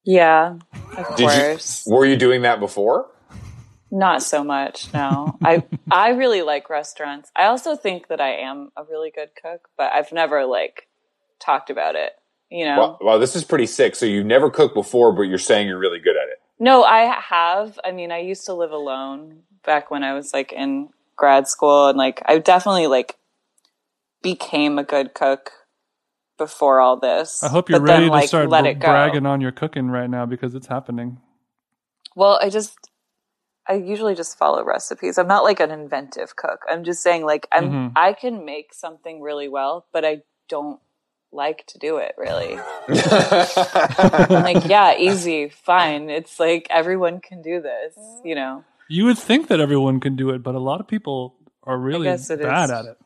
[0.05, 0.59] Yeah.
[0.99, 1.87] Of Did course.
[1.87, 3.11] you were you doing that before?
[3.91, 4.93] Not so much.
[4.93, 5.39] No.
[5.43, 7.33] I I really like restaurants.
[7.35, 10.87] I also think that I am a really good cook, but I've never like
[11.41, 12.13] talked about it.
[12.51, 12.79] You know.
[12.79, 13.95] Well, well, this is pretty sick.
[13.95, 16.41] So you've never cooked before, but you're saying you're really good at it.
[16.59, 17.79] No, I have.
[17.85, 21.89] I mean, I used to live alone back when I was like in grad school
[21.89, 23.17] and like I definitely like
[24.23, 25.51] became a good cook
[26.39, 27.43] before all this.
[27.43, 28.89] I hope you're but then, ready to like, start let bra- it go.
[28.89, 31.19] bragging on your cooking right now because it's happening.
[32.17, 32.77] Well, I just
[33.69, 35.19] I usually just follow recipes.
[35.19, 36.61] I'm not like an inventive cook.
[36.69, 37.93] I'm just saying like I'm Mhm.
[37.95, 40.81] I can make something really well, but I don't
[41.33, 42.59] like to do it really.
[42.89, 46.11] I'm like, yeah, easy, fine.
[46.11, 48.65] It's like everyone can do this, you know.
[48.89, 52.05] You would think that everyone can do it, but a lot of people are really
[52.05, 52.99] guess bad at it.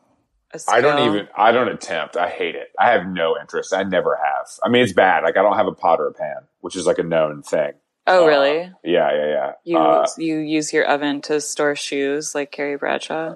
[0.53, 1.27] a I don't even.
[1.35, 2.15] I don't attempt.
[2.15, 2.69] I hate it.
[2.79, 3.73] I have no interest.
[3.73, 4.47] I never have.
[4.63, 5.23] I mean, it's bad.
[5.23, 7.73] Like I don't have a pot or a pan, which is like a known thing.
[8.05, 8.71] Oh, Uh, really?
[8.83, 9.51] Yeah, yeah, yeah.
[9.63, 13.35] You Uh, you use your oven to store shoes like Carrie Bradshaw?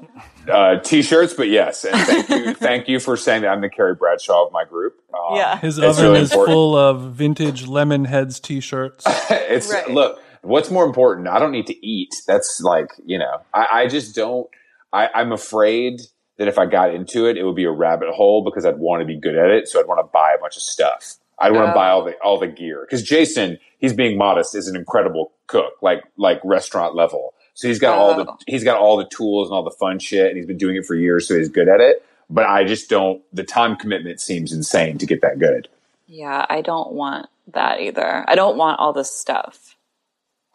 [0.51, 3.95] uh, t-shirts, but yes, and thank you, thank you for saying that I'm the Carrie
[3.95, 4.95] Bradshaw of my group.
[5.13, 5.57] Um, Yeah.
[5.57, 6.53] His It's oven really is important.
[6.53, 9.05] full of vintage Lemonheads t-shirts.
[9.29, 9.89] it's Right.
[9.89, 10.21] look.
[10.43, 11.27] What's more important?
[11.27, 12.09] I don't need to eat.
[12.27, 13.41] That's like you know.
[13.53, 14.47] I, I just don't.
[14.93, 16.01] I, I'm afraid
[16.37, 19.01] that if I got into it, it would be a rabbit hole because I'd want
[19.01, 19.67] to be good at it.
[19.67, 21.15] So I'd want to buy a bunch of stuff.
[21.39, 21.75] I'd want to Oh.
[21.75, 25.73] buy all the all the gear because Jason, he's being modest, is an incredible cook,
[25.81, 27.33] like like restaurant level.
[27.53, 28.37] So he's got all the Oh.
[28.47, 30.85] he's got all the tools and all the fun shit, and he's been doing it
[30.85, 32.03] for years, so he's good at it.
[32.29, 33.21] But I just don't.
[33.33, 35.67] The time commitment seems insane to get that good.
[36.07, 38.25] Yeah, I don't want that either.
[38.27, 39.75] I don't want all this stuff.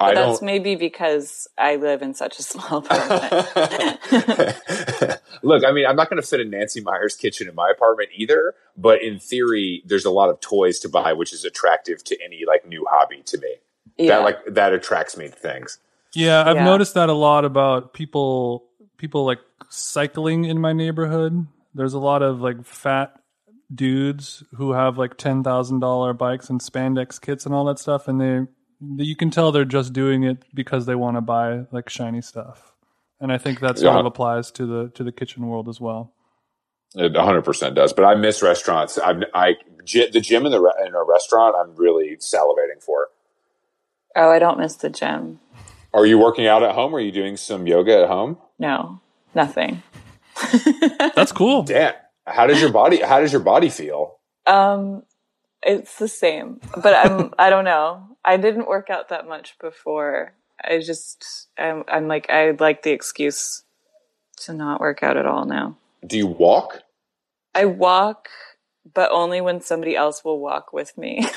[0.03, 0.46] I that's don't.
[0.46, 3.98] maybe because I live in such a small apartment.
[5.42, 8.11] Look, I mean, I'm not going to fit a Nancy Meyers kitchen in my apartment
[8.14, 12.16] either, but in theory, there's a lot of toys to buy, which is attractive to
[12.24, 13.57] any like new hobby to me.
[13.98, 14.16] yeah.
[14.16, 15.78] That like that attracts me to things.
[16.14, 16.64] Yeah, I've Yeah.
[16.64, 18.64] noticed that a lot about people
[18.98, 21.46] people like cycling in my neighborhood.
[21.74, 23.14] There's a lot of like fat
[23.74, 28.07] dudes who have like ten thousand dollar bikes and spandex kits and all that stuff,
[28.09, 28.46] and they
[28.97, 32.72] you can tell they're just doing it because they want to buy like shiny stuff.
[33.20, 34.01] And I think that sort Yeah.
[34.01, 36.12] of applies to the to the kitchen world as well.
[36.95, 37.93] It 100 percent does.
[37.93, 38.99] But I miss restaurants.
[39.03, 39.55] I'm, I
[39.87, 41.55] the gym in the re- in a restaurant.
[41.59, 43.09] I'm really salivating for.
[44.16, 45.41] oh, I don't miss the gym.
[45.95, 46.95] Are you working out at home?
[46.95, 48.39] Or are you doing some yoga at home?
[48.59, 49.01] No,
[49.35, 49.83] nothing.
[51.14, 51.62] That's cool.
[51.62, 51.95] Damn.
[52.26, 53.01] How does your body?
[53.01, 54.18] How does your body feel?
[54.47, 55.03] Um,
[55.62, 57.33] It's the same, but I'm.
[57.39, 58.11] I don't know.
[58.25, 60.35] I didn't work out that much before.
[60.62, 61.49] I just.
[61.59, 61.85] I'm.
[61.89, 62.31] I'm like.
[62.31, 63.62] I like the excuse
[64.39, 65.77] to not work out at all now.
[66.07, 66.83] Do you walk?
[67.55, 68.29] I walk,
[68.95, 71.27] but only when somebody else will walk with me.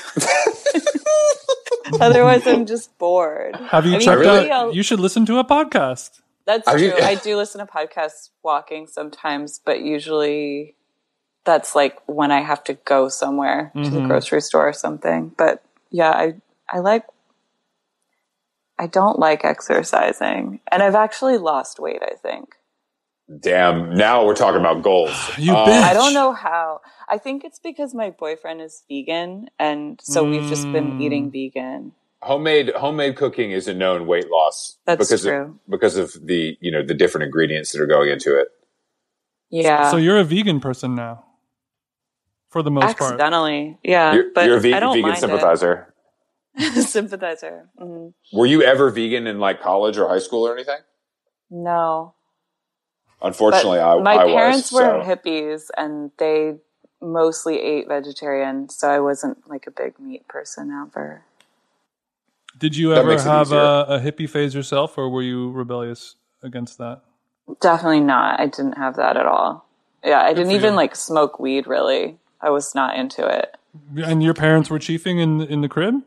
[2.00, 3.56] Otherwise, I'm just bored.
[3.56, 4.66] Have you I mean, checked really, out?
[4.66, 6.20] I'll- You should listen to a podcast.
[6.44, 6.88] That's Are true.
[6.88, 10.74] you- I do listen to podcasts walking sometimes, but usually
[11.44, 14.08] that's like when I have to go somewhere to the mm-hmm.
[14.08, 15.32] grocery store or something.
[15.36, 16.34] But yeah, I
[16.72, 17.04] I like
[18.78, 20.60] I don't like exercising.
[20.70, 22.54] And I've actually lost weight, I think.
[23.40, 23.94] Damn.
[23.94, 25.12] Now we're talking about goals.
[25.38, 25.82] You Uh, bitch.
[25.82, 26.80] I don't know how.
[27.08, 31.92] I think it's because my boyfriend is vegan and so we've just been eating vegan.
[32.22, 35.42] homemade homemade cooking is a known weight loss That's because true.
[35.42, 38.48] of because of the you know the different ingredients that are going into it.
[39.50, 39.90] Yeah.
[39.90, 41.24] So you're a vegan person now,
[42.50, 43.12] for the most part.
[43.12, 43.78] Accidentally.
[43.84, 44.12] Yeah.
[44.14, 45.72] You're, but you're a ve- I don't vegan mind sympathizer.
[45.72, 45.94] It.
[46.80, 47.68] Sympathizer.
[47.80, 48.14] Mhm.
[48.32, 50.78] Were you ever vegan in like college or high school or anything?
[51.50, 52.14] No.
[53.20, 55.08] But Unfortunately, I my I parents was, were so.
[55.08, 56.56] hippies and they
[57.00, 61.22] mostly ate vegetarian, so I wasn't like a big meat person ever.
[62.58, 66.78] Did you That ever have a, a hippie phase yourself, or were you rebellious against
[66.78, 67.02] that?
[67.60, 68.40] Definitely not.
[68.40, 69.66] I didn't have that at all.
[70.04, 70.76] Yeah, I didn't even you.
[70.76, 72.18] like smoke weed really.
[72.40, 73.56] I was not into it.
[73.96, 76.02] And your parents were chiefing in in the crib.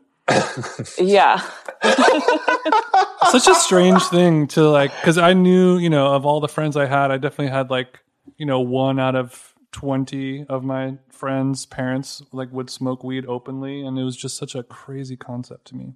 [0.98, 1.40] Yeah.
[3.30, 6.76] Such a strange thing to like, because I knew, you know, of all the friends
[6.76, 8.00] I had, I definitely had like,
[8.36, 13.82] you know, one out of twenty of my friends' parents like would smoke weed openly,
[13.82, 15.94] and it was just such a crazy concept to me.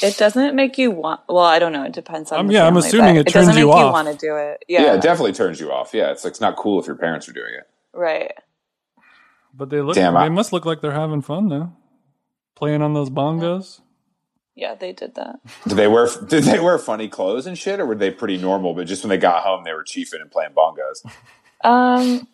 [0.00, 2.66] It doesn't make you want well, I don't know, it depends on Um, the yeah,
[2.66, 3.92] I'm assuming but it doesn't turns you make you off.
[3.92, 4.64] want to do it.
[4.68, 4.82] yeah.
[4.82, 4.94] Yeah.
[4.94, 5.92] it definitely turns you off.
[5.92, 7.68] Yeah, it's like it's not cool if your parents are doing it.
[7.92, 8.32] right.
[9.52, 11.72] But they look, Damn, they I- must look like they're having fun though,
[12.60, 13.80] playing on those bongos.
[14.54, 15.40] Yeah, they did that.
[15.66, 18.74] Did they wear Did they wear funny clothes and shit, or were they pretty normal?
[18.74, 21.04] But just when they got home, they were chiefing and playing bongos.
[21.64, 22.28] Um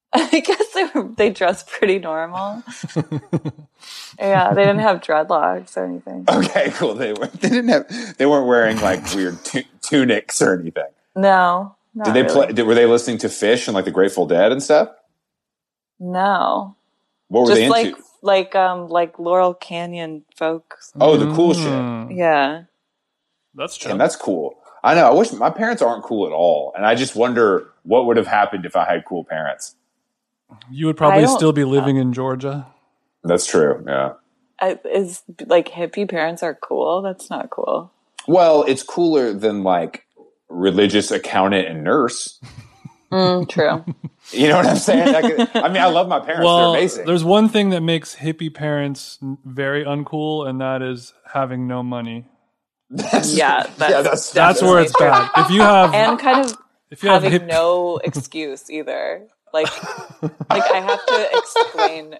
[0.14, 2.64] I guess they were they dressed pretty normal.
[4.18, 6.24] yeah, they didn't have dreadlocks or anything.
[6.28, 6.94] Okay, cool.
[6.94, 7.28] They were.
[7.28, 8.18] They didn't have.
[8.18, 10.90] They weren't wearing like weird tu- tunics or anything.
[11.16, 11.76] No.
[11.94, 12.34] Not Did they really.
[12.46, 12.52] play?
[12.52, 14.90] Did, were they listening to Phish and like the Grateful Dead and stuff?
[16.00, 16.76] No.
[17.28, 17.70] What were Just they into?
[17.70, 20.92] like like um like Laurel Canyon folks.
[21.00, 21.64] oh, the cool shit.
[21.66, 22.62] Mm, Yeah.
[23.54, 23.90] That's true.
[23.90, 24.54] Damn, that's cool.
[24.82, 25.06] I know.
[25.06, 28.26] I wish my parents aren't cool at all, and I just wonder what would have
[28.26, 29.74] happened if I had cool parents.
[30.70, 32.66] you would probably still be living in Georgia.
[33.24, 33.84] That's true.
[33.86, 34.14] Yeah.
[34.60, 37.02] I, is like hippie parents are cool.
[37.02, 37.92] That's not cool.
[38.26, 40.06] Well, it's cooler than like
[40.48, 42.40] religious accountant and nurse.
[43.12, 43.84] Mm, true.
[44.30, 45.14] You know what I'm saying?
[45.16, 46.44] I, could- I mean, I love my parents.
[46.44, 47.06] Well, They're amazing.
[47.06, 52.26] there's one thing that makes hippie parents very uncool, and that is having no money.
[52.88, 55.28] That's- yeah, that's- yeah, that's That's where it's bad.
[55.36, 56.56] If you have, and kind of
[56.90, 59.26] if you have having hip, no excuse either.
[59.52, 59.66] Like,
[60.22, 62.14] like I have to explain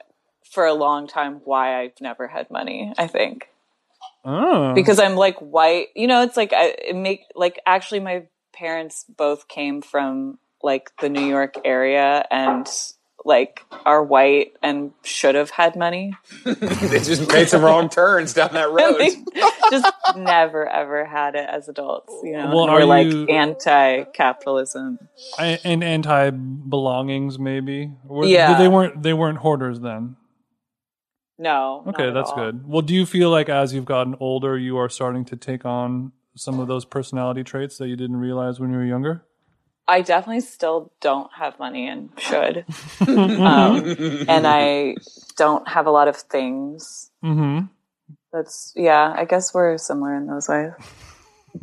[0.50, 2.92] for a long time why I've never had money.
[2.98, 3.48] I think
[4.24, 4.74] Oh.
[4.74, 5.86] because I'm like white.
[5.94, 10.90] You know, it's like I it make like actually my parents both came from like
[11.00, 12.66] the New York area and
[13.24, 16.12] like are white and should have had money.
[16.44, 18.98] they just made some wrong turns down that road.
[18.98, 19.10] they
[19.70, 22.48] just never ever had it as adults, you know.
[22.48, 24.98] Well, and are like you- anti-capitalism.
[25.38, 27.92] I- and anti belongings, maybe.
[28.08, 28.58] Or- Yeah.
[28.58, 29.02] they weren't.
[29.02, 30.16] They weren't hoarders then.
[31.38, 31.84] No.
[31.88, 32.36] Okay, that's all.
[32.36, 32.66] good.
[32.68, 36.12] Well, do you feel like as you've gotten older, you are starting to take on
[36.36, 39.24] some of those personality traits that you didn't realize when you were younger?
[39.88, 42.64] I definitely still don't have money and should.
[43.06, 43.84] um,
[44.28, 44.96] and I
[45.36, 47.10] don't have a lot of things.
[47.24, 47.66] Mm-hmm.
[48.32, 49.12] That's yeah.
[49.16, 50.72] I guess we're similar in those ways.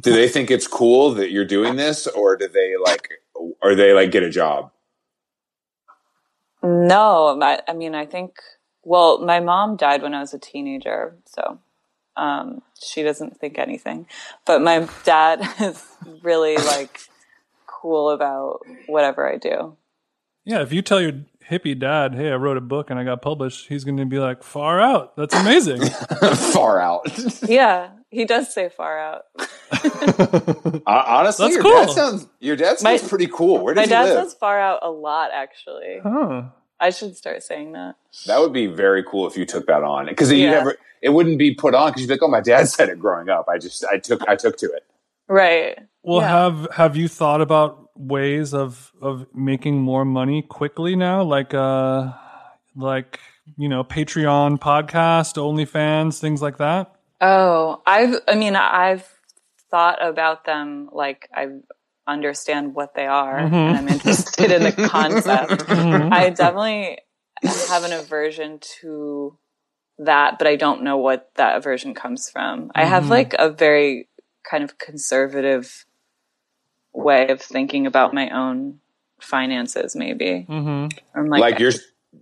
[0.01, 3.09] do they think it's cool that you're doing this, or do they like,
[3.61, 4.72] or they like get a job?
[6.61, 8.36] No, my, I mean, I think.
[8.84, 11.59] Well, my mom died when I was a teenager, so
[12.15, 14.07] um, she doesn't think anything.
[14.45, 15.84] But my dad is
[16.22, 17.01] really like
[17.80, 19.76] cool about whatever I do.
[20.46, 21.14] Yeah, if you tell your
[21.50, 24.20] hippie dad, "Hey, I wrote a book and I got published," he's going to be
[24.20, 25.16] like, "Far out!
[25.16, 25.82] That's amazing."
[26.54, 27.08] Far out.
[27.48, 29.24] Yeah, he does say far out.
[29.72, 31.86] Hon- Honestly, That's your cool.
[31.86, 33.60] dad sounds your dad sounds My- pretty cool.
[33.64, 34.24] Where My does he dad live?
[34.26, 36.00] says far out a lot, actually.
[36.04, 36.44] huh.
[36.82, 37.96] I should start saying that.
[38.26, 41.38] that would be very cool if you took that on because you never it wouldn't
[41.38, 43.48] be put on because you'd be like, oh, my dad said it growing up.
[43.50, 44.86] I just I took I took to it.
[45.30, 45.78] Right.
[46.02, 46.28] Well, Yeah.
[46.28, 51.24] have have you thought about ways of of making more money quickly now?
[51.24, 52.12] Like, uh,
[52.76, 53.20] like
[53.58, 56.96] you know Patreon podcast, OnlyFans, things like that?
[57.22, 59.08] Oh, I've, I mean, I've
[59.70, 61.48] thought about them like I
[62.08, 63.78] understand what they are and mm-hmm.
[63.78, 65.66] I'm interested in the concept.
[65.68, 66.12] Mm-hmm.
[66.12, 66.98] I definitely
[67.44, 69.38] have an aversion to
[70.00, 72.72] that, but I don't know what that aversion comes from.
[72.74, 73.12] I have mm-hmm.
[73.12, 74.09] like a very
[74.44, 75.86] kind of conservative
[76.94, 78.80] way of thinking about my own
[79.22, 80.46] finances, maybe.
[80.50, 80.98] Mm-hmm.
[81.18, 81.74] I'm Like, like, you're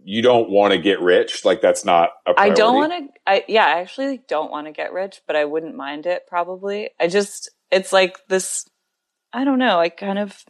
[0.03, 1.45] you don't want to get rich.
[1.45, 2.09] Like that's not.
[2.25, 2.55] A I priority.
[2.55, 3.19] don't want to.
[3.25, 6.89] I yeah, I actually don't want to get rich, but I wouldn't mind it probably.
[6.99, 8.67] I just it's like this.
[9.31, 9.79] I don't know.
[9.79, 10.43] I kind of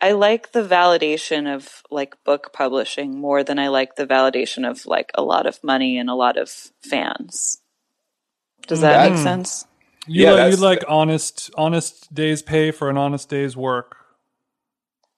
[0.00, 4.86] I like the validation of like book publishing more than I like the validation of
[4.86, 6.48] like a lot of money and a lot of
[6.80, 7.60] fans.
[8.66, 9.66] Does that make sense?
[10.06, 13.96] You, Yeah, like, you that's- like honest honest day's pay for an honest day's work.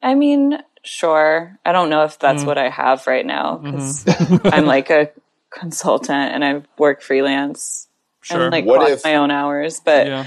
[0.03, 1.59] I mean, sure.
[1.65, 4.05] I don't know if that's what I have right now because
[4.45, 5.11] I'm like a
[5.51, 7.89] consultant and I work freelance
[8.23, 8.43] Sure.
[8.45, 10.07] and like What clock if- my own hours, but.
[10.07, 10.27] yeah.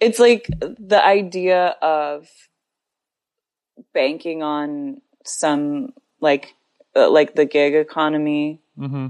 [0.00, 2.28] it's like the idea of
[3.94, 6.54] banking on some like
[6.96, 9.08] uh, like the gig economy hmm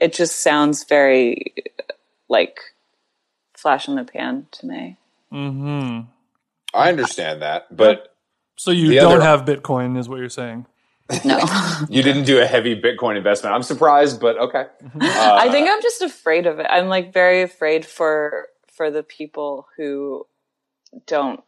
[0.00, 1.54] it just sounds very
[2.28, 2.58] like
[3.58, 4.96] flash in the pan to me
[5.30, 6.00] hmm
[6.74, 8.14] I understand that, but
[8.56, 10.66] So you don't other- have Bitcoin, is what you're saying.
[11.24, 11.38] no
[11.88, 13.54] you didn't do a heavy Bitcoin investment.
[13.54, 14.66] I'm surprised, but okay.
[15.00, 18.46] Uh, i think i'm just afraid of it i'm like very afraid for
[18.76, 20.26] for the people who
[21.06, 21.42] don't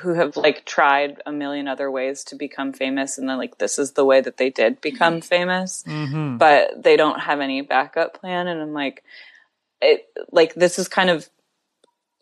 [0.00, 3.78] who have like tried a million other ways to become famous and then like this
[3.78, 6.36] is the way that they did become famous Mm-hmm.
[6.38, 9.02] but they don't have any backup plan and i'm like
[9.80, 11.28] it like this is kind of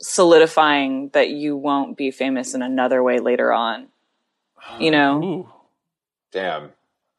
[0.01, 3.87] solidifying that you won't be famous in another way later on
[4.79, 5.49] you know Ooh.
[6.33, 6.71] Damn,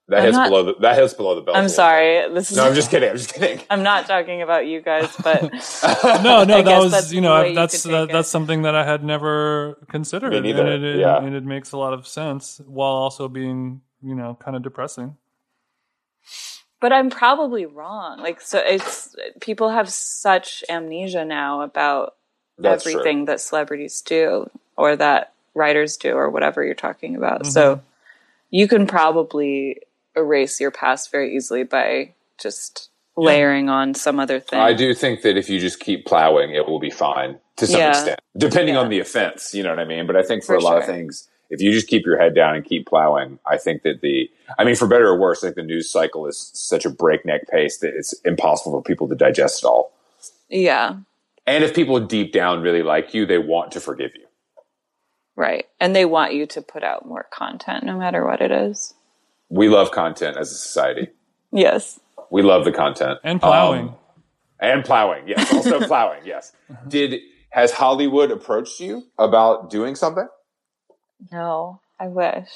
[0.09, 1.55] that I'm hits not- below the that hits below the belt.
[1.57, 3.09] i'm sorry this is No, I'm just kidding.
[3.09, 3.61] I'm just kidding.
[3.69, 5.41] i'm not talking about you guys but
[6.23, 8.75] No, no, I that was you know way you that's uh, that, that's something that
[8.75, 11.17] I had never considered, Me neither, and it, yeah.
[11.23, 15.15] and it makes a lot of sense while also being you know kind of depressing.
[16.80, 22.15] But i'm probably wrong like so it's people have such amnesia now about
[22.57, 22.93] That's true.
[22.93, 27.41] everything that celebrities do or that writers do or whatever you're talking about.
[27.43, 27.51] Mm-hmm.
[27.51, 27.82] So
[28.49, 29.82] you can probably
[30.15, 34.59] erase your past very easily by just layering on some other thing.
[34.59, 37.80] I do think that if you just keep plowing, it will be fine to some
[37.80, 37.89] Yeah.
[37.91, 38.82] extent, depending Yeah.
[38.82, 39.53] on the offense.
[39.53, 40.05] You know what I mean?
[40.07, 42.33] But I think for, For a lot of things, if you just keep your head
[42.35, 45.47] down and keep plowing, I think that the, I mean, for better or worse, I
[45.47, 49.15] think the news cycle is such a breakneck pace that it's impossible for people to
[49.15, 49.91] digest it all.
[50.49, 50.97] Yeah,
[51.47, 54.25] And if people deep down really like you, they want to forgive you.
[55.35, 55.65] right.
[55.79, 58.93] And they want you to put out more content no matter what it is.
[59.49, 61.09] We love content as a society.
[61.51, 61.99] Yes.
[62.31, 63.89] We love the content And plowing.
[63.89, 63.95] Um,
[64.59, 65.27] and plowing.
[65.27, 66.21] Yes, also plowing.
[66.25, 66.51] Yes.
[66.87, 70.27] Did has Hollywood approached you about doing something?
[71.32, 72.49] No, I wish.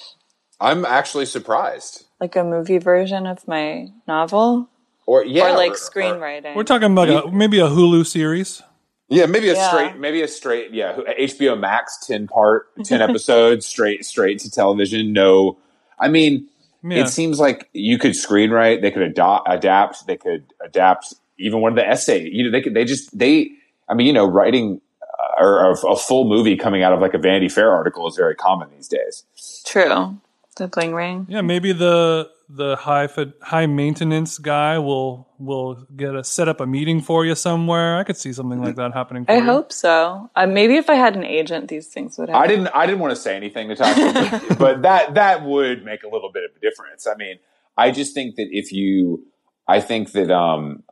[0.59, 2.05] I'm actually surprised.
[2.19, 4.69] Like a movie version of my novel
[5.05, 6.55] Or yeah, or like or- screenwriting.
[6.55, 8.61] We're talking about a, maybe a Hulu series.
[9.07, 9.69] Yeah, maybe a Yeah.
[9.69, 15.13] straight, maybe a straight, yeah, HBO Max, ten part, ten episodes, straight, straight to television.
[15.13, 15.57] No,
[15.99, 16.47] I mean,
[16.83, 17.03] Yeah.
[17.03, 21.71] it seems like you could screenwrite, they could ado- adapt, they could adapt even one
[21.71, 22.29] of the essay.
[22.29, 23.49] You know, they could, they just, they,
[23.87, 24.79] I mean, you know, writing
[25.39, 28.35] or a, a full movie coming out of like a Vanity Fair article is very
[28.35, 29.23] common these days.
[29.65, 30.19] True.
[30.57, 31.25] The bling ring.
[31.29, 33.07] Yeah, maybe the the high
[33.41, 37.97] high maintenance guy will will get a set up a meeting for you somewhere.
[37.97, 39.25] I could see something like that happening.
[39.25, 39.43] For I you.
[39.43, 40.29] hope so.
[40.35, 42.43] Uh, maybe if I had an agent, these things would happen.
[42.43, 46.03] I didn't, I didn't want to say anything, Natasha, but, but that that would make
[46.03, 47.05] a little bit of a difference.
[47.05, 47.37] I mean,
[47.77, 49.25] I just think that if you,
[49.67, 50.83] I think that, um,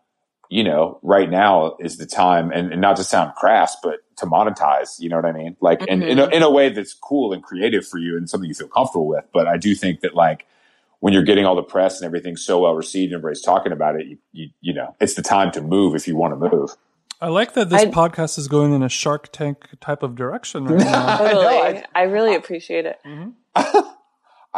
[0.49, 4.25] you know, right now is the time, and, and not to sound crass, but to
[4.25, 4.99] monetize.
[4.99, 5.57] You know what I mean?
[5.59, 6.33] Like, and in a, mm-hmm.
[6.33, 9.25] in a way that's cool and creative for you, and something you feel comfortable with.
[9.33, 10.45] But I do think that, like,
[10.99, 13.99] when you're getting all the press and everything's so well received, and everybody's talking about
[13.99, 16.71] it, you, you, you know, it's the time to move if you want to move.
[17.19, 20.65] I like that this I- podcast is going in a Shark Tank type of direction
[20.65, 21.17] right now.
[21.17, 21.45] Totally.
[21.45, 22.99] I- I, really appreciate it.
[23.05, 23.79] Mm-hmm.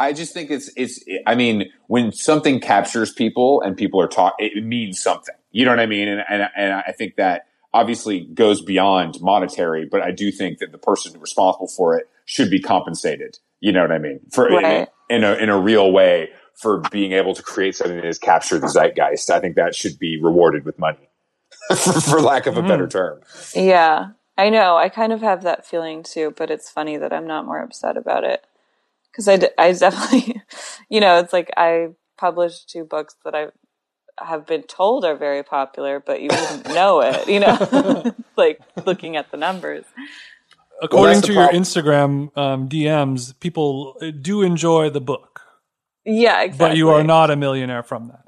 [0.00, 1.04] I just think it's it's.
[1.26, 5.34] I mean, when something captures people and people are talk, it means something.
[5.52, 6.08] You know what I mean?
[6.08, 10.72] And and and I think that obviously goes beyond monetary, but I do think that
[10.72, 13.38] the person responsible for it should be compensated.
[13.60, 14.20] You know what I mean?
[14.32, 14.88] For Right.
[15.10, 18.60] in a in a real way for being able to create something that has captured
[18.60, 19.30] the zeitgeist.
[19.30, 21.10] I think that should be rewarded with money,
[21.68, 22.98] for, for lack of a better mm-hmm.
[22.98, 23.20] term.
[23.54, 24.78] Yeah, I know.
[24.78, 27.98] I kind of have that feeling too, but it's funny that I'm not more upset
[27.98, 28.46] about it
[29.10, 30.42] because I, d- I definitely,
[30.88, 31.88] you know, it's like I
[32.18, 33.48] published two books that I
[34.18, 39.16] have been told are very popular, but you wouldn't know it, you know, like looking
[39.16, 39.84] at the numbers.
[40.82, 45.42] According that's to your prob- Instagram um, DMs, people uh, do enjoy the book,
[46.04, 46.68] Yeah, exactly.
[46.68, 48.24] but you are not a millionaire from that.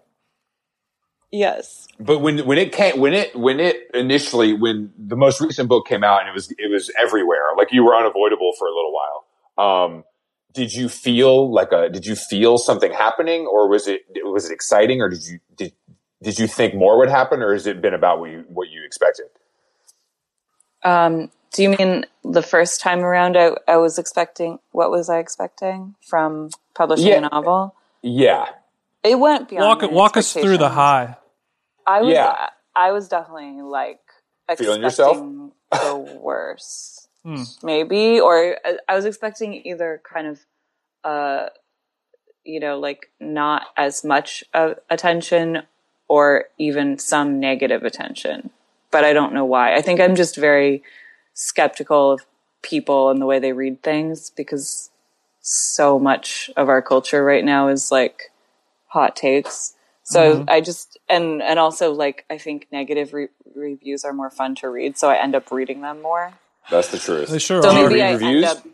[1.31, 1.89] Yes.
[1.99, 5.87] But when when it came when it when it initially when the most recent book
[5.87, 8.93] came out and it was it was everywhere like you were unavoidable for a little
[8.93, 9.85] while.
[9.85, 10.05] Um,
[10.53, 14.53] did you feel like a did you feel something happening or was it was it
[14.53, 15.73] exciting or did you did
[16.23, 18.85] did you think more would happen or has it been about what you what you
[18.85, 19.27] expected?
[20.85, 25.19] Um, do you mean the first time around I, I was expecting, what was I
[25.19, 27.19] expecting from publishing Yeah.
[27.19, 27.75] a novel?
[28.03, 28.47] Yeah.
[29.05, 31.17] It went beyond Walk walk us through the high.
[31.87, 32.49] I was, Yeah.
[32.75, 34.01] I was definitely like
[34.57, 35.17] Feeling yourself?
[35.71, 37.45] the worst, Hmm.
[37.63, 40.41] maybe, or I- I was expecting either kind of,
[41.05, 41.49] uh,
[42.45, 45.63] you know, like not as much uh, attention
[46.09, 48.51] or even some negative attention.
[48.91, 49.75] But I don't know why.
[49.75, 50.83] I think I'm just very
[51.35, 52.27] skeptical of
[52.63, 54.91] people and the way they read things because
[55.41, 58.31] so much of our culture right now is like
[58.89, 59.75] hot takes.
[60.05, 64.55] So I just and and also like I think negative re- reviews are more fun
[64.57, 66.35] to read, so I end up reading them more.
[66.71, 67.29] That's the truth.
[67.29, 67.75] They sure So are.
[67.75, 68.45] maybe read I reviews?
[68.45, 68.67] end up.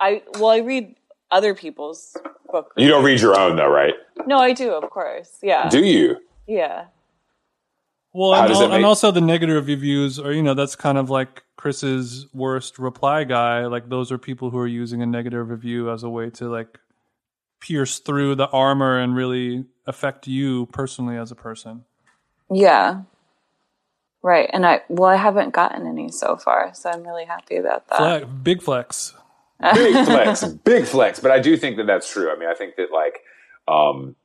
[0.00, 0.96] I well, I read
[1.30, 2.16] other people's
[2.50, 2.72] book.
[2.76, 3.94] You don't read your own though, right?
[4.26, 5.38] No, I do, of course.
[5.42, 6.16] Yeah, Do you?
[6.46, 6.86] yeah,
[8.12, 11.08] Well, and, al- make- and also the negative reviews are, you know, that's kind of
[11.10, 13.66] like Chris's worst reply guy.
[13.66, 16.78] Like those are people who are using a negative review as a way to like
[17.60, 21.84] pierce through the armor and really affect you personally as a person.
[22.50, 23.02] yeah.
[24.22, 27.88] Right, and I well, I haven't gotten any so far, so I'm really happy about
[27.88, 28.22] that.
[28.22, 29.14] Fle- big flex.
[29.74, 31.20] big flex, big flex.
[31.20, 32.30] But I do think that that's true.
[32.30, 33.20] I mean, I think that like
[33.68, 34.16] um,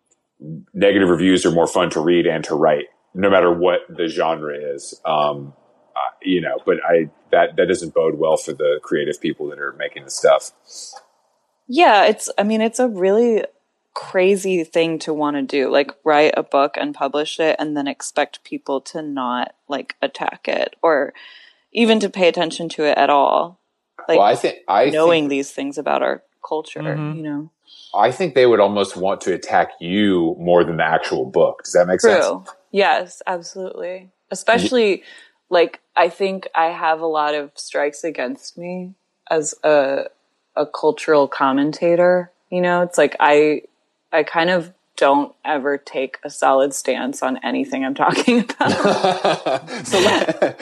[0.73, 4.53] negative reviews are more fun to read and to write, no matter what the genre
[4.53, 4.99] is.
[5.05, 5.53] Um,
[5.95, 9.59] uh, you know, but I that that doesn't bode well for the creative people that
[9.59, 10.51] are making the stuff.
[11.67, 13.43] Yeah, it's I mean it's a really
[13.95, 15.71] crazy thing to want to do.
[15.71, 20.47] Like write a book and publish it and then expect people to not like attack
[20.47, 21.13] it or
[21.71, 23.59] even to pay attention to it at all.
[24.07, 27.17] Like well, I think I knowing think, these things about our culture, mm-hmm.
[27.17, 27.51] you know.
[27.95, 31.63] I think they would almost want to attack you more than the actual book.
[31.63, 32.25] Does that make sense?
[32.25, 32.45] True.
[32.71, 34.11] Yes, absolutely.
[34.29, 35.03] Especially
[35.49, 38.93] like I think I have a lot of strikes against me
[39.31, 40.05] as a
[40.55, 42.31] a cultural commentator.
[42.49, 43.63] You know, it's like I
[44.16, 49.70] I kind of don't ever take a solid stance on anything I'm talking about.
[49.86, 50.55] so,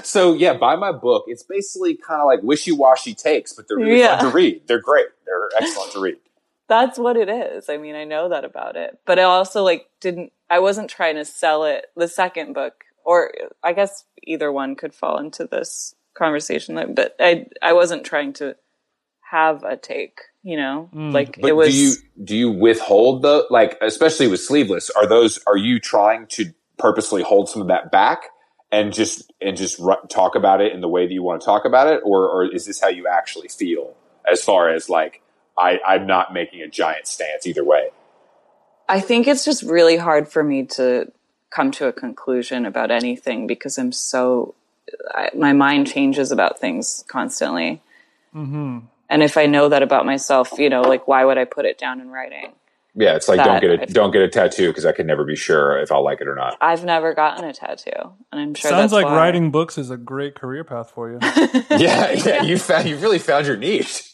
[0.02, 1.24] so yeah, buy my book.
[1.28, 4.18] It's basically kind of like wishy-washy takes, but they're really Yeah.
[4.18, 4.62] fun to read.
[4.66, 5.06] They're great.
[5.24, 6.16] They're excellent to read.
[6.68, 7.68] That's what it is.
[7.70, 8.98] I mean, I know that about it.
[9.06, 12.74] But I also like didn't I wasn't trying to sell it the second book
[13.04, 13.32] or
[13.62, 18.56] I guess either one could fall into this conversation but I I wasn't trying to
[19.30, 20.88] have a take, you know?
[20.94, 21.92] Like But it was do you
[22.24, 24.88] do you withhold the like, especially with sleeveless?
[24.88, 28.30] Are those are you trying to purposely hold some of that back
[28.72, 31.44] and just and just ru- talk about it in the way that you want to
[31.44, 33.94] talk about it, or or is this how you actually feel
[34.30, 35.20] as far as like
[35.58, 37.90] I I'm not making a giant stance either way?
[38.88, 41.12] I think it's just really hard for me to
[41.50, 44.54] come to a conclusion about anything because I'm so
[45.14, 47.82] I, my mind changes about things constantly.
[48.34, 48.78] Mm-hmm.
[49.08, 51.78] And if I know that about myself, you know, like why would I put it
[51.78, 52.52] down in writing?
[52.94, 55.24] Yeah, it's like don't get I- a don't get a tattoo because I can never
[55.24, 56.56] be sure if I'll like it or not.
[56.60, 57.92] I've never gotten a tattoo,
[58.32, 59.16] and I'm sure Sounds that's like why.
[59.16, 61.18] writing books is a great career path for you.
[61.70, 64.04] yeah, yeah, you found you really found your niche.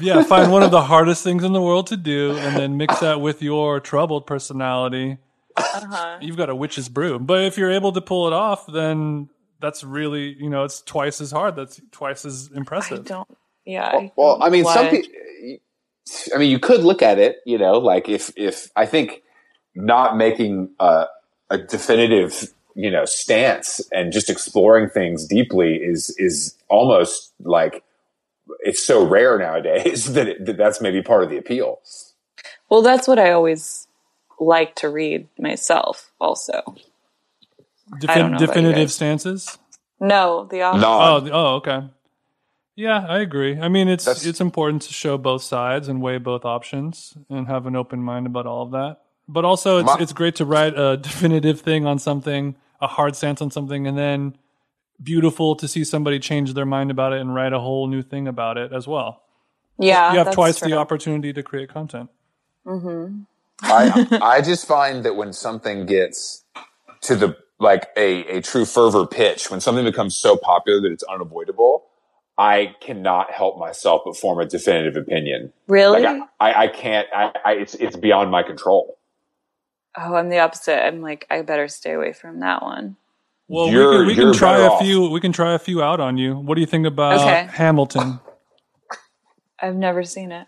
[0.00, 3.00] yeah, find one of the hardest things in the world to do and then mix
[3.00, 5.18] that with your troubled personality.
[5.56, 6.18] Uh-huh.
[6.20, 7.18] You've got a witch's brew.
[7.18, 9.28] But if you're able to pull it off, then
[9.60, 11.56] that's really, you know, it's twice as hard.
[11.56, 13.04] That's twice as I impressive.
[13.04, 13.28] don't.
[13.70, 13.86] Yeah.
[13.86, 15.10] I Well, I mean, some people.
[16.34, 19.22] I mean, you could look at it, you know, like if if I think
[19.76, 21.06] not making a,
[21.50, 27.84] a definitive, you know, stance and just exploring things deeply is is almost like
[28.60, 31.80] it's so rare nowadays that, it, that that's maybe part of the appeal.
[32.68, 33.86] Well, that's what I always
[34.40, 36.10] like to read myself.
[36.20, 36.62] Also,
[37.94, 38.94] Defin- I don't know about you definitive guys.
[38.94, 39.58] stances?
[40.00, 40.80] no, the opposite.
[40.80, 41.82] No, Oh, oh, okay.
[42.76, 43.58] Yeah, I agree.
[43.60, 47.46] I mean, it's That's- it's important to show both sides and weigh both options and
[47.46, 48.98] have an open mind about all of that.
[49.28, 53.16] But also, it's My- it's great to write a definitive thing on something, a hard
[53.16, 54.36] stance on something, and then
[55.02, 58.28] beautiful to see somebody change their mind about it and write a whole new thing
[58.28, 59.22] about it as well.
[59.78, 62.10] Yeah, you have that's twice the opportunity to create content.
[62.66, 63.22] Mm-hmm.
[63.62, 66.44] I I just find that when something gets
[67.02, 71.04] to the like a, a true fervor pitch, when something becomes so popular that it's
[71.04, 71.84] unavoidable,
[72.40, 75.52] I cannot help myself but form a definitive opinion.
[75.68, 76.02] Really?
[76.02, 77.06] Like I, I, I can't.
[77.14, 78.96] I, I it's it's beyond my control.
[79.98, 80.82] oh, I'm the opposite.
[80.84, 82.96] I'm like, I better stay away from that one.
[83.48, 84.80] Well, we You're- can, we can try a off.
[84.80, 85.10] few.
[85.10, 86.36] We can try a few out on you.
[86.36, 87.46] What do you think about Okay.
[87.52, 88.20] Hamilton?
[89.60, 90.46] I've never seen it.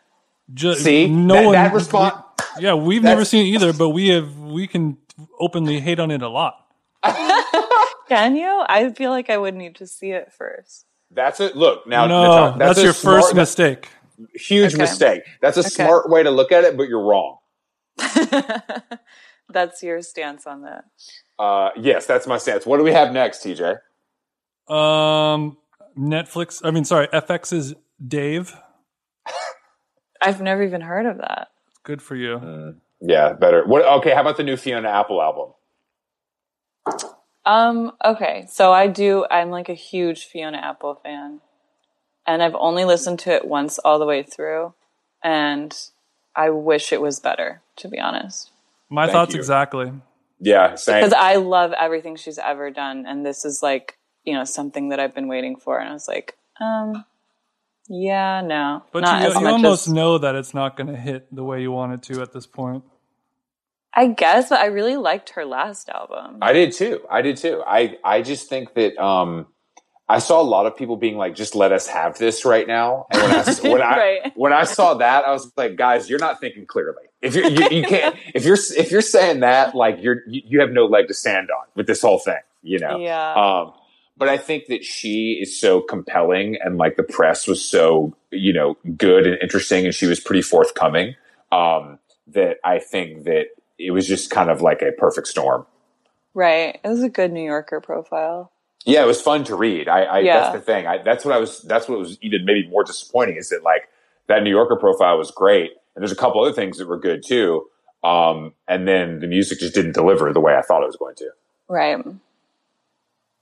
[0.54, 1.52] Ju- See no that, one.
[1.54, 2.14] that response.
[2.58, 4.38] yeah, we've never seen it either, but we have.
[4.38, 4.96] We can
[5.38, 6.54] openly hate on it a lot.
[8.08, 8.64] Can you?
[8.68, 10.86] I feel like I would need to see it first.
[11.14, 11.56] That's it.
[11.56, 12.06] Look now.
[12.06, 13.88] no, Natalia, that's, a your first smart- mistake.
[14.34, 14.82] Huge Okay.
[14.82, 15.22] mistake.
[15.40, 17.38] That's a smart way to look at it, but you're wrong.
[19.48, 20.84] That's your stance on that.
[21.38, 22.64] Uh, yes, that's my stance.
[22.64, 23.76] What do we have next, TJ?
[24.72, 25.58] Um,
[25.98, 26.62] Netflix.
[26.64, 27.74] I mean, sorry, FX's
[28.06, 28.56] Dave.
[30.22, 31.48] I've never even heard of that.
[31.82, 32.76] Good for you.
[33.00, 33.64] Yeah, better.
[33.66, 33.84] What?
[33.98, 35.52] Okay, how about the new Fiona Apple album?
[37.44, 38.46] Um, okay.
[38.50, 41.40] So I do, I'm like a huge Fiona Apple fan.
[42.26, 44.74] And I've only listened to it once all the way through.
[45.24, 45.76] And
[46.36, 48.50] I wish it was better, to be honest.
[48.88, 49.40] My Thank thoughts you.
[49.40, 49.92] exactly.
[50.38, 50.96] Yeah, same.
[50.96, 53.06] Because I love everything she's ever done.
[53.06, 55.78] And this is like, you know, something that I've been waiting for.
[55.78, 57.04] And I was like, um,
[57.88, 58.84] yeah, no.
[58.92, 61.34] But not you, as you much almost as, know that it's not going to hit
[61.34, 62.84] the way you want it to at this point.
[63.94, 66.38] I guess, but I really liked her last album.
[66.42, 67.00] I did too.
[67.10, 67.62] I did too.
[67.66, 69.46] I I just think that um,
[70.08, 73.06] I saw a lot of people being like, "Just let us have this right now."
[73.10, 74.32] And when I when I Right.
[74.36, 77.04] when I saw that, I was like, "Guys, you're not thinking clearly.
[77.20, 80.60] If you're, you you can't if you're if you're saying that, like you're you, you
[80.60, 82.98] have no leg to stand on with this whole thing." You know.
[82.98, 83.34] Yeah.
[83.34, 83.72] Um,
[84.16, 88.52] but I think that she is so compelling, and like the press was so you
[88.52, 91.14] know good and interesting, and she was pretty forthcoming.
[91.50, 91.98] Um,
[92.28, 93.46] that I think that
[93.78, 95.66] it was just kind of like a perfect storm.
[96.34, 96.78] right.
[96.82, 98.50] It was a good New Yorker profile.
[98.84, 99.88] Yeah, it was fun to read.
[99.88, 100.40] I, I Yeah.
[100.40, 100.86] that's the thing.
[100.86, 101.60] I, that's what I was.
[101.62, 103.88] That's what was even maybe more disappointing is that like
[104.28, 107.22] that New Yorker profile was great, and there's a couple other things that were good
[107.24, 107.66] too.
[108.02, 111.14] Um, and then the music just didn't deliver the way I thought it was going
[111.16, 111.30] to.
[111.68, 112.04] Right.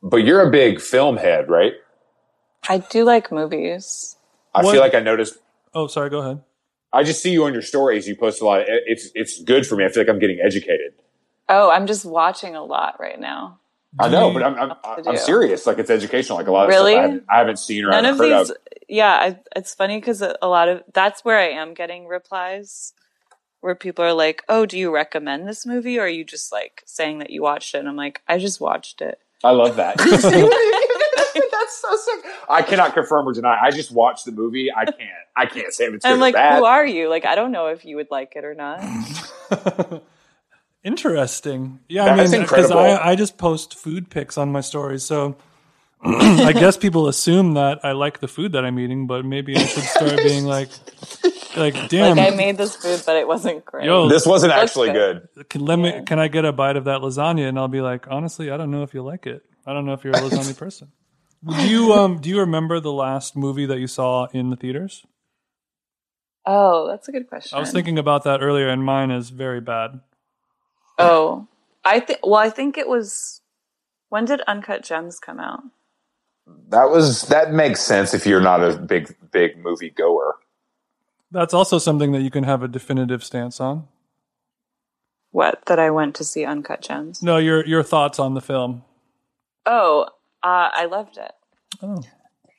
[0.03, 1.73] But you're a big film head, right?
[2.69, 4.17] I do like movies.
[4.55, 5.39] I What- feel like I noticed.
[5.75, 6.11] Oh, sorry.
[6.11, 6.43] Go ahead.
[6.93, 8.09] I just see you on your stories.
[8.09, 8.61] You post a lot.
[8.63, 9.85] Of, it's it's good for me.
[9.85, 10.93] I feel like I'm getting educated.
[11.49, 13.59] Oh, I'm just watching a lot right now.
[13.99, 14.73] I know, but I'm I'm,
[15.07, 15.67] I'm serious.
[15.67, 16.39] Like it's educational.
[16.39, 16.93] Like a lot of Really?
[16.93, 18.57] stuff I haven't, I haven't seen or None haven't of heard these, of.
[18.89, 22.93] yeah, I, it's funny because a lot of that's where I am getting replies
[23.61, 26.83] where people are like, "Oh, do you recommend this movie?" Or are you just like
[26.87, 27.79] saying that you watched it?
[27.79, 29.19] And I'm like, I just watched it.
[29.43, 29.97] I love that.
[31.71, 32.25] That's so sick.
[32.49, 33.59] I cannot confirm or deny.
[33.63, 34.71] I just watched the movie.
[34.75, 34.99] I can't.
[35.37, 36.59] I can't say if it's good And I'm like, or bad.
[36.59, 37.09] who are you?
[37.09, 38.83] Like, I don't know if you would like it or not.
[40.83, 41.81] Interesting.
[41.89, 42.71] Yeah, I mean, because.
[42.71, 45.37] I, I just post food pics on my stories, so
[46.03, 49.61] I guess people assume that I like the food that I'm eating, but maybe I
[49.67, 50.71] should start being like,
[51.55, 53.85] like, damn, Like, I made this food, but it wasn't great.
[53.85, 55.29] yo, this wasn't actually good.
[55.35, 55.51] good.
[55.51, 57.47] can let me, can I get a bite of that lasagna?
[57.47, 59.45] And I'll be like, honestly, I don't know if you like it.
[59.67, 60.91] I don't know if you're a lasagna person.
[61.47, 65.07] Do you um do you remember the last movie that you saw in the theaters?
[66.45, 67.57] Oh, that's a good question.
[67.57, 70.01] I was thinking about that earlier, and mine is very bad.
[70.99, 71.47] Oh,
[71.85, 72.21] I think.
[72.23, 73.41] Well, I think it was.
[74.09, 75.63] When did Uncut Gems come out?
[76.69, 80.35] That was that makes sense if you're not a big big movie goer.
[81.31, 83.87] That's also something that you can have a definitive stance on.
[85.31, 87.23] What that I went to see Uncut Gems?
[87.23, 88.83] No, your your thoughts on the film.
[89.65, 90.09] Oh,
[90.43, 91.33] uh, I loved it.
[91.83, 92.03] Oh,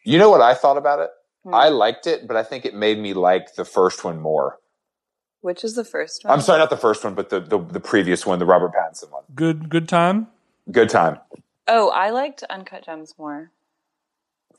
[0.04, 1.10] You know what I thought about it?
[1.44, 1.54] Hmm.
[1.56, 4.60] I liked it, but I think it made me like the first one more.
[5.42, 6.34] Which is the first one?
[6.34, 9.12] I'm sorry, not the first one, but the the, the previous one, the Robert Pattinson
[9.12, 9.24] one.
[9.34, 10.28] good good time.
[10.72, 11.18] Good time.
[11.68, 13.52] Oh, I liked Uncut Gems more.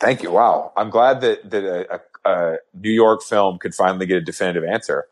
[0.01, 0.32] Thank you.
[0.32, 4.20] Wow, I'm glad that that a, a, a New York film could finally get a
[4.20, 5.07] definitive answer.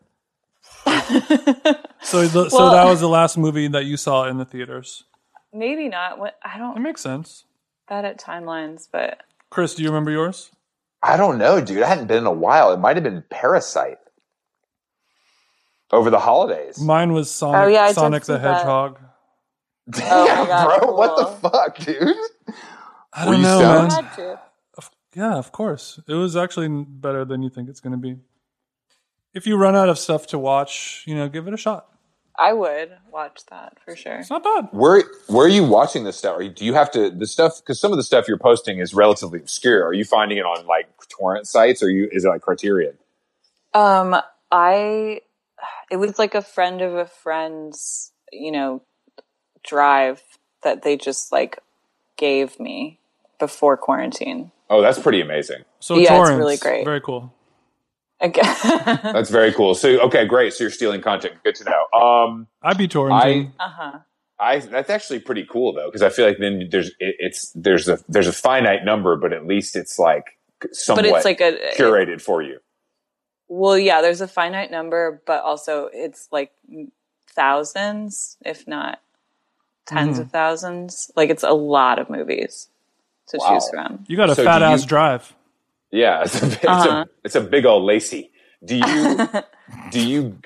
[2.03, 5.03] So the, so that was the last movie that you saw in the theaters.
[5.53, 6.17] Maybe not.
[6.17, 7.45] What I don't It makes sense.
[7.91, 10.49] Bad at timelines, but Chris, do you remember yours?
[11.03, 11.83] I don't know, dude.
[11.83, 12.71] I hadn't been in a while.
[12.71, 13.97] It might have been Parasite
[15.91, 16.79] over the holidays.
[16.79, 18.55] Mine was Sonic, Oh, yeah, I Sonic see the that.
[18.57, 18.99] Hedgehog.
[20.03, 20.93] Oh yeah, God, bro.
[20.95, 22.15] What the fuck, dude?
[23.11, 23.89] I don't you know, man.
[23.89, 24.39] had to.
[25.13, 25.99] Yeah, of course.
[26.07, 28.15] It was actually better than you think it's going to be.
[29.33, 31.90] If you run out of stuff to watch, you know, give it a shot.
[32.37, 34.17] I would watch that for sure.
[34.17, 34.69] It's not bad.
[34.71, 36.37] Where where are you watching this stuff?
[36.37, 38.79] Are you, do you have to the stuff because some of the stuff you're posting
[38.79, 39.85] is relatively obscure?
[39.85, 42.97] Are you finding it on like torrent sites or you is it like Criterion?
[43.73, 44.15] Um,
[44.51, 45.21] I
[45.89, 48.81] it was like a friend of a friend's, you know,
[49.63, 50.21] drive
[50.63, 51.59] that they just like
[52.17, 52.99] gave me
[53.39, 54.51] before quarantine.
[54.69, 55.63] Oh, that's pretty amazing.
[55.79, 56.85] So Yeah, it's really great.
[56.85, 57.33] Very cool.
[58.21, 58.41] Okay.
[58.63, 59.73] That's very cool.
[59.75, 60.53] So, okay, great.
[60.53, 61.35] So you're stealing content.
[61.43, 61.99] Good to know.
[61.99, 63.51] Um, I'd be torrenting.
[63.59, 63.99] I, uh huh.
[64.39, 67.87] I that's actually pretty cool though because I feel like then there's it, it's there's
[67.87, 70.39] a there's a finite number, but at least it's like
[70.71, 72.59] somewhat But it's like a curated for you.
[73.47, 76.51] Well, yeah, there's a finite number, but also it's like
[77.35, 78.99] thousands, if not
[79.87, 80.21] 10s Mm-hmm.
[80.21, 81.11] of thousands.
[81.15, 82.69] Like it's a lot of movies
[83.27, 83.49] to Wow.
[83.53, 84.03] choose from.
[84.07, 85.33] you got a So fat ass you- drive.
[85.91, 87.05] Yeah, it's a, it's, Uh-huh.
[87.05, 88.29] a it's a big old LaCie.
[88.63, 89.27] Do you
[89.91, 90.37] do you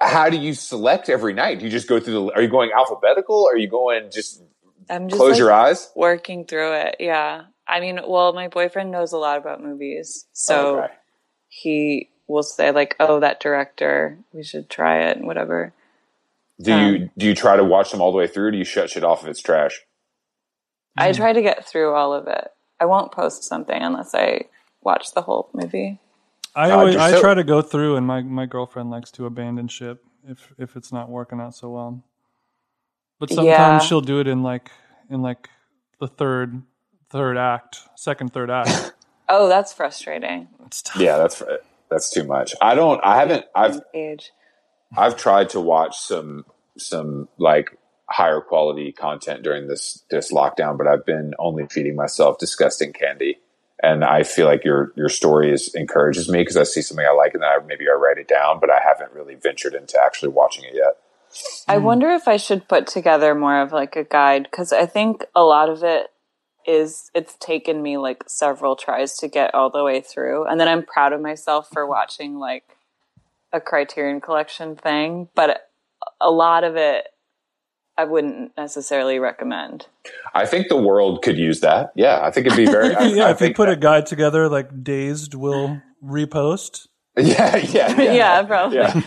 [0.00, 1.58] how do you select every night?
[1.60, 2.34] Do you just go through the?
[2.34, 3.46] Are you going alphabetical?
[3.50, 4.42] Are you going just
[4.90, 5.90] I'm just close like, your eyes?
[5.96, 6.96] working through it.
[7.00, 7.44] Yeah.
[7.66, 10.94] I mean, well, my boyfriend knows a lot about movies, so Okay.
[11.48, 15.72] he will say like, "Oh, that director, we should try it," and whatever.
[16.60, 18.48] Do you do you try to watch them all the way through?
[18.48, 19.80] Or do you shut shit off if it's trash?
[20.96, 22.48] I try to get through all of it.
[22.78, 24.42] I won't post something unless I
[24.84, 25.98] watch the whole movie.
[26.54, 29.26] I God, always you're I try to go through, and my, my girlfriend likes to
[29.26, 32.04] abandon ship if if it's not working out so well.
[33.18, 33.78] But sometimes Yeah.
[33.80, 34.70] she'll do it in like
[35.10, 35.48] in like
[36.00, 36.62] the third
[37.10, 38.92] third act, second third act.
[39.26, 40.48] Oh, that's frustrating.
[40.66, 41.00] It's tough.
[41.00, 41.42] Yeah, that's
[41.90, 42.54] that's too much.
[42.60, 43.00] I don't.
[43.02, 43.46] I haven't.
[43.54, 44.32] I've Age.
[44.94, 46.44] I've tried to watch some
[46.76, 47.78] some like
[48.10, 53.38] higher quality content during this this lockdown, but I've been only feeding myself disgusting candy.
[53.84, 57.12] And I feel like your your story is encourages me because I see something I
[57.12, 59.98] like and then I maybe I write it down, but I haven't really ventured into
[60.02, 60.96] actually watching it yet.
[61.68, 61.84] I hmm.
[61.84, 65.42] wonder if I should put together more of like a guide because I think a
[65.42, 66.08] lot of it
[66.66, 70.68] is it's taken me like several tries to get all the way through, and then
[70.68, 71.90] I'm proud of myself for mm-hmm.
[71.90, 72.76] watching like
[73.52, 75.68] a Criterion Collection thing, but
[76.20, 77.06] a lot of it
[77.96, 79.86] I wouldn't necessarily recommend.
[80.34, 81.92] I think the world could use that.
[81.94, 82.94] Yeah, I think it'd be very.
[82.94, 86.88] I, yeah, I if you think put a guide together, like Dazed will repost.
[87.16, 88.78] yeah, yeah, yeah, Yeah, probably.
[88.78, 89.02] yeah,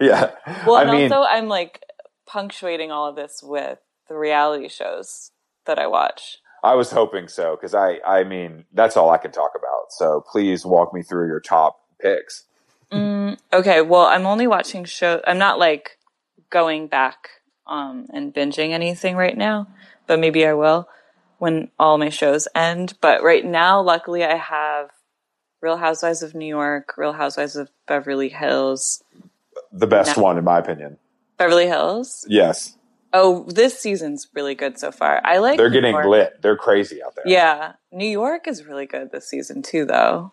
[0.00, 0.30] yeah.
[0.66, 1.80] Well, I and mean, also I'm like
[2.26, 3.78] punctuating all of this with
[4.08, 5.30] the reality shows
[5.66, 6.38] that I watch.
[6.64, 9.90] I was hoping so because I, I mean, that's all I can talk about.
[9.92, 12.44] So please walk me through your top picks.
[12.90, 15.20] Mm, okay, well, I'm only watching show.
[15.26, 15.98] I'm not like
[16.50, 17.28] going back
[17.72, 19.66] um, and binging anything right now,
[20.06, 20.88] but maybe I will
[21.38, 22.94] when all my shows end.
[23.00, 24.90] But right now, luckily, I have
[25.60, 29.02] Real Housewives of New York, Real Housewives of Beverly Hills,
[29.72, 30.22] The best No.
[30.24, 30.98] one, in my opinion.
[31.38, 32.24] Beverly Hills.
[32.28, 32.76] Yes,
[33.14, 35.20] Oh, this season's really good so far.
[35.22, 35.58] I like.
[35.58, 36.06] they're New getting York.
[36.06, 36.40] lit.
[36.42, 37.24] They're crazy out there.
[37.26, 40.32] Yeah, New York is really good this season too, though.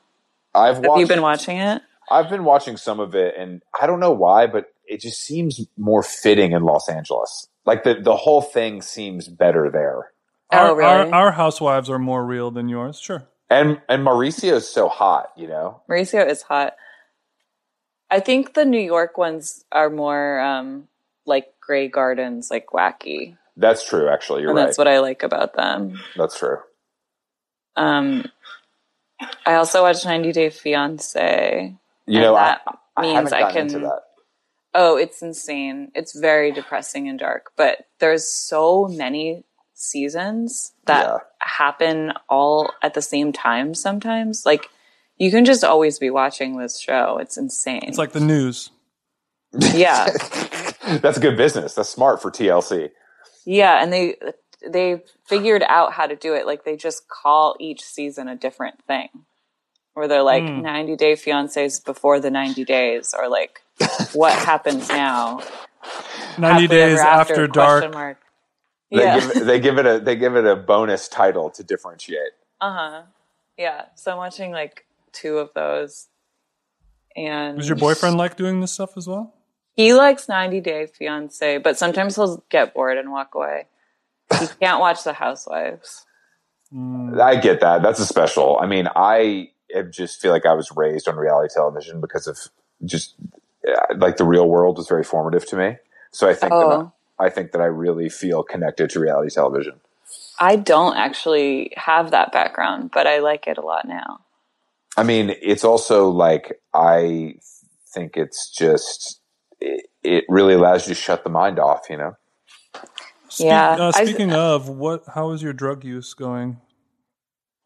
[0.56, 1.00] I've Have watched.
[1.02, 1.82] you been watching it?
[2.10, 5.62] I've been watching some of it, and I don't know why, but it just seems
[5.78, 7.48] more fitting in Los Angeles.
[7.66, 10.12] Like the the whole thing seems better there.
[10.52, 11.12] Oh, our, really?
[11.12, 13.00] our, our housewives are more real than yours.
[13.00, 13.28] Sure.
[13.50, 15.82] And and Mauricio is so hot, you know.
[15.90, 16.76] Mauricio is hot.
[18.10, 20.88] I think the New York ones are more um,
[21.28, 24.10] like Grey Gardens, like wacky, That's true.
[24.10, 24.66] Actually, you're and right.
[24.66, 26.00] that's what I like about them.
[26.18, 26.58] that's true.
[27.76, 28.26] Um,
[29.46, 31.76] I also watched 90 Day Fiance.
[32.08, 32.62] You know, I, that
[32.98, 33.92] I means haven't I gotten can.
[34.74, 34.80] Into that.
[34.82, 35.92] Oh, it's insane.
[35.96, 39.44] It's very depressing and dark, but there's so many
[39.74, 41.18] seasons that Yeah.
[41.40, 44.46] happen all at the same time sometimes.
[44.46, 44.70] Like
[45.18, 47.18] you can just always be watching this show.
[47.18, 47.84] It's insane.
[47.88, 48.72] It's like the news.
[49.74, 50.08] yeah.
[51.02, 51.76] That's good business.
[51.76, 52.90] That's smart for TLC.
[53.46, 54.16] Yeah, and they
[54.68, 56.46] they figured out how to do it.
[56.46, 59.10] Like they just call each season a different thing.
[60.00, 60.62] Where they're like Hmm.
[60.62, 63.62] 90 day fiancés before the 90 days or like
[64.14, 65.42] what happens now?
[66.38, 67.94] 90 Happily days ever after, dark.
[67.94, 68.18] mark.
[68.92, 69.20] They Yeah.
[69.20, 72.32] give they give it a they give it a bonus title to differentiate.
[72.62, 73.02] Uh-huh.
[73.58, 73.86] Yeah.
[73.96, 76.08] So I'm watching like two of those.
[77.18, 79.34] And Does your boyfriend like doing this stuff as well?
[79.76, 83.68] he likes 90 Day Fiance, but sometimes he'll get bored and walk away.
[84.40, 86.06] He can't watch The Housewives.
[86.74, 87.82] I get that.
[87.82, 88.60] That's a special.
[88.62, 92.38] I mean, I have just feel like I was raised on reality television because of
[92.86, 93.16] just
[93.98, 95.78] like the real world was very formative to me.
[96.12, 96.92] So I think that Oh.
[97.20, 99.82] I think that I really feel connected to reality television.
[100.40, 104.22] I don't actually have that background, but I like it a lot now.
[104.98, 107.36] I mean, it's also like I
[107.94, 109.20] think it's just
[109.60, 111.90] it, it really allows you to shut the mind off.
[111.90, 112.18] You know.
[113.30, 115.04] Speak- Yeah, Uh, I- speaking of, what?
[115.16, 116.62] How is your drug use going?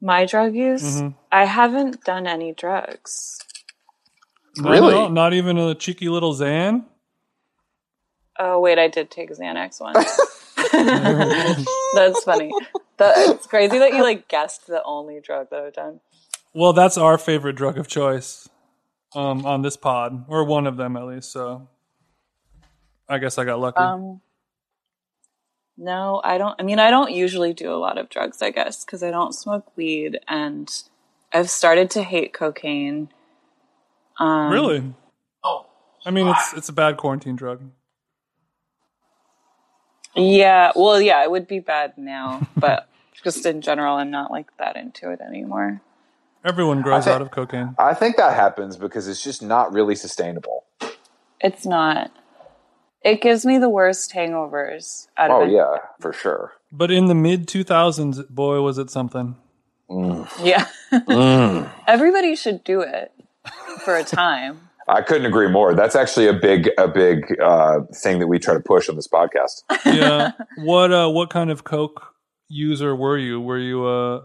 [0.04, 0.98] My drug use?
[0.98, 1.18] Mm-hmm.
[1.32, 3.40] I haven't done any drugs.
[4.58, 5.06] Not Really?
[5.06, 5.14] at?
[5.14, 6.84] Not even a cheeky little Xan?
[8.38, 10.20] Oh wait, I did take Xanax once.
[11.94, 12.52] That's funny.
[12.98, 16.02] That, it's crazy that you like guessed the only drug that I've done.
[16.54, 18.50] Well, that's our favorite drug of choice
[19.16, 21.32] um, on this pod, or one of them at least.
[21.32, 21.70] So
[23.08, 23.78] I guess I got lucky.
[23.78, 24.20] Um,
[25.78, 26.56] no, I don't.
[26.60, 28.42] I mean, I don't usually do a lot of drugs.
[28.42, 30.70] I guess because I don't smoke weed, and
[31.32, 33.10] I've started to hate cocaine.
[34.20, 34.94] Um, really?
[35.44, 35.66] Oh.
[36.06, 37.62] I mean, it's it's a bad quarantine drug.
[40.16, 40.72] Yeah.
[40.76, 42.88] Well, yeah, it would be bad now, but
[43.24, 45.82] just in general, I'm not like that into it anymore.
[46.46, 47.74] Everyone grows think- out of cocaine.
[47.80, 50.66] I think that happens because it's just not really sustainable.
[51.40, 52.12] It's not.
[53.04, 55.52] It gives me the worst hangovers out of Oh it.
[55.52, 56.54] yeah, for sure.
[56.72, 59.36] But in the mid 2000s, boy, was it something.
[59.90, 60.68] Yeah.
[60.92, 61.70] Mm.
[61.88, 63.12] Everybody should do it
[63.84, 64.70] for a time.
[64.88, 65.74] I couldn't agree more.
[65.76, 69.08] That's actually a big, a big uh, thing that we try to push on this
[69.08, 69.64] podcast.
[69.86, 70.32] Yeah.
[70.58, 72.14] what uh, what kind of coke
[72.48, 73.40] user were you?
[73.40, 74.24] Were you a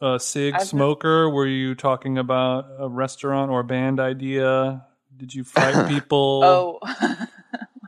[0.00, 1.30] a cig I've- smoker?
[1.30, 4.84] Were you talking about a restaurant or a band idea?
[5.16, 6.42] Did you fight people?
[6.44, 6.78] Oh,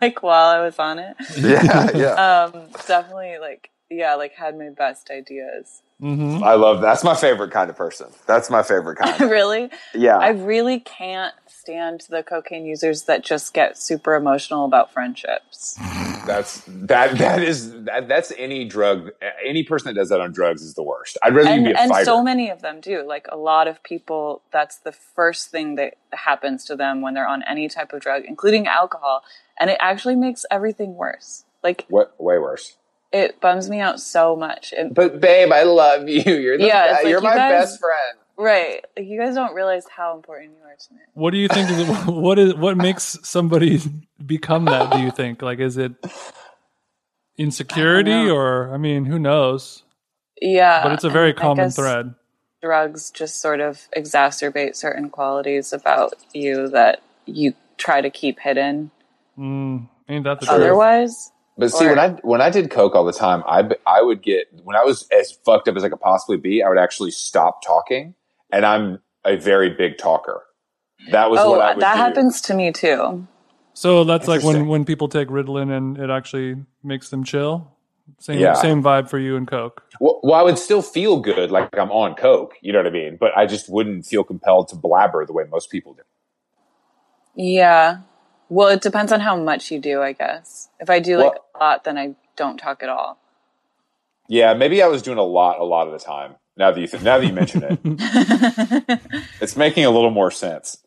[0.03, 1.17] like while I was on it.
[1.37, 2.45] yeah, yeah.
[2.53, 5.83] Um, definitely like, yeah, like had my best ideas.
[5.99, 8.09] hmm I love that's my favorite kind of person.
[8.27, 9.21] That's my favorite kind.
[9.31, 9.71] really?
[9.95, 10.17] Yeah.
[10.19, 15.77] I really can't stand the cocaine users that just get super emotional about friendships.
[16.27, 19.11] That's that that is that, that's any drug
[19.45, 21.19] any person that does that on drugs is the worst.
[21.23, 22.05] I'd rather you and be a and fighter.
[22.05, 25.95] so many of them do like a lot of people that's the first thing that
[26.13, 29.23] happens to them when they're on any type of drug including alcohol
[29.61, 32.77] and it actually makes everything worse like what way worse.
[33.13, 36.23] it bums me out so much It- But babe, I love you.
[36.35, 38.19] You're the Yeah, like you're you my guys- best friend.
[38.39, 41.49] right like you guys don't realize how important you are to me What do you
[41.49, 41.69] think?
[41.71, 43.81] Is, what is what makes somebody
[44.25, 44.91] become that?
[44.93, 45.43] Do you think?
[45.43, 45.93] Like, is it
[47.37, 48.35] insecurity, know.
[48.37, 49.83] or I mean, who knows?
[50.41, 52.15] yeah But it's a very common thread.
[52.63, 58.91] drugs just sort of exacerbate certain qualities about you that you try to keep hidden
[59.39, 60.59] Mm, ain't that the truth?
[60.59, 64.03] otherwise But see, Or- when I when I did coke all the time, I I
[64.03, 66.79] would get when I was as fucked up as I could possibly be, I would
[66.79, 68.15] actually stop talking,
[68.53, 70.43] and I'm a very big talker.
[71.11, 72.01] That was oh what I would that do.
[72.01, 73.27] happens to me too
[73.75, 77.69] So that's like when when people take Ritalin and it actually makes them chill.
[78.19, 78.55] Same Yeah.
[78.55, 79.83] same vibe for you and Coke.
[80.01, 82.55] Well, well, I would still feel good, like I'm on coke.
[82.61, 83.17] You know what I mean?
[83.21, 86.03] But I just wouldn't feel compelled to blabber the way most people do.
[87.35, 87.99] Yeah.
[88.51, 90.69] Well, it depends on how much you do, I guess.
[90.81, 93.17] If I do like Well- a lot, then I don't talk at all.
[94.29, 96.35] Yeah, maybe I was doing a lot, a lot of the time.
[96.57, 97.79] Now that you th- now that you mention it,
[99.41, 100.79] it's making a little more sense.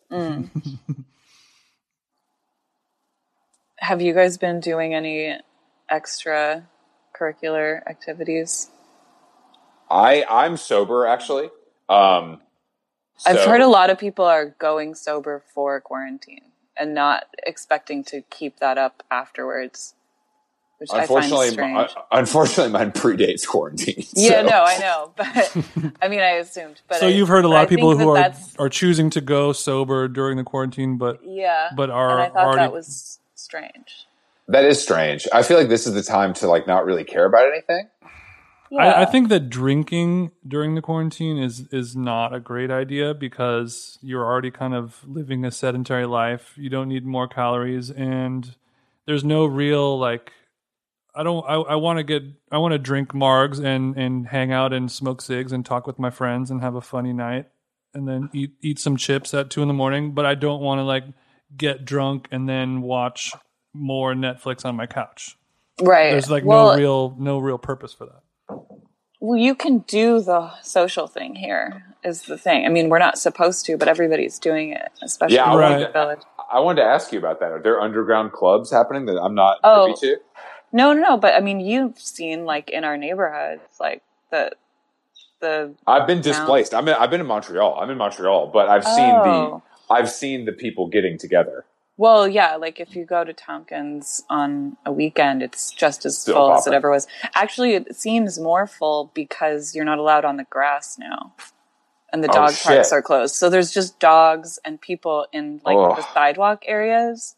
[3.77, 5.38] Have you guys been doing any
[5.90, 6.68] extra
[7.19, 8.69] curricular activities?
[9.90, 11.49] I I'm sober actually.
[11.90, 12.40] Um,
[13.26, 18.22] I've heard a lot of people are going sober for quarantine and not expecting to
[18.30, 19.94] keep that up afterwards,
[20.78, 21.74] which I find Unfortunately, strange.
[21.74, 24.06] my, unfortunately, mine predates quarantine.
[24.14, 25.58] yeah, no, I know, but
[26.02, 26.82] I mean, I assumed.
[26.88, 29.22] But so I- you've heard a lot of people who that are are choosing to
[29.22, 33.20] go sober during the quarantine, but yeah, but are and I thought already- that was
[33.36, 34.08] strange.
[34.50, 35.26] That is strange.
[35.32, 37.88] I feel like this is the time to like not really care about anything.
[38.78, 43.98] I, I think that drinking during the quarantine is is not a great idea because
[44.02, 46.54] you're already kind of living a sedentary life.
[46.56, 48.56] You don't need more calories, and
[49.06, 50.32] there's no real like.
[51.16, 51.45] I don't.
[51.48, 52.24] I, I want to get.
[52.52, 56.00] I want to drink margs and and hang out and smoke cigs and talk with
[56.00, 57.50] my friends and have a funny night,
[57.94, 60.14] and then eat eat some chips at two in the morning.
[60.14, 61.04] But I don't want to like
[61.56, 63.34] get drunk and then watch
[63.74, 65.38] more Netflix on my couch.
[65.80, 66.12] right.
[66.12, 68.23] There's like well, no real no real purpose for that.
[69.24, 71.86] Well, you can do the social thing here.
[72.04, 72.66] Is the thing.
[72.66, 75.80] I mean, we're not supposed to, but everybody's doing it, especially Yeah, I in Right.
[75.88, 76.20] the village.
[76.52, 77.54] I wanted to ask you about that.
[77.54, 79.95] Are there underground clubs happening that I'm not Oh.
[79.95, 80.22] privy to?
[80.74, 81.16] No, no, no.
[81.16, 84.52] But I mean, you've seen like in our neighborhoods, like the
[85.40, 86.74] the I've been displaced.
[86.74, 87.80] I'm in, I've been in Montreal.
[87.80, 89.62] I'm in Montreal, but I've seen Oh.
[89.90, 91.64] the I've seen the people getting together.
[91.98, 92.56] Well, yeah.
[92.56, 96.68] Like if you go to Tompkins on a weekend, it's just as Still full as
[96.68, 97.07] it ever was.
[97.36, 101.34] Actually, it seems more full because you're not allowed on the grass now.
[102.11, 102.64] And the Oh, dog shit.
[102.68, 103.36] parks are closed.
[103.36, 105.95] So there's just dogs and people in like Ugh.
[105.98, 107.36] the sidewalk areas.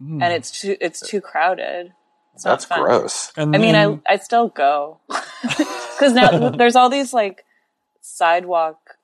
[0.00, 0.22] Mm.
[0.22, 1.92] and it's too it's too crowded.
[2.34, 2.80] It's not That's fun.
[2.82, 3.32] gross.
[3.36, 5.00] And I mean, I I still go
[5.42, 7.44] because now there's all these like
[8.00, 8.97] sidewalk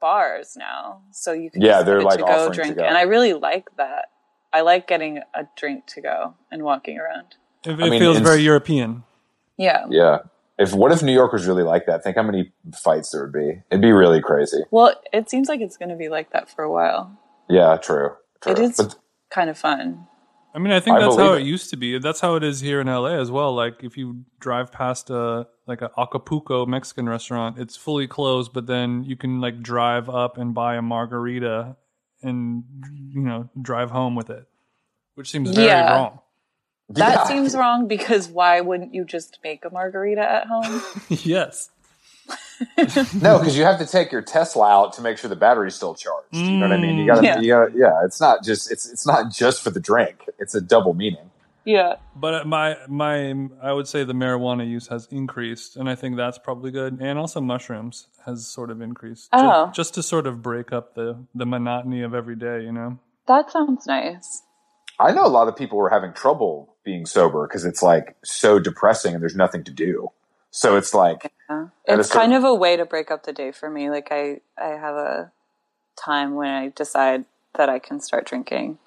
[0.00, 2.76] bars now, so you can Yeah, just they're, get like, to go offering to drink,
[2.78, 2.84] go.
[2.84, 4.06] and I really like that.
[4.52, 7.36] I like getting a drink to go and walking around.
[7.64, 9.04] It, I mean, feels very European.
[9.56, 9.86] Yeah.
[9.90, 10.18] Yeah.
[10.58, 12.02] If what if New York was really like that?
[12.02, 12.52] Think how many
[12.82, 13.62] fights there would be.
[13.70, 14.62] It'd be really crazy.
[14.70, 17.18] Well, it seems like it's going to be like that for a while.
[17.48, 18.10] Yeah, true.
[18.42, 18.52] true.
[18.52, 18.96] It is But
[19.30, 20.06] kind of fun.
[20.54, 21.46] I mean, I think I that's how it it.
[21.46, 21.98] used to be.
[21.98, 23.54] That's how it is here in LA as well.
[23.54, 28.66] Like if you drive past a like a Acapulco Mexican restaurant, it's fully closed, but
[28.66, 31.76] then you can like drive up and buy a margarita
[32.22, 32.64] and
[33.12, 34.46] you know drive home with it,
[35.14, 35.94] which seems very Yeah.
[35.94, 36.18] wrong.
[36.88, 37.24] That Yeah.
[37.24, 40.82] seems wrong because why wouldn't you just make a margarita at home?
[41.08, 41.70] yes.
[43.20, 45.94] no, because you have to take your Tesla out to make sure the battery's still
[45.94, 46.26] charged.
[46.32, 46.96] You know what I mean?
[46.98, 47.40] You gotta, mm, Yeah.
[47.40, 48.04] you gotta, yeah.
[48.04, 50.28] It's not just it's it's not just for the drink.
[50.38, 51.30] It's a double meaning.
[51.64, 51.94] yeah.
[52.16, 56.16] But uh, my my I would say the marijuana use has increased, and I think
[56.16, 56.98] that's probably good.
[57.00, 59.70] And also mushrooms has sort of increased, Ju- Oh.
[59.74, 62.62] just, to sort of break up the the monotony of every day.
[62.62, 62.98] You know.
[63.26, 64.42] That sounds nice.
[64.98, 68.58] I know a lot of people were having trouble being sober because it's like so
[68.58, 70.08] depressing and there's nothing to do.
[70.50, 71.68] So it's like Yeah.
[71.86, 73.90] It's kind of a way to break up the day for me.
[73.90, 75.32] Like I, I have a
[75.96, 77.24] time when I decide
[77.56, 78.78] that I can start drinking,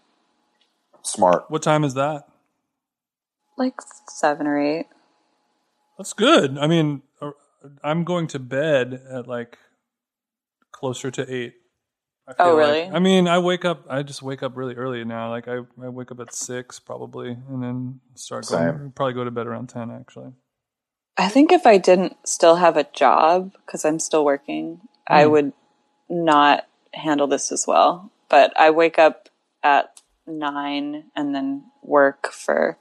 [1.03, 1.45] smart.
[1.49, 2.26] What time is that?
[3.57, 3.76] like
[4.10, 4.88] seven or eight.
[5.98, 6.57] That's good.
[6.57, 7.31] I mean, uh,
[7.84, 9.57] I'm going to bed at like
[10.72, 11.56] closer to eight.
[12.27, 12.84] I Oh, feel like.
[12.84, 12.90] really?
[12.90, 13.85] I mean, I wake up.
[13.90, 15.30] I just wake up really early now.
[15.30, 18.80] Like I, I wake up at six probably, and then start going.
[18.80, 18.94] Same.
[18.95, 20.31] Probably go to bed around ten actually.
[21.18, 25.31] I think if I didn't still have a job because I'm still working, I hmm.
[25.31, 25.53] would
[26.10, 28.11] not handle this as well.
[28.30, 29.30] But I wake up
[29.64, 32.77] at nine and then work for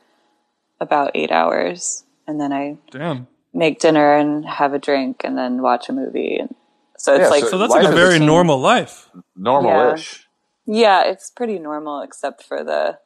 [0.80, 3.28] about eight hours, and then I Damn.
[3.52, 6.38] make dinner and have a drink and then watch a movie.
[6.38, 6.54] And
[6.96, 9.10] so it's Yeah, like So that's like a very a- normal life.
[9.36, 10.26] Normal-ish.
[10.66, 12.98] Yeah, it's pretty normal except for the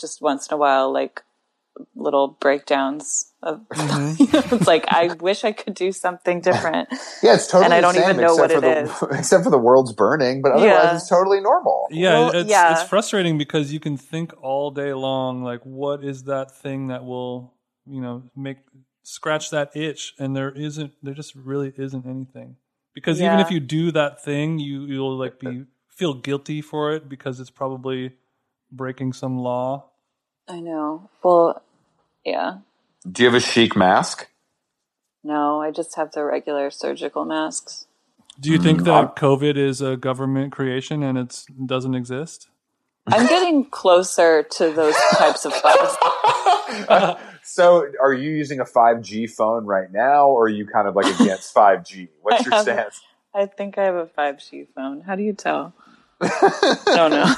[0.00, 1.22] just once in a while like
[1.94, 4.54] little breakdowns of mm-hmm.
[4.54, 6.88] it's like I wish I could do something different.
[7.22, 7.66] Yeah, it's totally.
[7.66, 10.42] And I don't even know what except it for the, Except for the world's burning,
[10.42, 10.96] but otherwise Yeah.
[10.96, 11.86] it's totally normal.
[11.90, 12.72] Yeah, Well, it's yeah.
[12.72, 17.04] it's frustrating because you can think all day long like what is that thing that
[17.04, 17.54] will,
[17.86, 18.58] you know, make
[19.04, 22.56] scratch that itch and there isn't there just really isn't anything.
[22.94, 27.08] Because even if you do that thing, you you'll like be feel guilty for it
[27.08, 28.12] because it's probably
[28.70, 29.91] breaking some law.
[30.48, 31.08] I know.
[31.22, 31.62] Well,
[32.24, 32.58] yeah.
[33.10, 34.28] Do you have a chic mask?
[35.24, 37.86] No, I just have the regular surgical masks.
[38.40, 42.48] Do you Mm, think that COVID is a government creation and it doesn't exist?
[43.06, 45.96] I'm getting closer to those types of thoughts.
[47.44, 51.06] So, are you using a 5G phone right now, or are you kind of like
[51.06, 52.08] against 5G?
[52.22, 53.00] What's your have- stance?
[53.34, 55.00] I think I have a 5G phone.
[55.02, 55.74] How do you tell?
[56.22, 57.34] I don't know.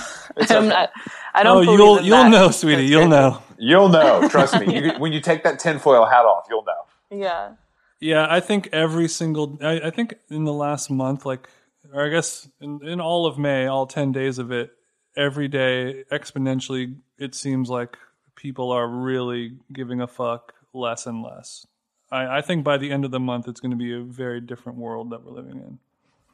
[0.50, 0.90] I'm not,
[1.34, 2.86] I don't Oh, believe you'll in you'll that know, sweetie.
[2.86, 3.42] You'll know.
[3.58, 4.28] You'll know.
[4.30, 4.74] Trust me.
[4.78, 7.16] You, when you take that tinfoil hat off, you'll know.
[7.16, 7.52] Yeah.
[8.00, 9.58] Yeah, I think every single.
[9.62, 11.48] I, I think in the last month, like,
[11.92, 14.72] or I guess in, in all of May, all ten days of it,
[15.16, 17.96] every day exponentially, it seems like
[18.34, 21.66] people are really giving a fuck less and less.
[22.10, 24.40] I, I think by the end of the month, it's going to be a very
[24.40, 25.78] different world that we're living in.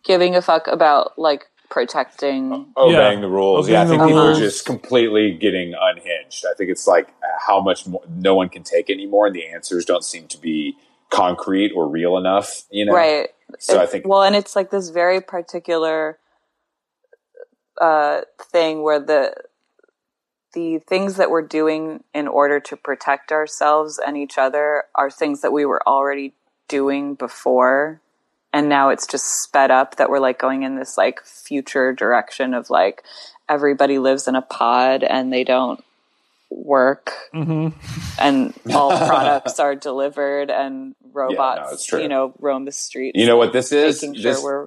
[0.02, 2.72] Giving a fuck about like protecting.
[2.76, 3.20] Obeying Yeah.
[3.20, 3.66] the rules.
[3.66, 6.44] Obeying yeah, I think people are just completely getting unhinged.
[6.44, 7.08] I think it's like
[7.46, 10.76] how much more, no one can take anymore, and the answers don't seem to be
[11.10, 12.64] concrete or real enough.
[12.70, 13.30] You know, Right.
[13.58, 16.18] So I think well, and it's like this very particular
[17.80, 19.34] uh, thing where the
[20.52, 25.42] the things that we're doing in order to protect ourselves and each other are things
[25.42, 26.34] that we were already
[26.68, 28.00] doing before
[28.52, 32.54] and now it's just sped up that we're like going in this like future direction
[32.54, 33.02] of like
[33.48, 35.82] everybody lives in a pod and they don't
[36.50, 37.68] work mm-hmm.
[38.20, 42.00] and all products are delivered and robots it's true.
[42.02, 44.00] you know roam the streets You know what this is?
[44.00, 44.66] sure This- we're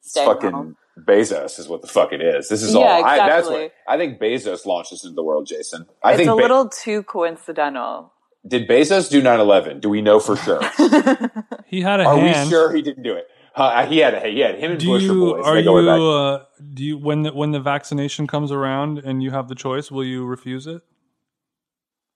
[0.00, 0.76] staying fucking home.
[0.96, 2.48] Bezos is what the fuck it is.
[2.48, 3.04] This is Yeah, all.
[3.04, 3.62] I, that's exactly.
[3.64, 4.20] what I think.
[4.20, 5.86] Bezos launched this into the world, Jason.
[6.04, 6.30] I it's think.
[6.30, 8.12] a Be- little too coincidental
[8.46, 9.80] did Bezos do 9-11?
[9.80, 10.60] Do we know for sure?
[11.66, 12.20] He had a hand.
[12.20, 13.26] Are we sure he didn't do it?
[13.56, 14.14] Uh, he had.
[14.14, 15.46] A, he had him and Do Bush you are boys.
[15.46, 15.98] are you go way back.
[16.00, 16.44] uh,
[16.74, 20.04] do you when the when the vaccination comes around and you have the choice, will
[20.04, 20.82] you refuse it?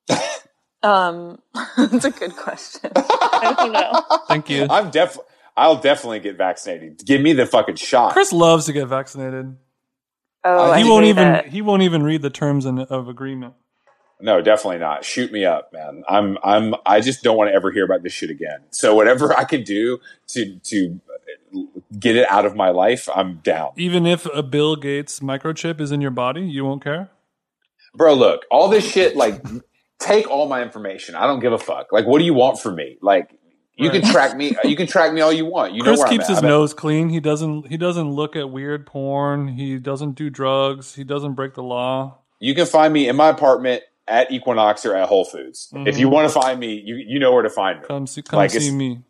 [0.82, 1.38] um
[1.76, 3.92] that's a good question i don't know
[4.28, 4.66] Thank you.
[4.70, 5.18] I'm def.
[5.56, 7.04] I'll definitely get vaccinated.
[7.04, 8.12] Give me the fucking shot.
[8.12, 9.56] Chris loves to get vaccinated.
[10.44, 11.46] oh he I won't even it.
[11.48, 13.54] he won't even read the terms in, of agreement.
[14.20, 15.04] No, definitely not.
[15.04, 16.02] Shoot me up, man.
[16.08, 16.38] I'm.
[16.42, 16.74] I'm.
[16.84, 18.60] I just don't want to ever hear about this shit again.
[18.70, 21.00] So whatever I can do to to
[21.98, 23.72] get it out of my life, I'm down.
[23.76, 27.10] Even if a Bill Gates microchip is in your body, you won't care.
[27.94, 29.42] bro, look, all this shit, like,
[29.98, 31.14] take all my information.
[31.14, 31.92] I don't give a fuck.
[31.92, 32.98] Like, what do you want from me?
[33.00, 33.38] Like,
[33.76, 34.56] you can track me.
[34.64, 35.72] You can track me all you want.
[35.72, 36.42] You know Chris where keeps his.
[36.42, 37.08] Nose clean.
[37.08, 37.68] He doesn't.
[37.68, 39.46] He doesn't look at weird porn.
[39.46, 40.96] He doesn't do drugs.
[40.96, 42.18] He doesn't break the law.
[42.40, 45.68] You can find me in my apartment at Equinox or at Whole Foods.
[45.72, 46.00] If Mm-hmm.
[46.00, 47.86] you want to find me, you you know where to find me.
[47.86, 48.22] Come see.
[48.22, 49.02] Come Like, see me.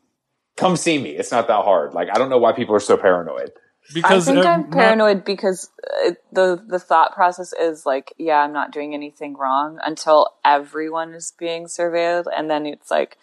[0.57, 1.11] Come see me.
[1.11, 1.95] It's not that hard.
[1.95, 3.53] Like, I don't know why people are so paranoid.
[3.95, 5.70] Because I think uh, I'm not- paranoid because
[6.07, 11.15] uh, the the thought process is like, yeah, I'm not doing anything wrong until everyone
[11.15, 13.16] is being surveilled, and then it's like,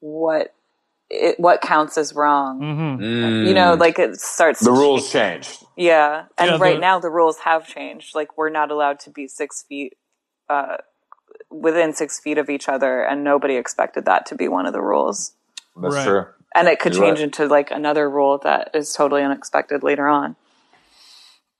[0.00, 0.54] what
[1.10, 2.60] it, what counts as wrong?
[2.60, 3.46] Mhm.
[3.48, 4.60] You know, like it starts.
[4.62, 4.66] Mm.
[4.66, 5.64] the to rules changed.
[5.76, 8.14] Yeah, and Yeah, right the- now the rules have changed.
[8.14, 9.94] Like we're not allowed to be six feet
[10.48, 10.76] uh,
[11.60, 14.80] within six feet of each other, and nobody expected that to be one of the
[14.82, 15.32] rules.
[15.80, 16.04] That's Right.
[16.06, 16.26] true.
[16.54, 17.24] And it could You're change right.
[17.24, 20.36] into like another rule that is totally unexpected later on.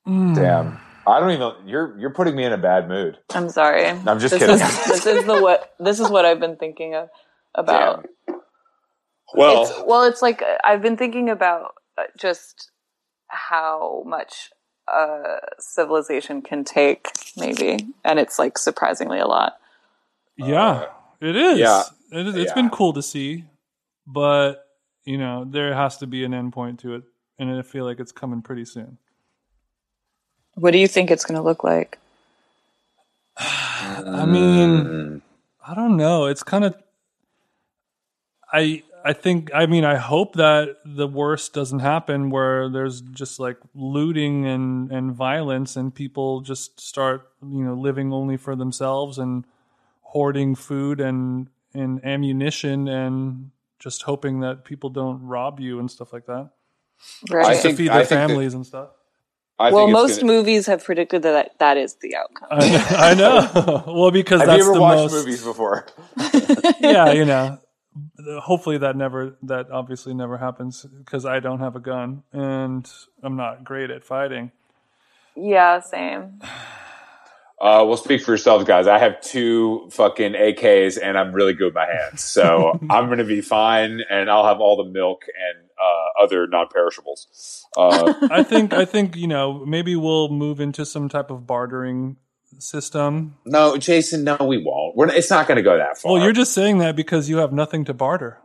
[0.06, 0.78] Damn.
[1.06, 1.52] I don't even.
[1.66, 3.18] You're you're putting me in a bad mood.
[3.34, 3.86] I'm sorry.
[3.86, 4.54] I'm just this kidding.
[4.56, 7.10] Is, this is the what this is what I've been thinking of
[7.54, 8.08] about.
[8.26, 8.40] Damn.
[9.34, 12.70] Well, It's, well, it's like uh, I've been thinking about uh, just
[13.28, 14.50] how much
[14.88, 19.58] uh, civilization can take, maybe, and it's like surprisingly a lot.
[20.36, 20.86] Yeah,
[21.20, 21.58] it is.
[21.58, 21.82] yeah.
[22.12, 22.36] It is.
[22.36, 22.54] It's Yeah.
[22.54, 23.44] been cool to see,
[24.06, 24.66] but
[25.04, 27.04] you know there has to be an endpoint to it,
[27.38, 28.98] and I feel like it's coming pretty soon.
[30.54, 31.98] What do you think it's going to look like?
[33.36, 35.22] I mean, Mm.
[35.66, 36.26] I don't know.
[36.26, 36.74] It's kind of.
[38.52, 43.38] I I think I mean I hope that the worst doesn't happen where there's just
[43.40, 49.18] like looting and and violence and people just start you know living only for themselves
[49.18, 49.44] and
[50.12, 56.12] hoarding food and and ammunition and just hoping that people don't rob you and stuff
[56.12, 56.50] like that
[57.30, 57.46] Right.
[57.46, 58.88] I to think- feed I their think that- families and stuff.
[59.58, 62.48] I well, most gonna- movies have predicted that that is the outcome.
[62.50, 63.84] I, I know.
[63.86, 65.86] well, because Have that's you ever the watched most, movies before?
[66.80, 67.58] yeah, you know.
[68.42, 72.86] Hopefully that never that obviously never happens because I don't have a gun and
[73.22, 74.52] I'm not great at fighting.
[75.34, 76.40] yeah, same.
[77.58, 78.86] Uh, well, speak for yourselves, guys.
[78.86, 83.18] I have two fucking AKs, and I'm really good with my hands, so I'm going
[83.18, 87.66] to be fine, and I'll have all the milk and uh, other non-perishables.
[87.76, 92.16] Uh, I think I think you know maybe we'll move into some type of bartering
[92.58, 93.36] system.
[93.46, 94.94] no, Jason, no, we won't.
[94.94, 96.12] We're, it's not going to go that far.
[96.12, 98.38] Well, you're just saying that because you have nothing to barter.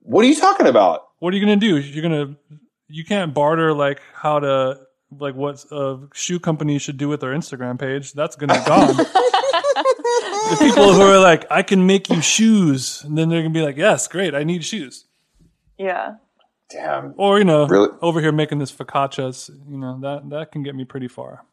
[0.00, 1.02] what are you talking about?
[1.20, 1.78] What are you going to do?
[1.78, 2.58] You're going to
[2.88, 4.80] you can't barter like how to
[5.18, 8.12] like what a uh, shoe company should do with their Instagram page.
[8.12, 8.96] That's going to be gone.
[8.96, 13.58] the people who are like, I can make you shoes, and then they're going to
[13.58, 15.06] be like, Yes, great, I need shoes.
[15.78, 16.14] Yeah.
[16.70, 17.14] Damn.
[17.16, 17.90] Or you know, Really?
[18.00, 21.44] over here making this focaccias, you know that that can get me pretty far.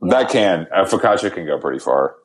[0.00, 2.16] That can a focaccia can go pretty far.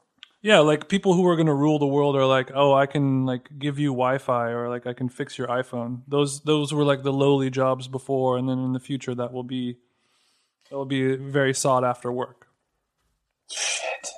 [0.43, 3.27] Yeah, like people who are going to rule the world are like, oh, I can
[3.27, 6.01] like give you Wi-Fi or like I can fix your iPhone.
[6.07, 9.43] Those those were like the lowly jobs before, and then in the future that will
[9.43, 9.77] be
[10.69, 12.47] that will be very sought after work.
[13.51, 14.09] Shit,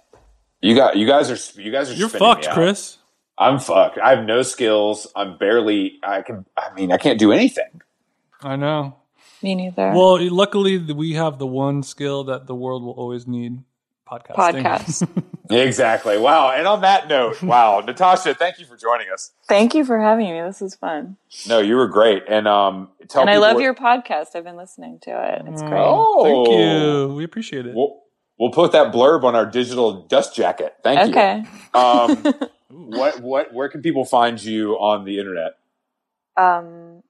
[0.62, 2.54] you got you guys are you guys are You're spinning me fucked, out.
[2.54, 2.98] Chris.
[3.38, 3.98] I'm fucked.
[3.98, 5.08] I have no skills.
[5.16, 6.00] I'm barely.
[6.04, 6.46] I can.
[6.56, 7.82] I mean, I can't do anything.
[8.42, 8.96] I know.
[9.42, 9.92] Me neither.
[9.92, 13.64] Well, luckily we have the one skill that the world will always need:
[14.10, 14.64] podcasting.
[14.64, 15.24] Podcast.
[15.50, 16.18] Exactly.
[16.18, 16.52] Wow.
[16.52, 19.34] And on that note, wow, Natasha, thank you for joining us.
[19.48, 20.42] Thank you for having me.
[20.42, 21.18] This is fun.
[21.48, 22.24] No, you were great.
[22.30, 24.36] And um, tell and I love what- your podcast.
[24.36, 25.42] I've been listening to it.
[25.48, 25.74] It's great.
[25.84, 27.14] Oh, Thank you.
[27.16, 27.76] We appreciate it.
[27.76, 28.02] We'll,
[28.40, 30.76] we'll put that blurb on our digital dust jacket.
[30.82, 31.40] Thank Okay.
[31.40, 31.46] you.
[31.76, 32.30] Okay.
[32.34, 32.34] Um,
[32.90, 35.58] what what where can people find you on the internet?
[36.38, 37.04] Um,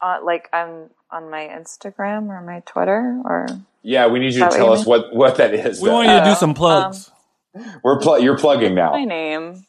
[0.00, 3.46] uh, like I'm on my Instagram or my Twitter or
[3.82, 5.80] Yeah, we need you to tell what us you what what that is.
[5.80, 5.94] we though.
[5.94, 7.10] want you to do some plugs.
[7.82, 8.90] We're pl- you're plugging now.
[8.92, 9.64] my name.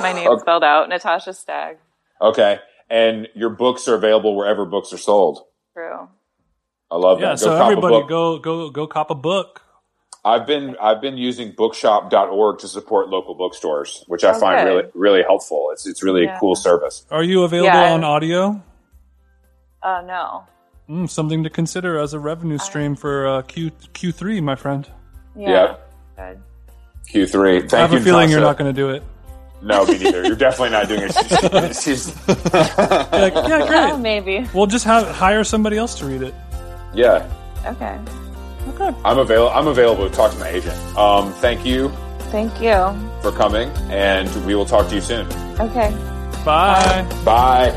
[0.00, 0.40] My name Okay.
[0.40, 1.76] spelled out, Natasha Stagg.
[2.20, 2.60] Okay.
[2.88, 5.44] And your books are available wherever books are sold.
[5.72, 6.08] True.
[6.90, 7.40] I love yeah, that.
[7.40, 8.08] so cop a everybody book.
[8.08, 9.62] go go go cop a book.
[10.24, 14.84] I've been I've been using bookshop.org to support local bookstores, which I Oh, find really
[14.94, 15.70] really helpful.
[15.72, 16.36] It's it's really Yeah.
[16.36, 17.04] a cool service.
[17.10, 18.62] Are you available Yeah, on audio?
[19.82, 20.44] Uh, no.
[20.88, 24.86] Mm, something to consider as a revenue stream for uh, Q Q3, my friend.
[25.36, 25.76] Yeah.
[26.18, 26.40] Yep.
[27.10, 27.60] Q3.
[27.60, 27.98] Thank I have you.
[27.98, 29.02] a feeling you're not going to do it.
[29.62, 30.24] No, me neither.
[30.26, 31.76] You're definitely not doing it.
[31.82, 32.38] She's, Like,
[33.34, 33.98] yeah, Oh, great.
[34.00, 34.46] maybe.
[34.52, 36.34] We'll just have hire somebody else to read it.
[36.92, 37.26] yeah,
[37.66, 37.98] Okay.
[38.68, 38.94] Okay.
[39.04, 39.54] I'm available.
[39.56, 40.76] I'm available to talk to my agent.
[40.98, 41.88] Um, thank you
[42.30, 42.74] Thank you.
[43.22, 45.26] for coming, and we will talk to you soon.
[45.60, 45.90] Okay.
[46.44, 47.06] Bye.
[47.24, 47.70] Bye.